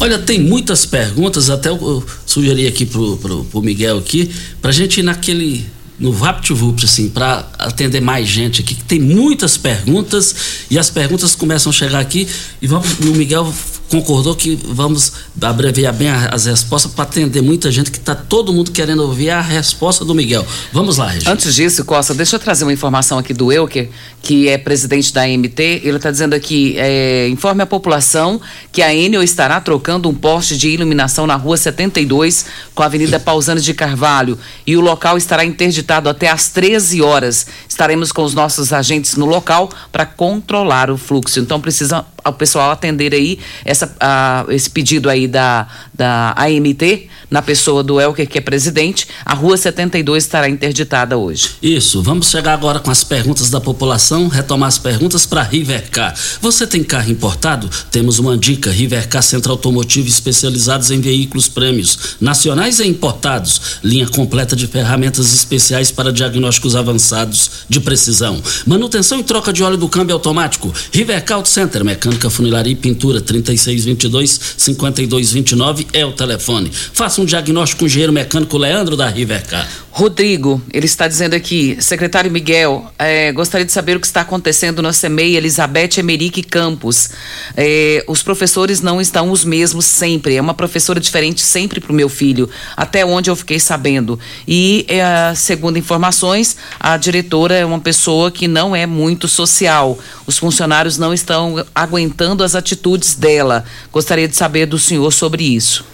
Olha, 0.00 0.18
tem 0.18 0.40
muitas 0.40 0.86
perguntas, 0.86 1.50
até 1.50 1.68
eu, 1.68 2.02
sugeri 2.24 2.66
aqui 2.66 2.86
pro, 2.86 3.18
pro, 3.18 3.44
pro 3.44 3.60
Miguel 3.60 3.98
aqui, 3.98 4.34
pra 4.62 4.72
gente 4.72 5.00
ir 5.00 5.02
naquele 5.02 5.66
no 5.98 6.10
VaptVupt, 6.10 6.86
assim, 6.86 7.10
para 7.10 7.46
atender 7.58 8.00
mais 8.00 8.26
gente 8.26 8.62
aqui, 8.62 8.74
que 8.74 8.84
tem 8.84 8.98
muitas 8.98 9.58
perguntas 9.58 10.34
e 10.70 10.78
as 10.78 10.88
perguntas 10.88 11.34
começam 11.34 11.68
a 11.68 11.74
chegar 11.74 12.00
aqui 12.00 12.26
e 12.60 12.66
vamos, 12.66 12.98
o 13.00 13.12
Miguel 13.12 13.52
concordou 13.92 14.34
que 14.34 14.58
vamos 14.64 15.12
abreviar 15.38 15.92
bem 15.92 16.08
as 16.08 16.46
respostas 16.46 16.90
para 16.92 17.04
atender 17.04 17.42
muita 17.42 17.70
gente 17.70 17.90
que 17.90 17.98
está 17.98 18.14
todo 18.14 18.50
mundo 18.50 18.70
querendo 18.70 19.02
ouvir 19.02 19.28
a 19.28 19.42
resposta 19.42 20.02
do 20.02 20.14
Miguel. 20.14 20.46
Vamos 20.72 20.96
lá, 20.96 21.08
Regina. 21.08 21.30
Antes 21.30 21.54
disso, 21.54 21.84
Costa, 21.84 22.14
deixa 22.14 22.36
eu 22.36 22.40
trazer 22.40 22.64
uma 22.64 22.72
informação 22.72 23.18
aqui 23.18 23.34
do 23.34 23.52
Elker, 23.52 23.90
que 24.22 24.48
é 24.48 24.56
presidente 24.56 25.12
da 25.12 25.24
AMT. 25.24 25.60
Ele 25.60 25.96
está 25.96 26.10
dizendo 26.10 26.32
aqui: 26.32 26.74
é, 26.78 27.28
informe 27.28 27.62
a 27.62 27.66
população 27.66 28.40
que 28.72 28.80
a 28.80 28.94
Enel 28.94 29.22
estará 29.22 29.60
trocando 29.60 30.08
um 30.08 30.14
poste 30.14 30.56
de 30.56 30.70
iluminação 30.70 31.26
na 31.26 31.36
rua 31.36 31.58
72 31.58 32.46
com 32.74 32.82
a 32.82 32.86
Avenida 32.86 33.20
Pausani 33.20 33.60
de 33.60 33.74
Carvalho 33.74 34.38
e 34.66 34.74
o 34.74 34.80
local 34.80 35.18
estará 35.18 35.44
interditado 35.44 36.08
até 36.08 36.30
às 36.30 36.48
13 36.48 37.02
horas. 37.02 37.46
Estaremos 37.72 38.12
com 38.12 38.22
os 38.22 38.34
nossos 38.34 38.70
agentes 38.70 39.16
no 39.16 39.24
local 39.24 39.70
para 39.90 40.04
controlar 40.04 40.90
o 40.90 40.98
fluxo. 40.98 41.40
Então 41.40 41.58
precisa 41.58 42.04
o 42.22 42.32
pessoal 42.32 42.70
atender 42.70 43.14
aí 43.14 43.38
essa, 43.64 43.96
a, 43.98 44.44
esse 44.50 44.68
pedido 44.68 45.08
aí 45.08 45.26
da, 45.26 45.66
da 45.92 46.34
AMT, 46.36 47.08
na 47.30 47.40
pessoa 47.40 47.82
do 47.82 47.98
Elker, 47.98 48.28
que 48.28 48.36
é 48.36 48.42
presidente. 48.42 49.08
A 49.24 49.32
rua 49.32 49.56
72 49.56 50.22
estará 50.22 50.50
interditada 50.50 51.16
hoje. 51.16 51.52
Isso, 51.62 52.02
vamos 52.02 52.28
chegar 52.28 52.52
agora 52.52 52.78
com 52.78 52.90
as 52.90 53.02
perguntas 53.02 53.48
da 53.48 53.58
população, 53.58 54.28
retomar 54.28 54.68
as 54.68 54.78
perguntas 54.78 55.24
para 55.24 55.42
Rivercar. 55.42 56.14
Você 56.42 56.66
tem 56.66 56.84
carro 56.84 57.10
importado? 57.10 57.70
Temos 57.90 58.18
uma 58.18 58.36
dica: 58.36 58.70
Rivercar 58.70 59.22
Centro 59.22 59.50
Automotivo 59.50 60.08
especializados 60.08 60.90
em 60.90 61.00
veículos 61.00 61.48
prêmios, 61.48 62.16
nacionais 62.20 62.80
e 62.80 62.86
importados. 62.86 63.78
Linha 63.82 64.06
completa 64.06 64.54
de 64.54 64.66
ferramentas 64.66 65.32
especiais 65.32 65.90
para 65.90 66.12
diagnósticos 66.12 66.76
avançados 66.76 67.62
de 67.72 67.80
precisão. 67.80 68.40
Manutenção 68.64 69.18
e 69.18 69.24
troca 69.24 69.52
de 69.52 69.62
óleo 69.62 69.76
do 69.76 69.88
câmbio 69.88 70.14
automático. 70.14 70.72
Rivercar 70.92 71.38
Auto 71.38 71.48
Center, 71.48 71.84
mecânica 71.84 72.12
Mecânica, 72.12 72.30
Funilaria 72.30 72.72
e 72.72 72.76
Pintura, 72.76 73.20
3622-5229 73.20 75.86
é 75.92 76.04
o 76.04 76.10
telefone. 76.12 76.68
Faça 76.70 77.20
um 77.20 77.24
diagnóstico 77.24 77.80
com 77.80 77.84
o 77.84 77.88
engenheiro 77.88 78.12
mecânico 78.12 78.58
Leandro 78.58 78.96
da 78.96 79.08
Rivercar. 79.08 79.68
Rodrigo, 79.94 80.58
ele 80.72 80.86
está 80.86 81.06
dizendo 81.06 81.34
aqui, 81.34 81.76
secretário 81.78 82.30
Miguel, 82.30 82.90
é, 82.98 83.30
gostaria 83.30 83.66
de 83.66 83.72
saber 83.72 83.94
o 83.94 84.00
que 84.00 84.06
está 84.06 84.22
acontecendo 84.22 84.80
na 84.80 84.90
CEMEI 84.90 85.36
Elizabeth 85.36 85.98
Emerick 85.98 86.42
Campos. 86.44 87.10
É, 87.54 88.02
os 88.08 88.22
professores 88.22 88.80
não 88.80 89.02
estão 89.02 89.30
os 89.30 89.44
mesmos 89.44 89.84
sempre, 89.84 90.34
é 90.34 90.40
uma 90.40 90.54
professora 90.54 90.98
diferente 90.98 91.42
sempre 91.42 91.78
para 91.78 91.92
o 91.92 91.94
meu 91.94 92.08
filho, 92.08 92.48
até 92.74 93.04
onde 93.04 93.28
eu 93.28 93.36
fiquei 93.36 93.60
sabendo. 93.60 94.18
E, 94.48 94.86
é, 94.88 95.34
segundo 95.34 95.78
informações, 95.78 96.56
a 96.80 96.96
diretora 96.96 97.54
é 97.54 97.64
uma 97.64 97.78
pessoa 97.78 98.30
que 98.30 98.48
não 98.48 98.74
é 98.74 98.86
muito 98.86 99.28
social. 99.28 99.98
Os 100.26 100.38
funcionários 100.38 100.96
não 100.96 101.12
estão 101.12 101.62
aguentando 101.74 102.42
as 102.42 102.54
atitudes 102.54 103.14
dela. 103.14 103.62
Gostaria 103.92 104.26
de 104.26 104.36
saber 104.36 104.64
do 104.64 104.78
senhor 104.78 105.12
sobre 105.12 105.44
isso. 105.44 105.91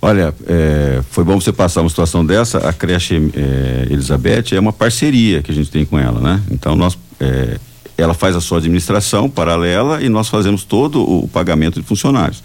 Olha, 0.00 0.32
é, 0.46 1.02
foi 1.10 1.24
bom 1.24 1.40
você 1.40 1.52
passar 1.52 1.80
uma 1.80 1.88
situação 1.88 2.24
dessa. 2.24 2.58
A 2.58 2.72
creche 2.72 3.16
é, 3.34 3.88
Elizabeth 3.90 4.52
é 4.52 4.60
uma 4.60 4.72
parceria 4.72 5.42
que 5.42 5.50
a 5.50 5.54
gente 5.54 5.70
tem 5.70 5.84
com 5.84 5.98
ela, 5.98 6.20
né? 6.20 6.40
Então 6.50 6.76
nós, 6.76 6.96
é, 7.18 7.58
ela 7.96 8.14
faz 8.14 8.36
a 8.36 8.40
sua 8.40 8.58
administração 8.58 9.28
paralela 9.28 10.00
e 10.00 10.08
nós 10.08 10.28
fazemos 10.28 10.62
todo 10.62 11.02
o 11.02 11.26
pagamento 11.26 11.80
de 11.80 11.86
funcionários. 11.86 12.42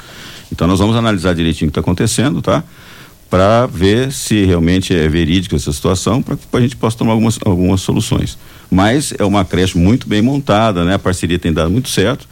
Então 0.51 0.67
nós 0.67 0.79
vamos 0.79 0.95
analisar 0.95 1.35
direitinho 1.35 1.69
o 1.69 1.71
que 1.71 1.79
está 1.79 1.81
acontecendo, 1.81 2.41
tá? 2.41 2.63
para 3.33 3.65
ver 3.65 4.11
se 4.11 4.45
realmente 4.45 4.93
é 4.93 5.09
verídica 5.09 5.55
essa 5.55 5.73
situação, 5.73 6.21
para 6.21 6.37
que 6.37 6.43
a 6.51 6.59
gente 6.59 6.75
possa 6.75 6.95
tomar 6.95 7.13
algumas, 7.13 7.39
algumas 7.43 7.81
soluções. 7.81 8.37
Mas 8.69 9.11
é 9.17 9.25
uma 9.25 9.43
creche 9.43 9.75
muito 9.75 10.07
bem 10.07 10.21
montada, 10.21 10.85
né? 10.85 10.93
A 10.93 10.99
parceria 10.99 11.39
tem 11.39 11.51
dado 11.51 11.71
muito 11.71 11.89
certo 11.89 12.27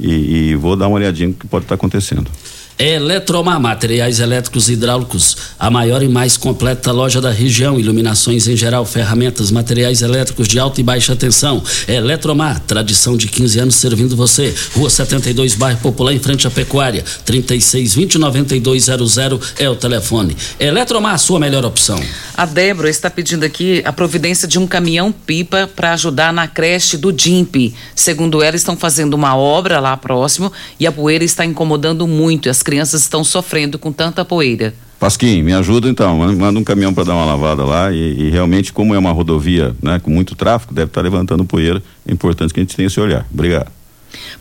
e, 0.00 0.52
e 0.52 0.54
vou 0.54 0.74
dar 0.74 0.88
uma 0.88 0.96
olhadinha 0.96 1.28
no 1.28 1.34
que 1.34 1.46
pode 1.46 1.66
estar 1.66 1.74
acontecendo. 1.74 2.30
Eletromar, 2.78 3.58
materiais 3.58 4.20
elétricos 4.20 4.68
e 4.68 4.74
hidráulicos, 4.74 5.34
a 5.58 5.70
maior 5.70 6.02
e 6.02 6.08
mais 6.08 6.36
completa 6.36 6.92
loja 6.92 7.22
da 7.22 7.30
região, 7.30 7.80
iluminações 7.80 8.46
em 8.46 8.54
geral, 8.54 8.84
ferramentas, 8.84 9.50
materiais 9.50 10.02
elétricos 10.02 10.46
de 10.46 10.58
alta 10.58 10.78
e 10.78 10.84
baixa 10.84 11.16
tensão. 11.16 11.62
Eletromar, 11.88 12.60
tradição 12.60 13.16
de 13.16 13.28
15 13.28 13.60
anos 13.60 13.76
servindo 13.76 14.14
você. 14.14 14.54
Rua 14.74 14.90
72, 14.90 15.54
bairro 15.54 15.80
Popular, 15.80 16.12
em 16.12 16.18
frente 16.18 16.46
à 16.46 16.50
Pecuária. 16.50 17.02
3620 17.24 18.18
9200 18.18 19.16
é 19.58 19.70
o 19.70 19.74
telefone. 19.74 20.36
Eletromar, 20.60 21.18
sua 21.18 21.40
melhor 21.40 21.64
opção. 21.64 21.98
A 22.36 22.44
Débora 22.44 22.90
está 22.90 23.08
pedindo 23.08 23.44
aqui 23.44 23.80
a 23.86 23.92
providência 23.92 24.46
de 24.46 24.58
um 24.58 24.66
caminhão-pipa 24.66 25.70
para 25.74 25.94
ajudar 25.94 26.30
na 26.30 26.46
creche 26.46 26.98
do 26.98 27.10
DIMP. 27.10 27.74
Segundo 27.94 28.42
ela, 28.42 28.54
estão 28.54 28.76
fazendo 28.76 29.14
uma 29.14 29.34
obra 29.34 29.80
lá 29.80 29.96
próximo 29.96 30.52
e 30.78 30.86
a 30.86 30.92
poeira 30.92 31.24
está 31.24 31.42
incomodando 31.42 32.06
muito. 32.06 32.50
As 32.50 32.65
crianças 32.66 33.02
estão 33.02 33.22
sofrendo 33.22 33.78
com 33.78 33.92
tanta 33.92 34.24
poeira. 34.24 34.74
Pasquim, 34.98 35.40
me 35.40 35.52
ajuda 35.52 35.88
então, 35.88 36.16
manda 36.34 36.58
um 36.58 36.64
caminhão 36.64 36.92
para 36.92 37.04
dar 37.04 37.14
uma 37.14 37.24
lavada 37.24 37.64
lá 37.64 37.92
e, 37.92 38.24
e, 38.24 38.30
realmente 38.30 38.72
como 38.72 38.92
é 38.92 38.98
uma 38.98 39.12
rodovia, 39.12 39.72
né, 39.80 40.00
com 40.00 40.10
muito 40.10 40.34
tráfego, 40.34 40.74
deve 40.74 40.88
estar 40.88 41.00
tá 41.00 41.04
levantando 41.04 41.44
poeira. 41.44 41.80
É 42.04 42.12
importante 42.12 42.52
que 42.52 42.58
a 42.58 42.64
gente 42.64 42.74
tenha 42.74 42.88
esse 42.88 42.98
olhar. 42.98 43.24
Obrigado. 43.32 43.70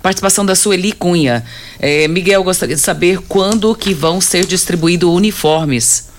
Participação 0.01 0.43
da 0.43 0.55
Sueli 0.55 0.91
Cunha. 0.91 1.43
É, 1.78 2.07
Miguel, 2.07 2.43
gostaria 2.43 2.76
de 2.76 2.82
saber 2.82 3.19
quando 3.28 3.76
que 3.76 3.93
vão 3.93 4.19
ser 4.19 4.43
distribuídos 4.45 5.07
uniformes. 5.07 6.09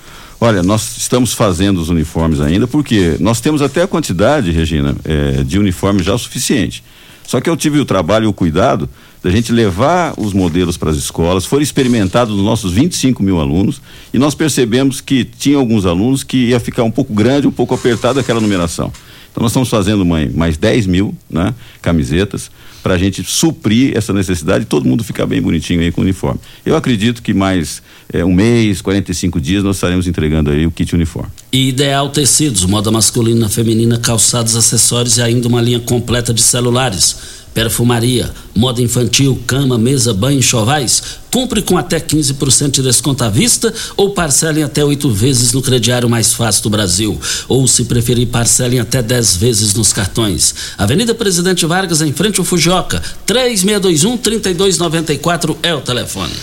Olha, 0.41 0.63
nós 0.63 0.99
estamos 0.99 1.33
fazendo 1.33 1.81
os 1.81 1.89
uniformes 1.89 2.41
ainda, 2.41 2.69
porque 2.69 3.17
nós 3.19 3.41
temos 3.41 3.61
até 3.63 3.83
a 3.83 3.89
quantidade, 3.89 4.53
Regina, 4.53 4.95
é, 5.05 5.43
de 5.43 5.59
uniformes 5.59 6.05
já 6.05 6.15
o 6.15 6.19
suficiente. 6.19 6.85
Só 7.27 7.41
que 7.41 7.51
eu 7.51 7.57
tive 7.57 7.81
o 7.81 7.85
trabalho 7.85 8.27
e 8.27 8.29
o 8.29 8.33
cuidado 8.33 8.89
da 9.27 9.33
gente 9.33 9.51
levar 9.51 10.15
os 10.17 10.33
modelos 10.33 10.77
para 10.77 10.89
as 10.89 10.97
escolas, 10.97 11.45
foram 11.45 11.61
experimentados 11.61 12.33
nos 12.33 12.45
nossos 12.45 12.73
25 12.73 13.25
mil 13.25 13.41
alunos 13.41 13.83
e 14.15 14.19
nós 14.21 14.37
percebemos 14.37 15.01
que 15.01 15.25
tinha 15.25 15.59
alguns 15.59 15.85
alunos 15.85 16.23
que 16.23 16.51
ia 16.51 16.61
ficar 16.61 16.85
um 16.85 16.93
pouco 16.93 17.13
grande, 17.13 17.45
um 17.45 17.51
pouco 17.51 17.75
apertado 17.75 18.21
aquela 18.21 18.41
numeração. 18.41 18.93
Então 19.33 19.43
nós 19.43 19.51
estamos 19.51 19.69
fazendo 19.69 20.07
mãe, 20.07 20.31
mais 20.33 20.57
10 20.57 20.87
mil 20.87 21.13
né, 21.29 21.53
camisetas 21.83 22.53
para 22.85 22.95
a 22.95 22.99
gente 22.99 23.25
suprir 23.25 23.97
essa 23.97 24.13
necessidade 24.13 24.63
e 24.63 24.67
todo 24.69 24.87
mundo 24.87 25.03
ficar 25.03 25.27
bem 25.27 25.43
bonitinho 25.43 25.81
aí 25.81 25.91
com 25.91 26.03
o 26.03 26.05
uniforme. 26.05 26.39
Eu 26.65 26.77
acredito 26.77 27.21
que 27.21 27.35
mais 27.35 27.83
é, 28.13 28.25
um 28.25 28.33
mês, 28.33 28.81
45 28.81 29.41
dias, 29.41 29.65
nós 29.65 29.77
estaremos 29.77 30.07
entregando 30.07 30.51
aí 30.51 30.67
o 30.67 30.71
kit 30.71 30.95
uniforme. 30.95 31.31
E 31.53 31.69
Ideal 31.69 32.11
Tecidos, 32.11 32.65
moda 32.65 32.91
masculina, 32.91 33.49
feminina, 33.49 33.99
calçados, 33.99 34.57
acessórios 34.57 35.19
e 35.19 35.23
ainda 35.23 35.49
uma 35.49 35.61
linha 35.61 35.81
completa 35.81 36.33
de 36.33 36.43
celulares 36.43 37.17
perfumaria, 37.57 38.31
moda 38.55 38.81
infantil, 38.83 39.43
cama, 39.47 39.79
mesa, 39.79 40.13
banho, 40.13 40.43
chovais, 40.43 41.03
compre 41.33 41.63
com 41.63 41.79
até 41.79 41.99
15% 41.99 42.71
de 42.71 42.83
desconto 42.83 43.25
à 43.25 43.31
vista 43.31 43.73
ou 43.97 44.11
parcelem 44.11 44.63
até 44.63 44.85
oito 44.85 45.11
vezes 45.11 45.55
no 45.55 45.63
crediário 45.63 46.07
mais 46.07 46.35
fácil 46.35 46.65
do 46.65 46.69
Brasil. 46.69 47.19
Ou, 47.49 47.67
se 47.67 47.87
preferir, 47.87 48.27
parcelem 48.27 48.79
até 48.79 49.01
10 49.01 49.37
vezes 49.37 49.73
nos 49.73 49.91
cartões. 49.91 50.55
Avenida 50.77 51.15
Presidente 51.15 51.65
Vargas, 51.65 52.03
em 52.03 52.13
frente 52.13 52.39
ao 52.39 52.45
Fujioka, 52.45 53.03
3621-3294 53.27 55.57
é 55.63 55.75
o 55.75 55.81
telefone. 55.81 56.35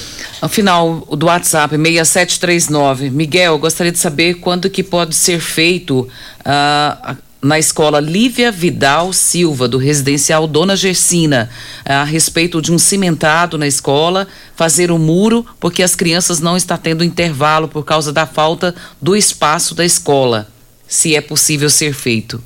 Ao 0.43 0.49
final 0.49 1.07
do 1.17 1.27
WhatsApp 1.27 1.73
6739, 1.73 3.09
Miguel, 3.09 3.57
gostaria 3.57 3.93
de 3.93 3.97
saber 3.97 4.33
quando 4.41 4.69
que 4.69 4.83
pode 4.83 5.15
ser 5.15 5.39
feito 5.39 6.01
uh, 6.01 7.15
na 7.41 7.57
escola 7.57 8.01
Lívia 8.01 8.51
Vidal 8.51 9.13
Silva, 9.13 9.69
do 9.69 9.77
residencial 9.77 10.45
Dona 10.45 10.75
Gersina, 10.75 11.49
a 11.85 12.03
respeito 12.03 12.61
de 12.61 12.73
um 12.73 12.77
cimentado 12.77 13.57
na 13.57 13.65
escola, 13.65 14.27
fazer 14.53 14.91
o 14.91 14.95
um 14.95 14.99
muro, 14.99 15.45
porque 15.61 15.81
as 15.81 15.95
crianças 15.95 16.41
não 16.41 16.57
estão 16.57 16.75
tendo 16.75 17.05
intervalo 17.05 17.69
por 17.69 17.85
causa 17.85 18.11
da 18.11 18.25
falta 18.25 18.75
do 19.01 19.15
espaço 19.15 19.73
da 19.73 19.85
escola. 19.85 20.49
Se 20.85 21.15
é 21.15 21.21
possível 21.21 21.69
ser 21.69 21.93
feito. 21.93 22.43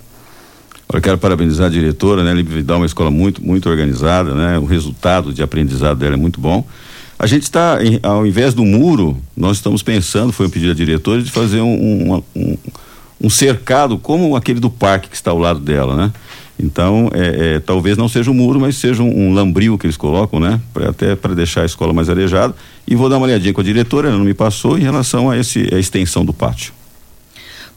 Eu 0.94 1.02
quero 1.02 1.18
parabenizar 1.18 1.66
a 1.66 1.72
diretora, 1.72 2.24
né? 2.24 2.32
Lívia 2.32 2.58
Vidal 2.58 2.78
uma 2.78 2.86
escola 2.86 3.10
muito, 3.10 3.44
muito 3.44 3.68
organizada, 3.68 4.36
né? 4.36 4.60
O 4.60 4.66
resultado 4.66 5.34
de 5.34 5.42
aprendizado 5.42 5.98
dela 5.98 6.14
é 6.14 6.18
muito 6.18 6.40
bom. 6.40 6.64
A 7.20 7.26
gente 7.26 7.44
está, 7.44 7.80
ao 8.04 8.28
invés 8.28 8.54
do 8.54 8.64
muro, 8.64 9.18
nós 9.36 9.58
estamos 9.58 9.82
pensando, 9.82 10.32
foi 10.32 10.46
um 10.46 10.50
pedido 10.50 10.70
da 10.70 10.78
diretora, 10.78 11.22
de 11.22 11.32
fazer 11.32 11.62
um, 11.62 12.22
um, 12.36 12.58
um 13.20 13.30
cercado 13.30 13.98
como 13.98 14.36
aquele 14.36 14.60
do 14.60 14.70
parque 14.70 15.10
que 15.10 15.16
está 15.16 15.32
ao 15.32 15.40
lado 15.40 15.60
dela, 15.60 15.96
né? 15.96 16.14
Então, 16.60 17.10
é, 17.14 17.56
é, 17.56 17.60
talvez 17.60 17.98
não 17.98 18.08
seja 18.08 18.32
um 18.32 18.34
muro, 18.34 18.60
mas 18.60 18.78
seja 18.78 19.04
um, 19.04 19.30
um 19.30 19.78
que 19.78 19.86
eles 19.86 19.98
colocam, 19.98 20.40
né? 20.40 20.60
Pra, 20.74 20.90
até 20.90 21.16
para 21.16 21.34
deixar 21.34 21.62
a 21.62 21.66
escola 21.66 21.94
mais 21.94 22.10
arejada. 22.10 22.56
E 22.88 22.96
vou 22.96 23.10
dar 23.10 23.18
uma 23.18 23.28
olhadinha 23.28 23.54
com 23.54 23.62
a 23.62 23.64
diretora, 23.64 24.10
ela 24.10 24.18
não 24.18 24.26
me 24.26 24.34
passou, 24.34 24.78
em 24.78 24.82
relação 24.82 25.30
a, 25.30 25.38
esse, 25.38 25.70
a 25.74 25.80
extensão 25.80 26.26
do 26.26 26.34
pátio. 26.34 26.74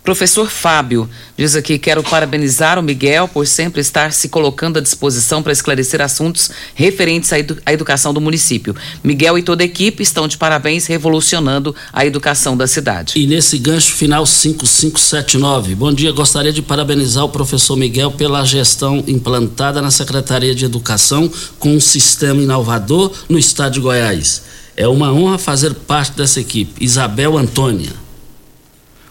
Professor 0.03 0.49
Fábio 0.49 1.09
diz 1.37 1.55
aqui: 1.55 1.79
quero 1.79 2.03
parabenizar 2.03 2.79
o 2.79 2.83
Miguel 2.83 3.29
por 3.29 3.47
sempre 3.47 3.81
estar 3.81 4.13
se 4.13 4.29
colocando 4.29 4.79
à 4.79 4.81
disposição 4.81 5.43
para 5.43 5.53
esclarecer 5.53 6.01
assuntos 6.01 6.51
referentes 6.75 7.33
à, 7.33 7.39
edu 7.39 7.59
à, 7.67 7.73
educação 7.73 8.15
do 8.15 8.21
município. 8.21 8.75
Miguel 9.05 9.39
e 9.39 9.43
toda 9.43 9.63
a 9.63 9.67
equipe 9.67 10.03
estão 10.03 10.27
de 10.27 10.39
parabéns 10.39 10.87
revolucionando 10.87 11.75
a 11.93 12.07
educação 12.07 12.57
da 12.57 12.67
cidade. 12.67 13.13
E 13.17 13.27
nesse 13.27 13.59
gancho 13.59 13.93
final 13.93 14.25
5579, 14.25 15.75
bom 15.75 15.93
dia. 15.93 16.13
Gostaria 16.13 16.53
de 16.53 16.63
parabenizar 16.63 17.25
o 17.25 17.29
professor 17.29 17.77
Miguel 17.77 18.11
pela 18.13 18.45
gestão 18.45 19.05
implantada 19.07 19.83
na 19.83 19.91
Secretaria 19.91 20.55
de 20.55 20.65
Educação 20.65 21.31
com 21.59 21.77
um 21.77 21.81
sistema 21.81 22.41
inovador 22.41 23.13
no 23.29 23.39
estado 23.39 23.75
de 23.75 23.81
Goiás. 23.81 24.43
É 24.77 24.89
uma 24.89 25.13
honra 25.13 25.37
fazer 25.37 25.75
parte 25.75 26.17
dessa 26.17 26.41
equipe. 26.41 26.83
Isabel 26.83 27.37
Antônia. 27.37 28.10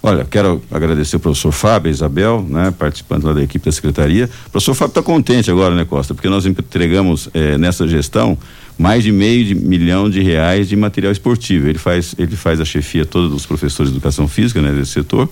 Olha, 0.01 0.23
quero 0.23 0.61
agradecer 0.71 1.17
o 1.17 1.19
professor 1.19 1.51
Fábio, 1.51 1.89
Isabel, 1.89 2.45
né, 2.47 2.73
participando 2.77 3.25
lá 3.25 3.33
da 3.33 3.43
equipe 3.43 3.65
da 3.65 3.71
secretaria. 3.71 4.29
O 4.47 4.49
professor 4.49 4.73
Fábio 4.73 4.91
está 4.91 5.01
contente 5.01 5.51
agora, 5.51 5.75
né, 5.75 5.83
Costa? 5.83 6.13
Porque 6.13 6.29
nós 6.29 6.45
entregamos 6.45 7.27
eh, 7.33 7.57
nessa 7.57 7.85
gestão 7.85 8.37
mais 8.77 9.03
de 9.03 9.11
meio 9.11 9.43
de 9.43 9.53
milhão 9.53 10.09
de 10.09 10.21
reais 10.21 10.69
de 10.69 10.75
material 10.77 11.11
esportivo. 11.11 11.67
Ele 11.67 11.77
faz, 11.77 12.15
ele 12.17 12.37
faz 12.37 12.61
a 12.61 12.65
chefia 12.65 13.05
toda 13.05 13.27
dos 13.27 13.45
professores 13.45 13.91
de 13.91 13.97
educação 13.97 14.25
física, 14.25 14.61
né, 14.61 14.71
desse 14.71 14.91
setor. 14.91 15.29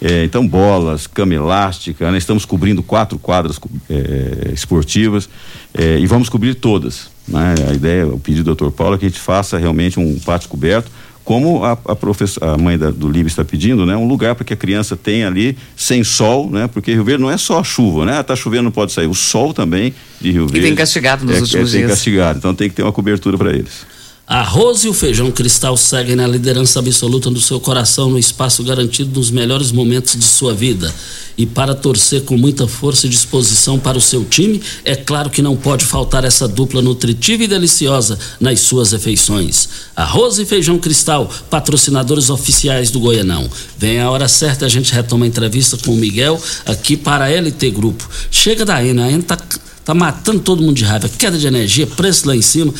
Eh, 0.00 0.22
então, 0.22 0.46
bolas, 0.46 1.08
cama 1.08 1.34
elástica, 1.34 2.08
né, 2.12 2.16
estamos 2.16 2.44
cobrindo 2.44 2.84
quatro 2.84 3.18
quadras 3.18 3.58
eh, 3.90 4.52
esportivas 4.52 5.28
e 5.76 6.06
vamos 6.06 6.28
cobrir 6.28 6.54
todas. 6.54 7.10
Né? 7.26 7.54
A 7.68 7.72
ideia, 7.72 8.06
o 8.06 8.16
pedido 8.16 8.54
do 8.54 8.66
Dr. 8.66 8.70
Paulo 8.70 8.94
é 8.94 8.98
que 8.98 9.06
a 9.06 9.08
gente 9.08 9.20
faça 9.20 9.58
realmente 9.58 9.98
um 9.98 10.20
pátio 10.20 10.48
coberto 10.48 10.88
como 11.24 11.64
a, 11.64 11.72
a, 11.72 11.96
professora, 11.96 12.52
a 12.52 12.58
mãe 12.58 12.76
da, 12.76 12.90
do 12.90 13.08
Líbio 13.08 13.28
está 13.28 13.44
pedindo, 13.44 13.86
né? 13.86 13.96
Um 13.96 14.06
lugar 14.06 14.34
para 14.34 14.44
que 14.44 14.52
a 14.52 14.56
criança 14.56 14.94
tenha 14.94 15.26
ali 15.26 15.56
sem 15.74 16.04
sol, 16.04 16.50
né? 16.50 16.68
Porque 16.68 16.92
Rio 16.92 17.02
Verde 17.02 17.22
não 17.22 17.30
é 17.30 17.38
só 17.38 17.60
a 17.60 17.64
chuva, 17.64 18.04
né? 18.04 18.18
Ah, 18.18 18.22
tá 18.22 18.36
chovendo, 18.36 18.64
não 18.64 18.70
pode 18.70 18.92
sair. 18.92 19.06
O 19.06 19.14
sol 19.14 19.54
também 19.54 19.94
de 20.20 20.30
Rio 20.30 20.46
Verde. 20.46 20.58
E 20.58 20.68
tem 20.68 20.74
castigado 20.74 21.24
nos 21.24 21.36
é, 21.36 21.40
últimos 21.40 21.74
é, 21.74 21.78
dias. 21.78 21.88
Tem 21.88 21.88
castigado, 21.88 22.38
então 22.38 22.54
tem 22.54 22.68
que 22.68 22.76
ter 22.76 22.82
uma 22.82 22.92
cobertura 22.92 23.38
para 23.38 23.52
eles. 23.52 23.86
Arroz 24.26 24.84
e 24.84 24.88
o 24.88 24.94
feijão 24.94 25.30
cristal 25.30 25.76
seguem 25.76 26.16
na 26.16 26.26
liderança 26.26 26.78
absoluta 26.78 27.30
do 27.30 27.42
seu 27.42 27.60
coração 27.60 28.08
no 28.08 28.18
espaço 28.18 28.64
garantido 28.64 29.20
nos 29.20 29.30
melhores 29.30 29.70
momentos 29.70 30.16
de 30.16 30.24
sua 30.24 30.54
vida. 30.54 30.94
E 31.36 31.44
para 31.44 31.74
torcer 31.74 32.22
com 32.22 32.34
muita 32.34 32.66
força 32.66 33.06
e 33.06 33.10
disposição 33.10 33.78
para 33.78 33.98
o 33.98 34.00
seu 34.00 34.24
time, 34.24 34.62
é 34.82 34.96
claro 34.96 35.28
que 35.28 35.42
não 35.42 35.54
pode 35.54 35.84
faltar 35.84 36.24
essa 36.24 36.48
dupla 36.48 36.80
nutritiva 36.80 37.44
e 37.44 37.46
deliciosa 37.46 38.18
nas 38.40 38.60
suas 38.60 38.92
refeições. 38.92 39.68
Arroz 39.94 40.38
e 40.38 40.46
feijão 40.46 40.78
cristal, 40.78 41.30
patrocinadores 41.50 42.30
oficiais 42.30 42.90
do 42.90 43.00
Goianão. 43.00 43.46
Vem 43.76 44.00
a 44.00 44.10
hora 44.10 44.26
certa, 44.26 44.64
a 44.64 44.70
gente 44.70 44.94
retoma 44.94 45.26
a 45.26 45.28
entrevista 45.28 45.76
com 45.76 45.92
o 45.92 45.96
Miguel 45.96 46.40
aqui 46.64 46.96
para 46.96 47.26
a 47.26 47.28
LT 47.28 47.70
Grupo. 47.72 48.08
Chega 48.30 48.64
daí, 48.64 48.94
né? 48.94 49.06
A 49.06 49.10
gente 49.10 49.24
tá, 49.24 49.36
tá 49.84 49.92
matando 49.92 50.40
todo 50.40 50.62
mundo 50.62 50.76
de 50.76 50.84
raiva. 50.84 51.10
Queda 51.10 51.36
de 51.36 51.46
energia, 51.46 51.86
preço 51.86 52.26
lá 52.26 52.34
em 52.34 52.42
cima 52.42 52.72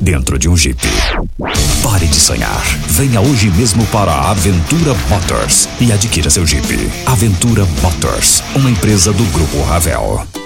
dentro 0.00 0.38
de 0.38 0.48
um 0.48 0.56
Jeep. 0.56 0.80
Pare 1.82 2.06
de 2.06 2.16
sonhar. 2.16 2.62
Venha 2.88 3.20
hoje 3.20 3.50
mesmo 3.50 3.86
para 3.86 4.12
a 4.12 4.30
Aventura 4.30 4.94
Motors 5.08 5.68
e 5.80 5.92
adquira 5.92 6.30
seu 6.30 6.46
Jeep. 6.46 6.90
Aventura 7.06 7.66
Motors, 7.82 8.42
uma 8.54 8.70
empresa 8.70 9.12
do 9.12 9.24
Grupo 9.26 9.62
Ravel. 9.62 10.45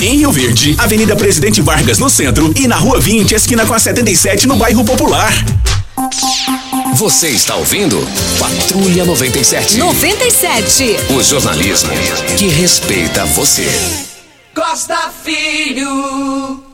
Em 0.00 0.16
Rio 0.16 0.32
Verde, 0.32 0.74
Avenida 0.78 1.14
Presidente 1.16 1.60
Vargas 1.60 1.98
no 1.98 2.08
centro 2.08 2.52
e 2.56 2.66
na 2.66 2.76
Rua 2.76 3.00
20, 3.00 3.34
esquina 3.34 3.66
com 3.66 3.74
a 3.74 3.78
77 3.78 4.46
no 4.46 4.56
bairro 4.56 4.84
Popular. 4.84 5.32
Você 6.94 7.28
está 7.28 7.56
ouvindo 7.56 7.98
Patrulha 8.38 9.04
97. 9.04 9.78
97. 9.78 10.96
O 11.10 11.22
jornalismo 11.22 11.90
que 12.36 12.48
respeita 12.48 13.24
você. 13.26 13.68
Costa 14.54 15.10
Filho. 15.24 16.67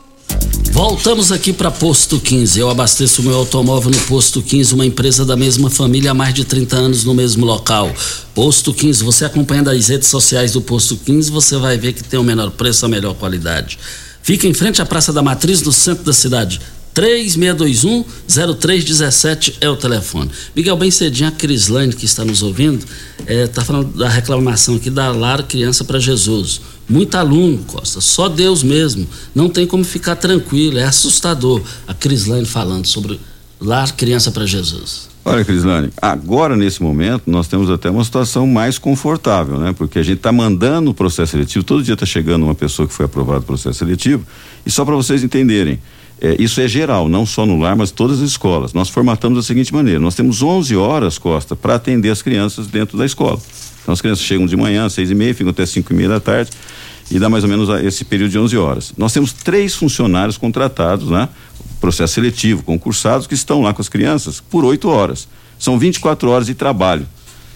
Voltamos 0.74 1.30
aqui 1.30 1.52
para 1.52 1.70
Posto 1.70 2.18
15. 2.18 2.58
Eu 2.58 2.68
abasteço 2.68 3.22
meu 3.22 3.36
automóvel 3.36 3.92
no 3.92 4.00
Posto 4.08 4.42
15, 4.42 4.74
uma 4.74 4.84
empresa 4.84 5.24
da 5.24 5.36
mesma 5.36 5.70
família 5.70 6.10
há 6.10 6.14
mais 6.14 6.34
de 6.34 6.44
30 6.44 6.76
anos 6.76 7.04
no 7.04 7.14
mesmo 7.14 7.46
local. 7.46 7.94
Posto 8.34 8.74
15, 8.74 9.04
você 9.04 9.24
acompanhando 9.24 9.70
as 9.70 9.86
redes 9.86 10.08
sociais 10.08 10.50
do 10.50 10.60
Posto 10.60 10.96
15, 10.96 11.30
você 11.30 11.56
vai 11.58 11.78
ver 11.78 11.92
que 11.92 12.02
tem 12.02 12.18
o 12.18 12.24
menor 12.24 12.50
preço, 12.50 12.84
a 12.84 12.88
melhor 12.88 13.14
qualidade. 13.14 13.78
Fica 14.20 14.48
em 14.48 14.52
frente 14.52 14.82
à 14.82 14.84
Praça 14.84 15.12
da 15.12 15.22
Matriz, 15.22 15.62
no 15.62 15.70
centro 15.70 16.02
da 16.02 16.12
cidade. 16.12 16.60
3621-0317 16.92 19.54
é 19.60 19.70
o 19.70 19.76
telefone. 19.76 20.28
Miguel, 20.56 20.76
bem 20.76 20.90
cedinho, 20.90 21.28
a 21.28 21.32
Crislane 21.32 21.92
que 21.92 22.04
está 22.04 22.24
nos 22.24 22.42
ouvindo, 22.42 22.84
está 23.28 23.64
falando 23.64 23.96
da 23.96 24.08
reclamação 24.08 24.74
aqui 24.74 24.90
da 24.90 25.12
Lar 25.12 25.44
Criança 25.44 25.84
para 25.84 26.00
Jesus. 26.00 26.60
Muito 26.89 27.14
aluno, 27.16 27.59
Costa, 27.66 28.01
só 28.01 28.28
Deus 28.28 28.62
mesmo. 28.62 29.07
Não 29.35 29.49
tem 29.49 29.66
como 29.66 29.85
ficar 29.85 30.16
tranquilo, 30.16 30.78
é 30.78 30.85
assustador. 30.85 31.62
A 31.87 31.95
Crislane 31.95 32.45
falando 32.45 32.87
sobre 32.87 33.18
Lar 33.61 33.95
Criança 33.97 34.30
para 34.30 34.47
Jesus. 34.47 35.09
Olha, 35.24 35.43
Crislane, 35.43 35.91
agora 36.03 36.55
nesse 36.55 36.82
momento 36.82 37.22
nós 37.26 37.49
temos 37.49 37.70
até 37.70 37.89
uma 37.89 38.05
situação 38.05 38.47
mais 38.47 38.76
confortável, 38.76 39.59
né? 39.59 39.72
Porque 39.72 39.99
a 39.99 40.03
gente 40.03 40.18
está 40.18 40.30
mandando 40.30 40.91
o 40.91 40.95
processo 40.95 41.32
seletivo, 41.32 41.64
todo 41.64 41.82
dia 41.82 41.95
está 41.95 42.05
chegando 42.05 42.45
uma 42.45 42.55
pessoa 42.55 42.87
que 42.87 42.93
foi 42.93 43.07
aprovada 43.07 43.41
o 43.41 43.45
processo 43.45 43.78
seletivo, 43.78 44.26
e 44.66 44.70
só 44.70 44.85
para 44.85 44.95
vocês 44.95 45.24
entenderem, 45.24 45.80
é, 46.20 46.37
isso 46.39 46.61
é 46.61 46.68
geral, 46.68 47.09
não 47.09 47.24
só 47.24 47.47
no 47.47 47.59
lar, 47.59 47.74
mas 47.74 47.91
todas 47.91 48.20
as 48.20 48.28
escolas. 48.28 48.74
Nós 48.74 48.91
formatamos 48.91 49.39
da 49.39 49.43
seguinte 49.43 49.72
maneira: 49.72 49.99
nós 49.99 50.14
temos 50.14 50.43
11 50.43 50.76
horas, 50.76 51.16
Costa, 51.16 51.57
para 51.57 51.76
atender 51.76 52.11
as 52.11 52.20
crianças 52.20 52.66
dentro 52.66 52.99
da 52.99 53.07
escola. 53.07 53.41
Então 53.85 53.93
as 53.93 54.01
crianças 54.01 54.24
chegam 54.24 54.47
de 54.47 54.57
manhã, 54.57 54.89
seis 54.89 55.11
e 55.11 55.14
meia, 55.14 55.35
ficam 55.35 55.51
até 55.51 55.64
cinco 55.64 55.93
e 55.93 55.97
meia 55.97 56.09
da 56.09 56.20
tarde 56.20 56.51
e 57.11 57.18
dá 57.18 57.28
mais 57.28 57.45
ou 57.45 57.51
menos 57.51 57.68
esse 57.85 58.05
período 58.05 58.30
de 58.30 58.39
11 58.39 58.57
horas. 58.57 58.93
Nós 58.97 59.12
temos 59.12 59.32
três 59.32 59.74
funcionários 59.74 60.39
contratados, 60.39 61.11
né? 61.11 61.28
Processo 61.80 62.14
seletivo, 62.14 62.62
concursados, 62.62 63.26
que 63.26 63.35
estão 63.35 63.61
lá 63.61 63.74
com 63.74 63.82
as 63.82 63.89
crianças 63.89 64.41
por 64.41 64.64
oito 64.64 64.89
horas. 64.89 65.28
São 65.59 65.78
24 65.78 66.30
horas 66.30 66.47
de 66.47 66.55
trabalho. 66.55 67.07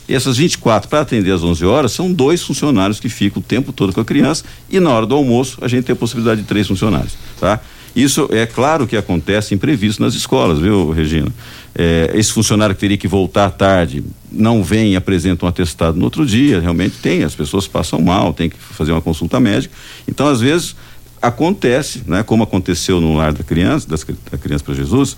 E 0.06 0.14
essas 0.14 0.36
24 0.36 0.88
para 0.88 1.00
atender 1.00 1.32
às 1.32 1.42
11 1.42 1.64
horas 1.64 1.92
são 1.92 2.12
dois 2.12 2.42
funcionários 2.42 3.00
que 3.00 3.08
ficam 3.08 3.40
o 3.40 3.44
tempo 3.44 3.72
todo 3.72 3.92
com 3.92 4.00
a 4.00 4.04
criança 4.04 4.44
e 4.70 4.80
na 4.80 4.90
hora 4.90 5.06
do 5.06 5.14
almoço 5.14 5.58
a 5.60 5.68
gente 5.68 5.84
tem 5.84 5.92
a 5.92 5.96
possibilidade 5.96 6.40
de 6.40 6.46
três 6.46 6.66
funcionários, 6.66 7.16
tá? 7.38 7.60
Isso 7.94 8.28
é 8.30 8.46
claro 8.46 8.86
que 8.86 8.96
acontece 8.96 9.54
imprevisto 9.54 10.00
nas 10.00 10.14
escolas, 10.14 10.60
viu, 10.60 10.90
Regina? 10.90 11.28
É, 11.74 12.12
esse 12.14 12.32
funcionário 12.32 12.74
que 12.74 12.80
teria 12.80 12.96
que 12.96 13.08
voltar 13.08 13.46
à 13.46 13.50
tarde 13.50 14.04
não 14.30 14.62
vem 14.62 14.92
e 14.92 14.96
apresenta 14.96 15.46
um 15.46 15.48
atestado 15.48 15.98
no 15.98 16.04
outro 16.04 16.26
dia, 16.26 16.60
realmente 16.60 16.96
tem, 17.02 17.22
as 17.22 17.34
pessoas 17.34 17.66
passam 17.66 18.00
mal, 18.00 18.32
tem 18.32 18.50
que 18.50 18.56
fazer 18.56 18.92
uma 18.92 19.00
consulta 19.00 19.40
médica. 19.40 19.74
Então, 20.06 20.26
às 20.26 20.40
vezes, 20.40 20.76
acontece, 21.20 22.02
né, 22.06 22.22
como 22.22 22.42
aconteceu 22.42 23.00
no 23.00 23.16
lar 23.16 23.32
da 23.32 23.42
criança, 23.42 23.88
das, 23.88 24.04
da 24.30 24.38
criança 24.38 24.64
para 24.64 24.74
Jesus, 24.74 25.16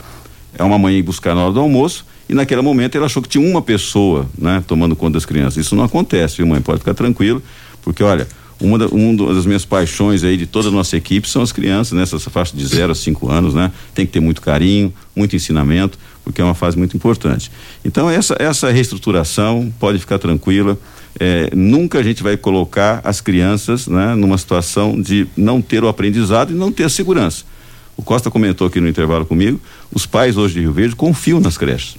é 0.57 0.65
uma 0.65 0.79
mãe 0.79 0.97
ir 0.97 1.03
buscar 1.03 1.35
na 1.35 1.45
hora 1.45 1.53
do 1.53 1.61
almoço 1.61 2.05
e 2.29 2.35
naquele 2.35 2.61
momento 2.61 2.97
ela 2.97 3.07
achou 3.07 3.23
que 3.23 3.29
tinha 3.29 3.47
uma 3.47 3.63
pessoa, 3.63 4.27
né, 4.37 4.63
tomando 4.67 4.97
conta 4.97 5.15
das 5.15 5.25
crianças. 5.25 5.65
Isso 5.65 5.77
não 5.77 5.85
acontece, 5.85 6.37
viu, 6.37 6.47
mãe? 6.47 6.61
Pode 6.61 6.79
ficar 6.79 6.95
tranquilo, 6.95 7.43
porque 7.83 8.03
olha, 8.03 8.27
uma, 8.61 8.79
da, 8.79 8.87
uma 8.89 9.35
das 9.35 9.47
minhas 9.47 9.65
paixões 9.65 10.23
aí 10.23 10.37
de 10.37 10.47
toda 10.47 10.69
a 10.69 10.71
nossa 10.71 10.97
equipe 10.97 11.29
são 11.29 11.43
as 11.43 11.51
crianças 11.51 11.93
nessa 11.93 12.19
faixa 12.31 12.57
de 12.57 12.65
0 12.67 12.93
a 12.93 12.95
5 12.95 13.31
anos, 13.31 13.55
né? 13.55 13.73
Tem 13.95 14.05
que 14.05 14.13
ter 14.13 14.21
muito 14.21 14.41
carinho, 14.43 14.93
muito 15.17 15.35
ensinamento, 15.35 15.99
porque 16.25 16.41
é 16.41 16.45
uma 16.45 16.55
fase 16.55 16.77
muito 16.77 16.97
importante. 16.97 17.51
Então 17.85 18.09
essa 18.11 18.37
essa 18.39 18.71
reestruturação 18.71 19.73
pode 19.79 19.99
ficar 19.99 20.19
tranquila. 20.19 20.79
é, 21.19 21.51
nunca 21.55 21.99
a 21.99 22.03
gente 22.03 22.23
vai 22.23 22.37
colocar 22.37 23.01
as 23.03 23.21
crianças 23.21 23.89
né, 23.89 24.15
numa 24.15 24.39
situação 24.39 25.01
de 25.01 25.27
não 25.37 25.61
ter 25.61 25.83
o 25.83 25.89
aprendizado 25.89 26.53
e 26.53 26.55
não 26.55 26.71
ter 26.71 26.85
a 26.85 26.89
segurança. 26.89 27.45
O 27.97 28.03
Costa 28.03 28.31
comentou 28.31 28.67
aqui 28.67 28.81
no 28.81 28.89
intervalo 28.89 29.27
comigo, 29.27 29.61
os 29.93 30.07
pais 30.07 30.37
hoje 30.37 30.55
de 30.55 30.61
Rio 30.61 30.73
Verde 30.73 30.97
confiam 30.97 31.41
nas 31.41 31.59
creches. 31.59 31.97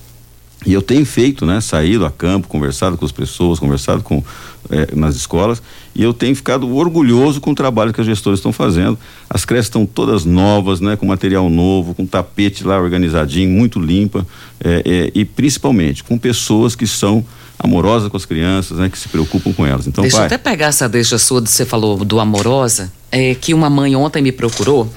E 0.65 0.73
eu 0.73 0.81
tenho 0.81 1.05
feito, 1.05 1.45
né, 1.45 1.59
saído 1.59 2.05
a 2.05 2.11
campo, 2.11 2.47
conversado 2.47 2.95
com 2.95 3.03
as 3.03 3.11
pessoas, 3.11 3.57
conversado 3.57 4.03
com 4.03 4.23
eh, 4.69 4.89
nas 4.95 5.15
escolas, 5.15 5.61
e 5.95 6.03
eu 6.03 6.13
tenho 6.13 6.35
ficado 6.35 6.71
orgulhoso 6.75 7.41
com 7.41 7.51
o 7.51 7.55
trabalho 7.55 7.91
que 7.91 7.99
as 7.99 8.05
gestoras 8.05 8.37
estão 8.37 8.53
fazendo. 8.53 8.97
As 9.27 9.43
creches 9.43 9.65
estão 9.65 9.87
todas 9.87 10.23
novas, 10.23 10.79
né, 10.79 10.95
com 10.95 11.05
material 11.07 11.49
novo, 11.49 11.95
com 11.95 12.05
tapete 12.05 12.63
lá 12.63 12.79
organizadinho, 12.79 13.49
muito 13.49 13.79
limpa, 13.79 14.25
eh, 14.63 14.83
eh, 14.85 15.11
e 15.15 15.25
principalmente 15.25 16.03
com 16.03 16.15
pessoas 16.15 16.75
que 16.75 16.85
são 16.85 17.25
amorosas 17.57 18.09
com 18.09 18.17
as 18.17 18.25
crianças, 18.25 18.77
né, 18.77 18.87
que 18.87 18.99
se 18.99 19.09
preocupam 19.09 19.51
com 19.53 19.65
elas. 19.65 19.87
Então, 19.87 20.03
deixa 20.03 20.17
pai, 20.17 20.25
eu 20.25 20.27
até 20.27 20.37
pegar 20.37 20.67
essa 20.67 20.87
deixa 20.87 21.17
sua, 21.17 21.41
você 21.41 21.65
falou 21.65 22.05
do 22.05 22.19
amorosa, 22.19 22.91
é 23.11 23.33
que 23.33 23.53
uma 23.53 23.69
mãe 23.69 23.95
ontem 23.95 24.21
me 24.21 24.31
procurou 24.31 24.91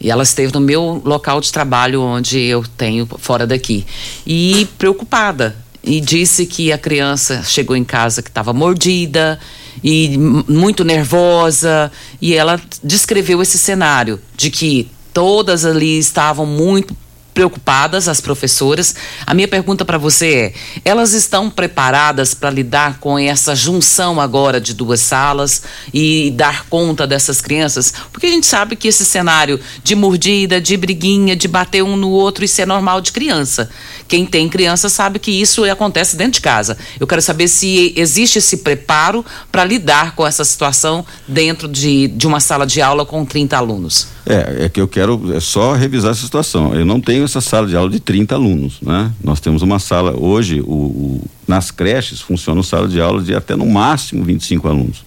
e 0.00 0.10
ela 0.10 0.22
esteve 0.22 0.52
no 0.52 0.60
meu 0.60 1.00
local 1.04 1.40
de 1.40 1.50
trabalho, 1.50 2.02
onde 2.02 2.38
eu 2.38 2.64
tenho 2.76 3.08
fora 3.18 3.46
daqui. 3.46 3.86
E 4.26 4.68
preocupada. 4.78 5.56
E 5.82 6.00
disse 6.00 6.46
que 6.46 6.72
a 6.72 6.78
criança 6.78 7.42
chegou 7.44 7.76
em 7.76 7.84
casa 7.84 8.20
que 8.20 8.28
estava 8.28 8.52
mordida 8.52 9.38
e 9.82 10.18
muito 10.18 10.84
nervosa. 10.84 11.90
E 12.20 12.34
ela 12.34 12.60
descreveu 12.82 13.40
esse 13.40 13.56
cenário 13.56 14.20
de 14.36 14.50
que 14.50 14.90
todas 15.14 15.64
ali 15.64 15.98
estavam 15.98 16.44
muito 16.44 16.94
preocupadas, 17.36 18.08
as 18.08 18.18
professoras. 18.18 18.94
A 19.26 19.34
minha 19.34 19.46
pergunta 19.46 19.84
para 19.84 19.98
você 19.98 20.34
é: 20.34 20.52
elas 20.86 21.12
estão 21.12 21.50
preparadas 21.50 22.32
para 22.32 22.48
lidar 22.48 22.98
com 22.98 23.18
essa 23.18 23.54
junção 23.54 24.18
agora 24.18 24.58
de 24.58 24.72
duas 24.72 25.00
salas 25.00 25.62
e 25.92 26.32
dar 26.34 26.64
conta 26.70 27.06
dessas 27.06 27.42
crianças? 27.42 27.92
Porque 28.10 28.24
a 28.24 28.30
gente 28.30 28.46
sabe 28.46 28.74
que 28.74 28.88
esse 28.88 29.04
cenário 29.04 29.60
de 29.84 29.94
mordida, 29.94 30.58
de 30.58 30.78
briguinha, 30.78 31.36
de 31.36 31.46
bater 31.46 31.82
um 31.82 31.94
no 31.94 32.08
outro, 32.08 32.42
isso 32.42 32.62
é 32.62 32.64
normal 32.64 33.02
de 33.02 33.12
criança. 33.12 33.68
Quem 34.08 34.24
tem 34.24 34.48
criança 34.48 34.88
sabe 34.88 35.18
que 35.18 35.30
isso 35.30 35.62
acontece 35.64 36.16
dentro 36.16 36.34
de 36.34 36.40
casa. 36.40 36.78
Eu 36.98 37.06
quero 37.06 37.20
saber 37.20 37.48
se 37.48 37.92
existe 37.96 38.38
esse 38.38 38.58
preparo 38.58 39.22
para 39.52 39.62
lidar 39.62 40.14
com 40.14 40.26
essa 40.26 40.42
situação 40.42 41.04
dentro 41.28 41.68
de, 41.68 42.08
de 42.08 42.26
uma 42.26 42.40
sala 42.40 42.66
de 42.66 42.80
aula 42.80 43.04
com 43.04 43.26
30 43.26 43.58
alunos. 43.58 44.16
É, 44.24 44.64
é 44.64 44.68
que 44.68 44.80
eu 44.80 44.88
quero 44.88 45.32
é 45.34 45.40
só 45.40 45.74
revisar 45.74 46.10
essa 46.10 46.22
situação. 46.22 46.74
Eu 46.74 46.84
não 46.84 47.00
tenho 47.00 47.25
essa 47.26 47.40
sala 47.40 47.66
de 47.66 47.76
aula 47.76 47.90
de 47.90 48.00
30 48.00 48.34
alunos, 48.34 48.80
né? 48.80 49.12
Nós 49.22 49.40
temos 49.40 49.62
uma 49.62 49.78
sala, 49.78 50.18
hoje, 50.18 50.60
o, 50.60 50.72
o, 50.72 51.30
nas 51.46 51.70
creches 51.70 52.20
funciona 52.20 52.58
uma 52.58 52.64
sala 52.64 52.88
de 52.88 53.00
aula 53.00 53.22
de 53.22 53.34
até 53.34 53.54
no 53.54 53.66
máximo 53.66 54.24
25 54.24 54.66
alunos. 54.66 55.04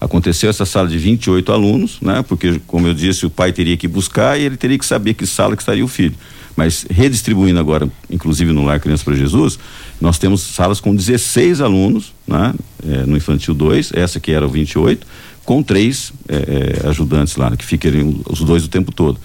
Aconteceu 0.00 0.48
essa 0.48 0.64
sala 0.64 0.88
de 0.88 0.96
28 0.96 1.52
alunos, 1.52 1.98
né? 2.00 2.24
Porque, 2.26 2.60
como 2.66 2.86
eu 2.86 2.94
disse, 2.94 3.26
o 3.26 3.30
pai 3.30 3.52
teria 3.52 3.76
que 3.76 3.88
buscar 3.88 4.38
e 4.38 4.44
ele 4.44 4.56
teria 4.56 4.78
que 4.78 4.86
saber 4.86 5.14
que 5.14 5.26
sala 5.26 5.54
que 5.56 5.62
estaria 5.62 5.84
o 5.84 5.88
filho. 5.88 6.14
Mas 6.56 6.84
redistribuindo 6.90 7.60
agora, 7.60 7.88
inclusive 8.10 8.52
no 8.52 8.64
Lar 8.64 8.80
Criança 8.80 9.04
para 9.04 9.14
Jesus, 9.14 9.58
nós 10.00 10.18
temos 10.18 10.40
salas 10.40 10.80
com 10.80 10.94
16 10.94 11.60
alunos, 11.60 12.12
né? 12.26 12.54
É, 12.84 13.06
no 13.06 13.16
infantil 13.16 13.54
2, 13.54 13.92
essa 13.94 14.18
que 14.18 14.32
era 14.32 14.46
o 14.46 14.48
28 14.48 15.06
com 15.48 15.62
três 15.62 16.12
é, 16.28 16.82
é, 16.84 16.88
ajudantes 16.90 17.36
lá, 17.36 17.56
que 17.56 17.64
ficam 17.64 17.90
os 18.28 18.40
dois 18.40 18.66
o 18.66 18.68
tempo 18.68 18.92
todo. 18.92 19.18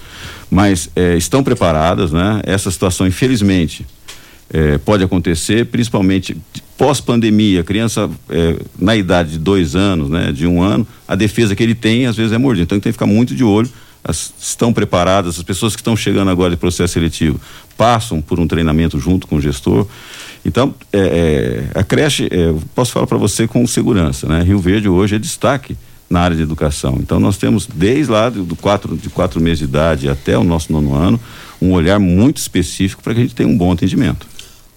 Mas 0.53 0.87
é, 0.95 1.17
estão 1.17 1.43
preparadas, 1.43 2.11
né? 2.11 2.39
Essa 2.43 2.69
situação, 2.69 3.07
infelizmente, 3.07 3.87
é, 4.51 4.77
pode 4.77 5.03
acontecer, 5.03 5.65
principalmente 5.65 6.37
pós-pandemia, 6.77 7.63
criança 7.63 8.07
é, 8.29 8.55
na 8.77 8.95
idade 8.95 9.31
de 9.31 9.39
dois 9.39 9.75
anos, 9.75 10.11
né, 10.11 10.31
de 10.31 10.45
um 10.45 10.61
ano, 10.61 10.85
a 11.07 11.15
defesa 11.15 11.55
que 11.55 11.63
ele 11.63 11.73
tem 11.73 12.05
às 12.05 12.15
vezes 12.15 12.31
é 12.31 12.37
mordida. 12.37 12.65
Então 12.65 12.79
tem 12.79 12.91
que 12.91 12.93
ficar 12.93 13.07
muito 13.07 13.33
de 13.33 13.43
olho. 13.43 13.67
As, 14.03 14.31
estão 14.39 14.71
preparadas, 14.71 15.37
as 15.37 15.43
pessoas 15.43 15.75
que 15.75 15.81
estão 15.81 15.95
chegando 15.95 16.29
agora 16.29 16.51
de 16.51 16.57
processo 16.57 16.93
seletivo 16.93 17.41
passam 17.75 18.21
por 18.21 18.39
um 18.39 18.45
treinamento 18.45 18.99
junto 18.99 19.25
com 19.25 19.37
o 19.37 19.41
gestor. 19.41 19.87
Então, 20.45 20.75
é, 20.91 20.99
é, 21.73 21.79
a 21.79 21.83
creche, 21.83 22.27
é, 22.29 22.53
posso 22.75 22.91
falar 22.91 23.07
para 23.07 23.17
você 23.17 23.47
com 23.47 23.65
segurança, 23.65 24.27
né? 24.27 24.43
Rio 24.43 24.59
Verde 24.59 24.87
hoje 24.87 25.15
é 25.15 25.19
destaque 25.19 25.75
na 26.13 26.21
área 26.21 26.37
de 26.37 26.43
educação. 26.43 26.97
Então 26.99 27.19
nós 27.19 27.37
temos 27.37 27.67
desde 27.67 28.11
lá 28.11 28.29
do 28.29 28.55
quatro, 28.55 28.95
de 28.95 29.09
quatro 29.09 29.41
meses 29.41 29.59
de 29.59 29.65
idade 29.65 30.07
até 30.07 30.37
o 30.37 30.43
nosso 30.43 30.71
nono 30.71 30.93
ano 30.93 31.19
um 31.59 31.71
olhar 31.71 31.99
muito 31.99 32.37
específico 32.37 33.01
para 33.01 33.13
que 33.13 33.19
a 33.21 33.23
gente 33.23 33.35
tenha 33.35 33.49
um 33.49 33.57
bom 33.57 33.71
atendimento. 33.71 34.27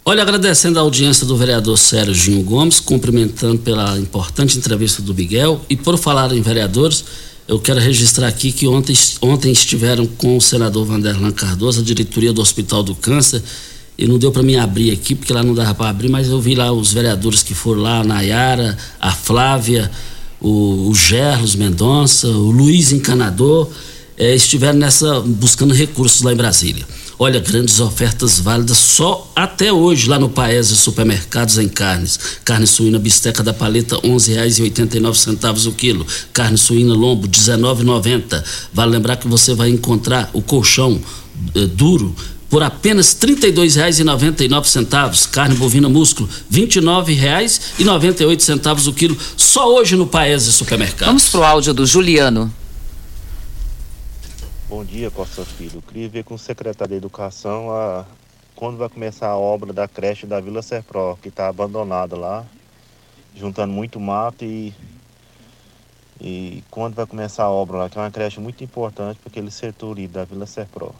Olha, 0.05 0.23
agradecendo 0.23 0.79
a 0.79 0.83
audiência 0.83 1.27
do 1.27 1.37
vereador 1.37 1.77
Sérgio 1.77 2.41
Gomes, 2.43 2.79
cumprimentando 2.79 3.59
pela 3.59 3.99
importante 3.99 4.57
entrevista 4.57 5.03
do 5.03 5.13
Miguel 5.13 5.61
e 5.69 5.77
por 5.77 5.99
falar 5.99 6.33
em 6.33 6.41
vereadores, 6.41 7.05
eu 7.49 7.59
quero 7.59 7.81
registrar 7.81 8.29
aqui 8.29 8.53
que 8.53 8.67
ontem, 8.69 8.97
ontem 9.21 9.51
estiveram 9.51 10.07
com 10.07 10.37
o 10.37 10.41
senador 10.41 10.87
Vanderlan 10.87 11.33
Cardoso, 11.33 11.81
a 11.81 11.85
diretoria 11.85 12.33
do 12.33 12.41
Hospital 12.41 12.85
do 12.85 12.95
Câncer, 12.95 13.43
e 13.99 14.07
não 14.07 14.17
deu 14.17 14.31
para 14.31 14.45
mim 14.45 14.57
abrir 14.57 14.93
aqui, 14.93 15.15
porque 15.15 15.33
lá 15.33 15.43
não 15.43 15.55
dava 15.55 15.75
para 15.75 15.91
abrir, 15.91 16.09
mas 16.09 16.29
eu 16.29 16.41
vi 16.41 16.55
lá 16.55 16.71
os 16.71 16.93
vereadores 16.93 17.43
que 17.43 17.55
foram 17.55 17.83
lá, 17.83 18.01
a 18.01 18.05
Nayara, 18.05 18.77
a 19.01 19.11
Flávia, 19.11 19.91
o, 20.47 20.89
o 20.91 20.95
Gerlos 20.95 21.57
Mendonça, 21.57 22.29
o 22.29 22.51
Luiz 22.53 22.93
Encanador, 22.93 23.69
eh, 24.17 24.37
estiveram 24.37 24.79
nessa 24.79 25.21
buscando 25.21 25.75
recursos 25.75 26.23
lá 26.23 26.33
em 26.33 26.37
Brasília. 26.37 26.87
Olha, 27.19 27.41
grandes 27.41 27.81
ofertas 27.81 28.39
válidas 28.39 28.77
só 28.77 29.33
até 29.35 29.73
hoje 29.73 30.09
lá 30.09 30.19
no 30.19 30.29
Paese 30.29 30.77
Supermercados 30.77 31.59
em 31.59 31.67
carnes. 31.67 32.21
Carne 32.45 32.67
suína 32.67 32.99
bisteca 32.99 33.43
da 33.43 33.55
paleta 33.55 33.97
R$ 33.97 34.03
11,89 34.09 35.67
o 35.67 35.73
quilo. 35.73 36.07
Carne 36.33 36.59
suína 36.59 36.95
lombo 36.95 37.27
R$ 37.27 37.33
19,90. 37.33 38.45
Vale 38.73 38.93
lembrar 38.93 39.17
que 39.17 39.27
você 39.27 39.55
vai 39.55 39.71
encontrar 39.71 40.31
o 40.33 40.43
colchão 40.43 41.01
eh, 41.55 41.67
duro 41.67 42.15
por 42.49 42.63
apenas 42.63 43.13
R$ 43.21 43.35
32,99. 43.35 45.31
Carne 45.31 45.57
bovina 45.57 45.89
músculo, 45.89 46.29
R$ 46.29 46.67
29,98 46.67 48.89
o 48.89 48.93
quilo, 48.93 49.17
só 49.37 49.69
hoje 49.73 49.97
no 49.97 50.07
Paese 50.07 50.53
Supermercado. 50.53 51.07
Vamos 51.07 51.29
pro 51.29 51.43
áudio 51.45 51.75
do 51.75 51.85
Juliano. 51.87 52.53
Bom 54.69 54.85
dia, 54.85 55.11
Costa 55.11 55.45
Filho. 55.45 55.77
Eu 55.77 55.83
queria 55.83 56.09
ver 56.09 56.25
com 56.25 56.35
o 56.35 56.39
secretário 56.39 56.91
de 56.91 56.97
Educação 56.97 57.71
a, 57.71 58.05
quando 58.57 58.77
vai 58.77 58.89
começar 58.89 59.29
a 59.29 59.37
obra 59.37 59.73
da 59.73 59.87
creche 59.87 60.27
da 60.27 60.41
Vila 60.41 60.61
Serpro, 60.61 61.17
que 61.23 61.29
está 61.29 61.47
abandonada 61.49 62.17
lá, 62.17 62.45
juntando 63.35 63.73
muito 63.73 64.01
mato 64.01 64.45
e, 64.45 64.75
e 66.21 66.65
quando 66.69 66.95
vai 66.95 67.07
começar 67.07 67.45
a 67.45 67.51
obra 67.51 67.77
lá, 67.77 67.89
que 67.89 67.97
é 67.97 68.01
uma 68.01 68.11
creche 68.11 68.41
muito 68.41 68.65
importante 68.65 69.21
para 69.21 69.31
aquele 69.31 69.53
setor 69.53 69.97
da 70.09 70.25
Vila 70.25 70.47
Serpro. 70.47 70.93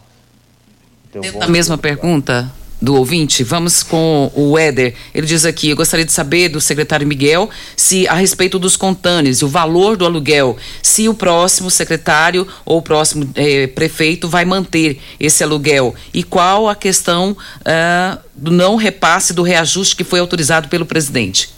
A 1.39 1.47
mesma 1.47 1.77
pergunta 1.77 2.51
do 2.81 2.95
ouvinte, 2.95 3.43
vamos 3.43 3.81
com 3.81 4.31
o 4.35 4.57
Éder. 4.57 4.93
Ele 5.13 5.25
diz 5.25 5.45
aqui: 5.45 5.69
eu 5.69 5.75
gostaria 5.75 6.05
de 6.05 6.11
saber 6.11 6.49
do 6.49 6.61
secretário 6.61 7.07
Miguel 7.07 7.49
se 7.75 8.07
a 8.07 8.13
respeito 8.13 8.59
dos 8.59 8.75
contâneos, 8.75 9.41
o 9.41 9.47
valor 9.47 9.97
do 9.97 10.05
aluguel, 10.05 10.57
se 10.81 11.09
o 11.09 11.13
próximo 11.13 11.71
secretário 11.71 12.47
ou 12.65 12.77
o 12.77 12.81
próximo 12.81 13.27
eh, 13.35 13.67
prefeito 13.67 14.27
vai 14.27 14.45
manter 14.45 14.99
esse 15.19 15.43
aluguel 15.43 15.95
e 16.13 16.23
qual 16.23 16.69
a 16.69 16.75
questão 16.75 17.31
uh, 17.31 18.19
do 18.35 18.51
não 18.51 18.75
repasse 18.75 19.33
do 19.33 19.41
reajuste 19.41 19.95
que 19.95 20.03
foi 20.03 20.19
autorizado 20.19 20.67
pelo 20.67 20.85
presidente. 20.85 21.49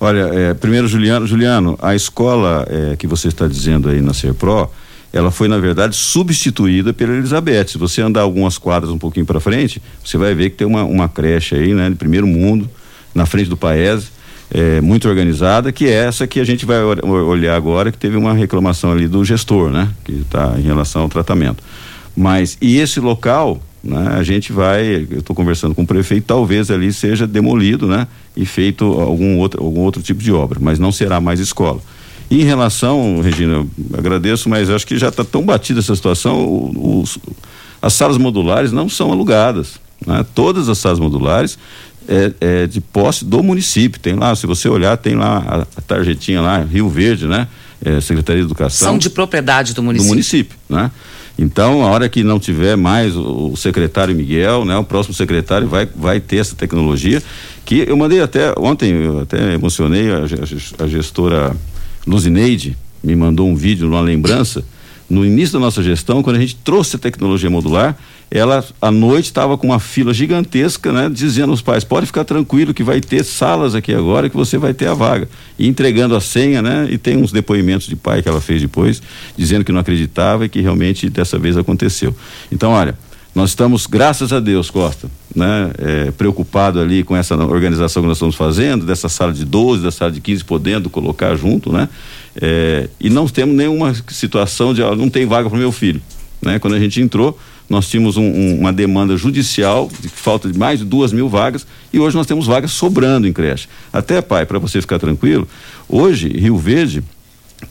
Olha, 0.00 0.30
eh, 0.32 0.54
primeiro 0.54 0.86
Juliano, 0.86 1.26
Juliano, 1.26 1.76
a 1.82 1.92
escola 1.92 2.64
eh, 2.70 2.96
que 2.96 3.06
você 3.06 3.28
está 3.28 3.48
dizendo 3.48 3.88
aí 3.88 4.00
na 4.00 4.14
Serpro, 4.14 4.70
ela 5.12 5.30
foi 5.30 5.48
na 5.48 5.58
verdade 5.58 5.96
substituída 5.96 6.92
pela 6.92 7.14
Elizabeth. 7.14 7.68
Se 7.68 7.78
você 7.78 8.02
andar 8.02 8.22
algumas 8.22 8.58
quadras 8.58 8.92
um 8.92 8.98
pouquinho 8.98 9.26
para 9.26 9.40
frente, 9.40 9.80
você 10.04 10.18
vai 10.18 10.34
ver 10.34 10.50
que 10.50 10.56
tem 10.56 10.66
uma, 10.66 10.84
uma 10.84 11.08
creche 11.08 11.54
aí, 11.54 11.74
né, 11.74 11.88
de 11.88 11.96
primeiro 11.96 12.26
mundo, 12.26 12.68
na 13.14 13.24
frente 13.24 13.48
do 13.48 13.56
Paese, 13.56 14.08
é, 14.50 14.80
muito 14.80 15.08
organizada, 15.08 15.72
que 15.72 15.86
é 15.86 15.92
essa 15.92 16.26
que 16.26 16.40
a 16.40 16.44
gente 16.44 16.64
vai 16.64 16.82
olhar 16.82 17.56
agora, 17.56 17.90
que 17.90 17.98
teve 17.98 18.16
uma 18.16 18.32
reclamação 18.32 18.92
ali 18.92 19.08
do 19.08 19.24
gestor, 19.24 19.70
né, 19.70 19.88
que 20.04 20.12
está 20.12 20.54
em 20.58 20.62
relação 20.62 21.02
ao 21.02 21.08
tratamento. 21.08 21.62
Mas 22.16 22.58
e 22.60 22.78
esse 22.78 23.00
local, 23.00 23.60
né, 23.82 24.14
a 24.16 24.22
gente 24.22 24.52
vai, 24.52 25.06
eu 25.10 25.20
estou 25.20 25.34
conversando 25.34 25.74
com 25.74 25.82
o 25.82 25.86
prefeito, 25.86 26.24
talvez 26.26 26.70
ali 26.70 26.92
seja 26.92 27.26
demolido, 27.26 27.86
né, 27.86 28.06
e 28.36 28.44
feito 28.44 28.84
algum 28.84 29.38
outro 29.38 29.62
algum 29.62 29.80
outro 29.80 30.02
tipo 30.02 30.22
de 30.22 30.32
obra, 30.32 30.58
mas 30.60 30.78
não 30.78 30.92
será 30.92 31.20
mais 31.20 31.40
escola. 31.40 31.80
Em 32.30 32.44
relação, 32.44 33.20
Regina, 33.22 33.66
agradeço, 33.96 34.48
mas 34.48 34.68
acho 34.68 34.86
que 34.86 34.98
já 34.98 35.08
está 35.08 35.24
tão 35.24 35.42
batida 35.42 35.80
essa 35.80 35.96
situação, 35.96 36.72
os, 36.76 37.18
as 37.80 37.94
salas 37.94 38.18
modulares 38.18 38.70
não 38.70 38.88
são 38.88 39.10
alugadas. 39.10 39.80
Né? 40.06 40.24
Todas 40.34 40.68
as 40.68 40.78
salas 40.78 40.98
modulares 40.98 41.58
é, 42.06 42.32
é, 42.40 42.66
de 42.66 42.80
posse 42.80 43.24
do 43.24 43.42
município. 43.42 44.00
Tem 44.00 44.14
lá, 44.14 44.34
se 44.34 44.46
você 44.46 44.68
olhar, 44.68 44.96
tem 44.96 45.14
lá 45.14 45.44
a, 45.46 45.78
a 45.78 45.82
tarjetinha 45.82 46.40
lá, 46.40 46.58
Rio 46.58 46.88
Verde, 46.88 47.26
né? 47.26 47.48
É, 47.84 48.00
Secretaria 48.00 48.42
de 48.42 48.48
Educação. 48.48 48.88
São 48.88 48.98
de 48.98 49.08
propriedade 49.08 49.72
do 49.72 49.82
município. 49.82 50.08
Do 50.08 50.14
município, 50.14 50.58
né? 50.68 50.90
Então, 51.38 51.86
a 51.86 51.90
hora 51.90 52.08
que 52.08 52.24
não 52.24 52.40
tiver 52.40 52.76
mais 52.76 53.14
o, 53.14 53.52
o 53.52 53.56
secretário 53.56 54.14
Miguel, 54.14 54.64
né, 54.64 54.76
o 54.76 54.82
próximo 54.82 55.14
secretário 55.14 55.68
vai, 55.68 55.86
vai 55.86 56.18
ter 56.18 56.38
essa 56.38 56.56
tecnologia 56.56 57.22
que 57.64 57.84
eu 57.86 57.96
mandei 57.96 58.20
até 58.20 58.52
ontem, 58.58 58.90
eu 58.90 59.20
até 59.20 59.54
emocionei 59.54 60.10
a, 60.10 60.16
a, 60.16 60.84
a 60.84 60.88
gestora 60.88 61.54
Luzineide 62.08 62.76
me 63.02 63.14
mandou 63.14 63.48
um 63.48 63.54
vídeo, 63.54 63.88
uma 63.88 64.00
lembrança 64.00 64.64
no 65.08 65.24
início 65.24 65.54
da 65.54 65.60
nossa 65.60 65.82
gestão, 65.82 66.22
quando 66.22 66.36
a 66.36 66.40
gente 66.40 66.56
trouxe 66.56 66.96
a 66.96 66.98
tecnologia 66.98 67.48
modular, 67.48 67.96
ela 68.30 68.62
à 68.80 68.90
noite 68.90 69.26
estava 69.26 69.56
com 69.56 69.68
uma 69.68 69.80
fila 69.80 70.12
gigantesca, 70.12 70.92
né, 70.92 71.08
dizendo 71.10 71.50
aos 71.50 71.62
pais: 71.62 71.82
pode 71.82 72.04
ficar 72.04 72.24
tranquilo 72.24 72.74
que 72.74 72.82
vai 72.82 73.00
ter 73.00 73.24
salas 73.24 73.74
aqui 73.74 73.94
agora 73.94 74.28
que 74.28 74.36
você 74.36 74.58
vai 74.58 74.74
ter 74.74 74.86
a 74.86 74.92
vaga. 74.92 75.26
E 75.58 75.66
entregando 75.66 76.14
a 76.14 76.20
senha, 76.20 76.60
né? 76.60 76.86
E 76.90 76.98
tem 76.98 77.16
uns 77.16 77.32
depoimentos 77.32 77.86
de 77.86 77.96
pai 77.96 78.22
que 78.22 78.28
ela 78.28 78.40
fez 78.40 78.60
depois, 78.60 79.00
dizendo 79.34 79.64
que 79.64 79.72
não 79.72 79.80
acreditava 79.80 80.44
e 80.44 80.48
que 80.48 80.60
realmente 80.60 81.08
dessa 81.08 81.38
vez 81.38 81.56
aconteceu. 81.56 82.14
Então, 82.52 82.72
olha, 82.72 82.94
nós 83.38 83.50
estamos, 83.50 83.86
graças 83.86 84.32
a 84.32 84.40
Deus, 84.40 84.68
Costa, 84.68 85.08
né, 85.32 85.70
é, 85.78 86.10
preocupado 86.10 86.80
ali 86.80 87.04
com 87.04 87.16
essa 87.16 87.36
organização 87.36 88.02
que 88.02 88.08
nós 88.08 88.16
estamos 88.16 88.34
fazendo, 88.34 88.84
dessa 88.84 89.08
sala 89.08 89.32
de 89.32 89.44
12, 89.44 89.84
da 89.84 89.92
sala 89.92 90.10
de 90.10 90.20
15, 90.20 90.42
podendo 90.42 90.90
colocar 90.90 91.36
junto, 91.36 91.70
né? 91.72 91.88
É, 92.34 92.88
e 92.98 93.08
não 93.08 93.28
temos 93.28 93.54
nenhuma 93.54 93.94
situação 94.08 94.74
de, 94.74 94.82
ó, 94.82 94.96
não 94.96 95.08
tem 95.08 95.24
vaga 95.24 95.48
para 95.48 95.56
meu 95.56 95.70
filho. 95.70 96.02
Né? 96.42 96.58
Quando 96.58 96.74
a 96.74 96.80
gente 96.80 97.00
entrou, 97.00 97.38
nós 97.70 97.88
tínhamos 97.88 98.16
um, 98.16 98.24
um, 98.24 98.58
uma 98.58 98.72
demanda 98.72 99.16
judicial 99.16 99.88
de 100.00 100.08
falta 100.08 100.50
de 100.50 100.58
mais 100.58 100.80
de 100.80 100.84
duas 100.84 101.12
mil 101.12 101.28
vagas 101.28 101.64
e 101.92 102.00
hoje 102.00 102.16
nós 102.16 102.26
temos 102.26 102.44
vagas 102.44 102.72
sobrando 102.72 103.28
em 103.28 103.32
creche. 103.32 103.68
Até, 103.92 104.20
pai, 104.20 104.46
para 104.46 104.58
você 104.58 104.80
ficar 104.80 104.98
tranquilo, 104.98 105.46
hoje 105.88 106.26
Rio 106.26 106.58
Verde 106.58 107.04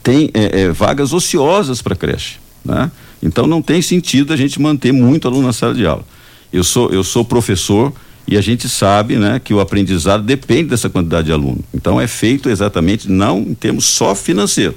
tem 0.02 0.30
é, 0.32 0.62
é, 0.62 0.68
vagas 0.70 1.12
ociosas 1.12 1.82
para 1.82 1.94
creche. 1.94 2.38
Né? 2.68 2.92
Então 3.22 3.46
não 3.46 3.62
tem 3.62 3.80
sentido 3.80 4.32
a 4.32 4.36
gente 4.36 4.60
manter 4.60 4.92
muito 4.92 5.26
aluno 5.26 5.46
na 5.46 5.52
sala 5.52 5.74
de 5.74 5.86
aula. 5.86 6.04
Eu 6.52 6.62
sou, 6.62 6.90
eu 6.90 7.02
sou 7.02 7.24
professor 7.24 7.92
e 8.26 8.36
a 8.36 8.42
gente 8.42 8.68
sabe 8.68 9.16
né, 9.16 9.40
que 9.42 9.54
o 9.54 9.58
aprendizado 9.58 10.22
depende 10.22 10.68
dessa 10.68 10.90
quantidade 10.90 11.26
de 11.26 11.32
aluno. 11.32 11.60
Então 11.72 11.98
é 11.98 12.06
feito 12.06 12.50
exatamente 12.50 13.10
não 13.10 13.38
em 13.40 13.54
termos 13.54 13.86
só 13.86 14.14
financeiro, 14.14 14.74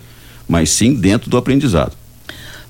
mas 0.48 0.70
sim 0.70 0.94
dentro 0.94 1.30
do 1.30 1.36
aprendizado. 1.36 2.01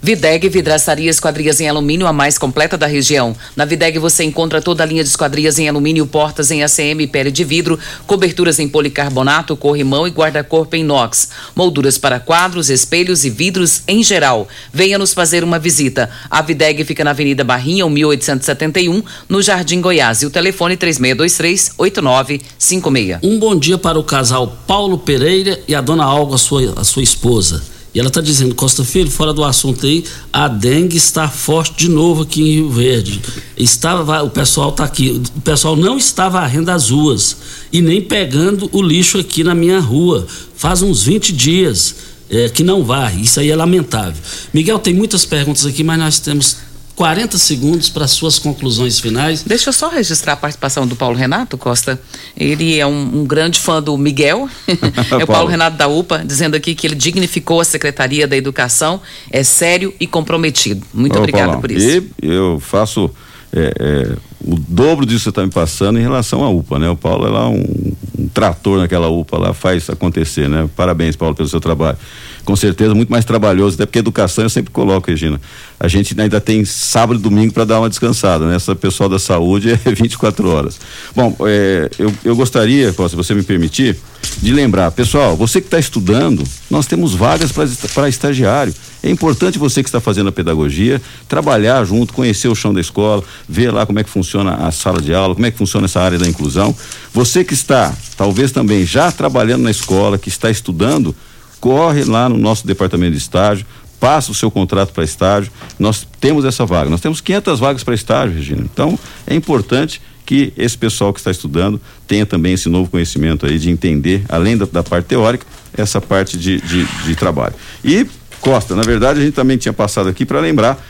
Videg 0.04 0.50
Vidraçaria 0.50 1.12
Esquadrias 1.12 1.62
em 1.62 1.70
Alumínio, 1.70 2.08
a 2.08 2.14
mais 2.14 2.36
completa 2.36 2.76
da 2.76 2.88
região. 2.88 3.36
Na 3.56 3.66
Videg 3.66 4.00
você 4.00 4.24
encontra 4.24 4.60
toda 4.60 4.82
a 4.82 4.86
linha 4.86 5.04
de 5.04 5.10
esquadrias 5.10 5.60
em 5.60 5.70
alumínio, 5.70 6.08
portas 6.08 6.50
em 6.50 6.64
ACM 6.64 7.08
pele 7.12 7.30
de 7.30 7.44
vidro, 7.44 7.78
coberturas 8.08 8.58
em 8.58 8.68
policarbonato, 8.68 9.56
corrimão 9.56 10.08
e 10.08 10.10
guarda-corpo 10.10 10.76
em 10.76 10.80
inox, 10.80 11.30
molduras 11.56 12.00
para 12.00 12.20
quadros, 12.20 12.72
espelhos 12.72 13.24
e 13.26 13.30
vidros 13.30 13.84
em 13.88 14.04
geral. 14.04 14.48
Venha 14.74 14.98
nos 14.98 15.14
fazer 15.14 15.44
uma 15.44 15.60
visita. 15.60 16.10
A 16.32 16.42
Videg 16.42 16.84
fica 16.84 17.04
na 17.04 17.12
Avenida 17.12 17.44
Barrinha, 17.44 17.88
1871, 17.88 19.04
no 19.30 19.40
Jardim 19.40 19.82
Goiás. 19.82 20.24
E 20.24 20.26
o 20.26 20.32
telefone 20.32 20.76
3623-8956. 20.78 23.20
Um 23.22 23.38
bom 23.38 23.56
dia 23.56 23.78
para 23.78 24.00
o 24.00 24.04
casal 24.04 24.58
Paulo 24.66 24.98
Pereira 24.98 25.60
e 25.68 25.76
a 25.76 25.82
dona 25.82 26.06
Alga, 26.06 26.34
a 26.34 26.40
sua, 26.40 26.74
a 26.76 26.84
sua 26.84 27.04
esposa. 27.04 27.71
E 27.94 28.00
ela 28.00 28.08
está 28.08 28.22
dizendo, 28.22 28.56
Costa 28.56 28.86
Filho, 28.86 29.12
fora 29.12 29.34
do 29.34 29.44
assunto 29.44 29.86
aí, 29.86 30.06
a 30.32 30.48
dengue 30.48 30.96
está 30.96 31.28
forte 31.28 31.76
de 31.76 31.90
novo 31.90 32.24
aqui 32.24 32.42
em 32.42 32.54
Rio 32.56 32.70
Verde. 32.70 33.22
Estava, 33.58 34.24
o 34.24 34.30
pessoal 34.30 34.70
está 34.70 34.86
aqui, 34.86 35.22
o 35.36 35.42
pessoal 35.42 35.76
não 35.76 35.98
está 35.98 36.30
varrendo 36.30 36.72
as 36.72 36.90
ruas 36.90 37.38
e 37.72 37.82
nem 37.82 38.02
pegando 38.02 38.70
o 38.72 38.82
lixo 38.82 39.18
aqui 39.18 39.44
na 39.44 39.54
minha 39.54 39.80
rua. 39.80 40.26
Faz 40.56 40.82
uns 40.82 41.04
20 41.04 41.34
dias 41.34 41.96
é, 42.30 42.48
que 42.48 42.64
não 42.64 42.82
varre. 42.82 43.24
Isso 43.24 43.42
aí 43.42 43.52
é 43.52 43.56
lamentável. 43.56 44.22
Miguel, 44.54 44.80
tem 44.80 44.94
muitas 44.94 45.26
perguntas 45.26 45.66
aqui, 45.66 45.84
mas 45.84 46.00
nós 46.00 46.20
temos 46.20 46.58
40 46.96 47.38
segundos 47.38 47.90
para 47.90 48.08
suas 48.08 48.38
conclusões 48.38 49.00
finais. 49.00 49.44
Deixa 49.44 49.70
eu 49.70 49.74
só 49.74 49.90
registrar 49.90 50.34
a 50.34 50.36
participação 50.36 50.86
do 50.86 50.96
Paulo 50.96 51.16
Renato 51.16 51.58
Costa. 51.58 52.00
Ele 52.36 52.78
é 52.78 52.86
um, 52.86 53.22
um 53.22 53.26
grande 53.26 53.60
fã 53.60 53.82
do 53.82 53.98
Miguel. 53.98 54.50
é 54.68 55.24
o 55.24 55.28
Paulo 55.28 55.50
Renato 55.50 55.78
da 55.78 55.88
UPA, 55.88 56.24
dizendo 56.26 56.56
aqui 56.56 56.76
que 56.76 56.86
ele 56.86 56.96
dignificou 56.96 57.62
a 57.62 57.66
Secretaria 57.66 58.28
da 58.28 58.36
Educação, 58.36 59.02
é 59.30 59.44
sério 59.44 59.94
e 60.00 60.06
comprometido. 60.06 60.86
Muito 60.94 61.16
Ô, 61.16 61.20
obrigado 61.20 61.46
Paulão, 61.46 61.62
por 61.62 61.72
isso. 61.72 62.06
E 62.22 62.28
eu 62.28 62.60
faço 62.60 63.10
é, 63.54 63.74
é, 63.80 64.18
o 64.46 64.58
dobro 64.58 65.06
disso 65.06 65.20
que 65.20 65.24
você 65.26 65.30
está 65.30 65.44
me 65.44 65.52
passando 65.52 66.00
em 66.00 66.02
relação 66.02 66.44
à 66.44 66.50
UPA, 66.50 66.80
né? 66.80 66.90
O 66.90 66.96
Paulo 66.96 67.28
é 67.28 67.30
lá 67.30 67.50
um, 67.50 67.94
um 68.18 68.28
trator 68.34 68.80
naquela 68.80 69.10
UPA 69.10 69.38
lá, 69.38 69.54
faz 69.54 69.90
acontecer, 69.90 70.48
né? 70.48 70.70
Parabéns, 70.76 71.16
Paulo, 71.18 71.36
pelo 71.36 71.50
seu 71.50 71.60
trabalho. 71.60 71.98
Com 72.46 72.56
certeza 72.56 72.96
muito 72.96 73.10
mais 73.10 73.26
trabalhoso, 73.26 73.76
até 73.76 73.86
porque 73.86 74.00
educação 74.00 74.44
eu 74.44 74.50
sempre 74.50 74.72
coloco, 74.72 75.10
Regina. 75.10 75.40
A 75.84 75.88
gente 75.88 76.14
ainda 76.22 76.40
tem 76.40 76.64
sábado 76.64 77.20
e 77.20 77.24
domingo 77.24 77.52
para 77.52 77.66
dar 77.66 77.80
uma 77.80 77.90
descansada, 77.90 78.46
né? 78.46 78.56
Essa 78.56 78.76
pessoal 78.76 79.10
da 79.10 79.18
saúde 79.18 79.72
é 79.72 79.78
24 79.92 80.48
horas. 80.48 80.80
Bom, 81.16 81.36
é, 81.48 81.90
eu, 81.98 82.14
eu 82.24 82.36
gostaria, 82.36 82.94
se 82.94 83.16
você 83.16 83.34
me 83.34 83.42
permitir, 83.42 83.98
de 84.44 84.54
lembrar, 84.54 84.92
pessoal, 84.92 85.36
você 85.36 85.60
que 85.60 85.66
está 85.66 85.80
estudando, 85.80 86.44
nós 86.70 86.86
temos 86.86 87.16
vagas 87.16 87.52
para 87.52 88.08
estagiário. 88.08 88.72
É 89.02 89.10
importante 89.10 89.58
você 89.58 89.82
que 89.82 89.90
está 89.90 90.00
fazendo 90.00 90.30
a 90.30 90.32
pedagogia 90.32 91.02
trabalhar 91.28 91.84
junto, 91.84 92.14
conhecer 92.14 92.48
o 92.48 92.54
chão 92.54 92.72
da 92.72 92.80
escola, 92.80 93.24
ver 93.50 93.72
lá 93.72 93.84
como 93.84 93.98
é 93.98 94.04
que 94.04 94.10
funciona 94.12 94.54
a 94.54 94.72
sala 94.72 95.02
de 95.02 95.16
aula, 95.16 95.34
como 95.34 95.48
é 95.48 95.50
que 95.50 95.58
funciona 95.58 95.86
essa 95.86 96.00
área 96.00 96.20
da 96.20 96.28
inclusão. 96.28 96.76
Você 97.12 97.44
que 97.44 97.56
está, 97.56 97.92
talvez 98.16 98.52
também 98.52 98.86
já 98.86 99.12
trabalhando 99.12 99.64
na 99.64 99.72
escola, 99.72 100.20
que 100.20 100.30
está 100.30 100.52
estudando, 100.52 101.16
corre 101.60 102.04
lá 102.04 102.28
no 102.28 102.38
nosso 102.38 102.66
departamento 102.66 103.14
de 103.14 103.18
estágio, 103.18 103.66
passa 104.02 104.32
o 104.32 104.36
seu 104.36 104.50
contrato 104.50 104.92
para 104.92 105.04
estágio. 105.04 105.52
Nós 105.78 106.06
temos 106.20 106.44
essa 106.44 106.66
vaga. 106.66 106.90
Nós 106.90 107.00
temos 107.00 107.22
500 107.22 107.60
vagas 107.60 107.84
para 107.84 107.94
estágio, 107.94 108.36
Regina. 108.36 108.64
Então, 108.64 108.98
é 109.28 109.36
importante 109.36 110.02
que 110.26 110.52
esse 110.58 110.76
pessoal 110.76 111.14
que 111.14 111.20
está 111.20 111.30
estudando 111.30 111.80
tenha 112.08 112.26
também 112.26 112.54
esse 112.54 112.68
novo 112.68 112.90
conhecimento 112.90 113.46
aí 113.46 113.60
de 113.60 113.70
entender, 113.70 114.24
além 114.28 114.58
da, 114.58 114.66
da 114.66 114.84
parte 114.84 115.06
teórica, 115.06 115.46
essa 115.78 116.02
parte 116.02 116.36
de, 116.36 116.60
de, 116.60 116.86
de 117.06 117.16
trabalho. 117.16 117.54
E 117.86 118.08
Costa, 118.40 118.76
na 118.76 118.82
verdade, 118.82 119.20
a 119.20 119.24
gente 119.24 119.36
também 119.36 119.56
tinha 119.56 119.72
passado 119.72 120.10
aqui 120.10 120.26
para 120.26 120.40
lembrar 120.40 120.84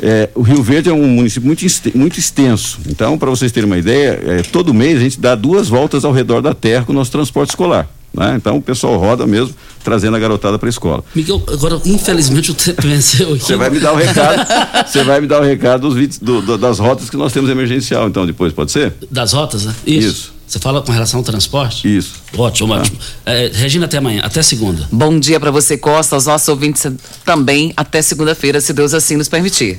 é, 0.00 0.28
o 0.34 0.42
Rio 0.42 0.62
Verde 0.62 0.90
é 0.90 0.92
um 0.92 1.08
município 1.08 1.46
muito, 1.46 1.64
muito 1.94 2.18
extenso. 2.18 2.78
Então, 2.86 3.18
para 3.18 3.30
vocês 3.30 3.50
terem 3.50 3.66
uma 3.66 3.78
ideia, 3.78 4.20
é, 4.22 4.42
todo 4.42 4.72
mês 4.72 4.98
a 4.98 5.00
gente 5.00 5.18
dá 5.18 5.34
duas 5.34 5.68
voltas 5.68 6.04
ao 6.04 6.12
redor 6.12 6.40
da 6.40 6.54
terra 6.54 6.84
com 6.84 6.92
o 6.92 6.94
nosso 6.94 7.10
transporte 7.10 7.50
escolar. 7.50 7.88
Né? 8.12 8.34
Então 8.36 8.56
o 8.56 8.62
pessoal 8.62 8.96
roda 8.96 9.26
mesmo, 9.26 9.54
trazendo 9.84 10.16
a 10.16 10.18
garotada 10.18 10.58
para 10.58 10.68
a 10.68 10.70
escola. 10.70 11.04
Miguel, 11.14 11.42
agora, 11.48 11.80
infelizmente, 11.84 12.50
o 12.50 12.54
tempo 12.54 12.82
venceu 12.82 13.34
aqui. 13.34 13.44
Você 13.44 13.56
vai 13.56 13.70
me 13.70 13.78
dar 13.78 13.92
o 13.92 13.96
recado. 13.96 14.46
Você 14.86 15.04
vai 15.04 15.20
me 15.20 15.26
dar 15.26 15.40
o 15.40 15.44
recado 15.44 15.88
dos, 15.88 16.18
do, 16.18 16.42
do, 16.42 16.58
das 16.58 16.78
rotas 16.78 17.10
que 17.10 17.16
nós 17.16 17.32
temos 17.32 17.50
emergencial, 17.50 18.08
então, 18.08 18.26
depois, 18.26 18.52
pode 18.52 18.72
ser? 18.72 18.94
Das 19.10 19.32
rotas, 19.32 19.64
né? 19.64 19.74
Isso. 19.86 20.08
Isso. 20.08 20.38
Você 20.48 20.58
fala 20.58 20.80
com 20.80 20.90
relação 20.90 21.20
ao 21.20 21.24
transporte? 21.24 21.94
Isso. 21.94 22.14
Ótimo, 22.34 22.72
tá. 22.72 22.80
ótimo. 22.80 22.98
É, 23.26 23.50
Regina, 23.52 23.84
até 23.84 23.98
amanhã, 23.98 24.22
até 24.24 24.40
segunda. 24.42 24.88
Bom 24.90 25.20
dia 25.20 25.38
para 25.38 25.50
você, 25.50 25.76
Costa, 25.76 26.16
aos 26.16 26.24
nossos 26.24 26.48
ouvintes 26.48 26.86
também, 27.22 27.70
até 27.76 28.00
segunda-feira, 28.00 28.58
se 28.58 28.72
Deus 28.72 28.94
assim 28.94 29.16
nos 29.16 29.28
permitir. 29.28 29.76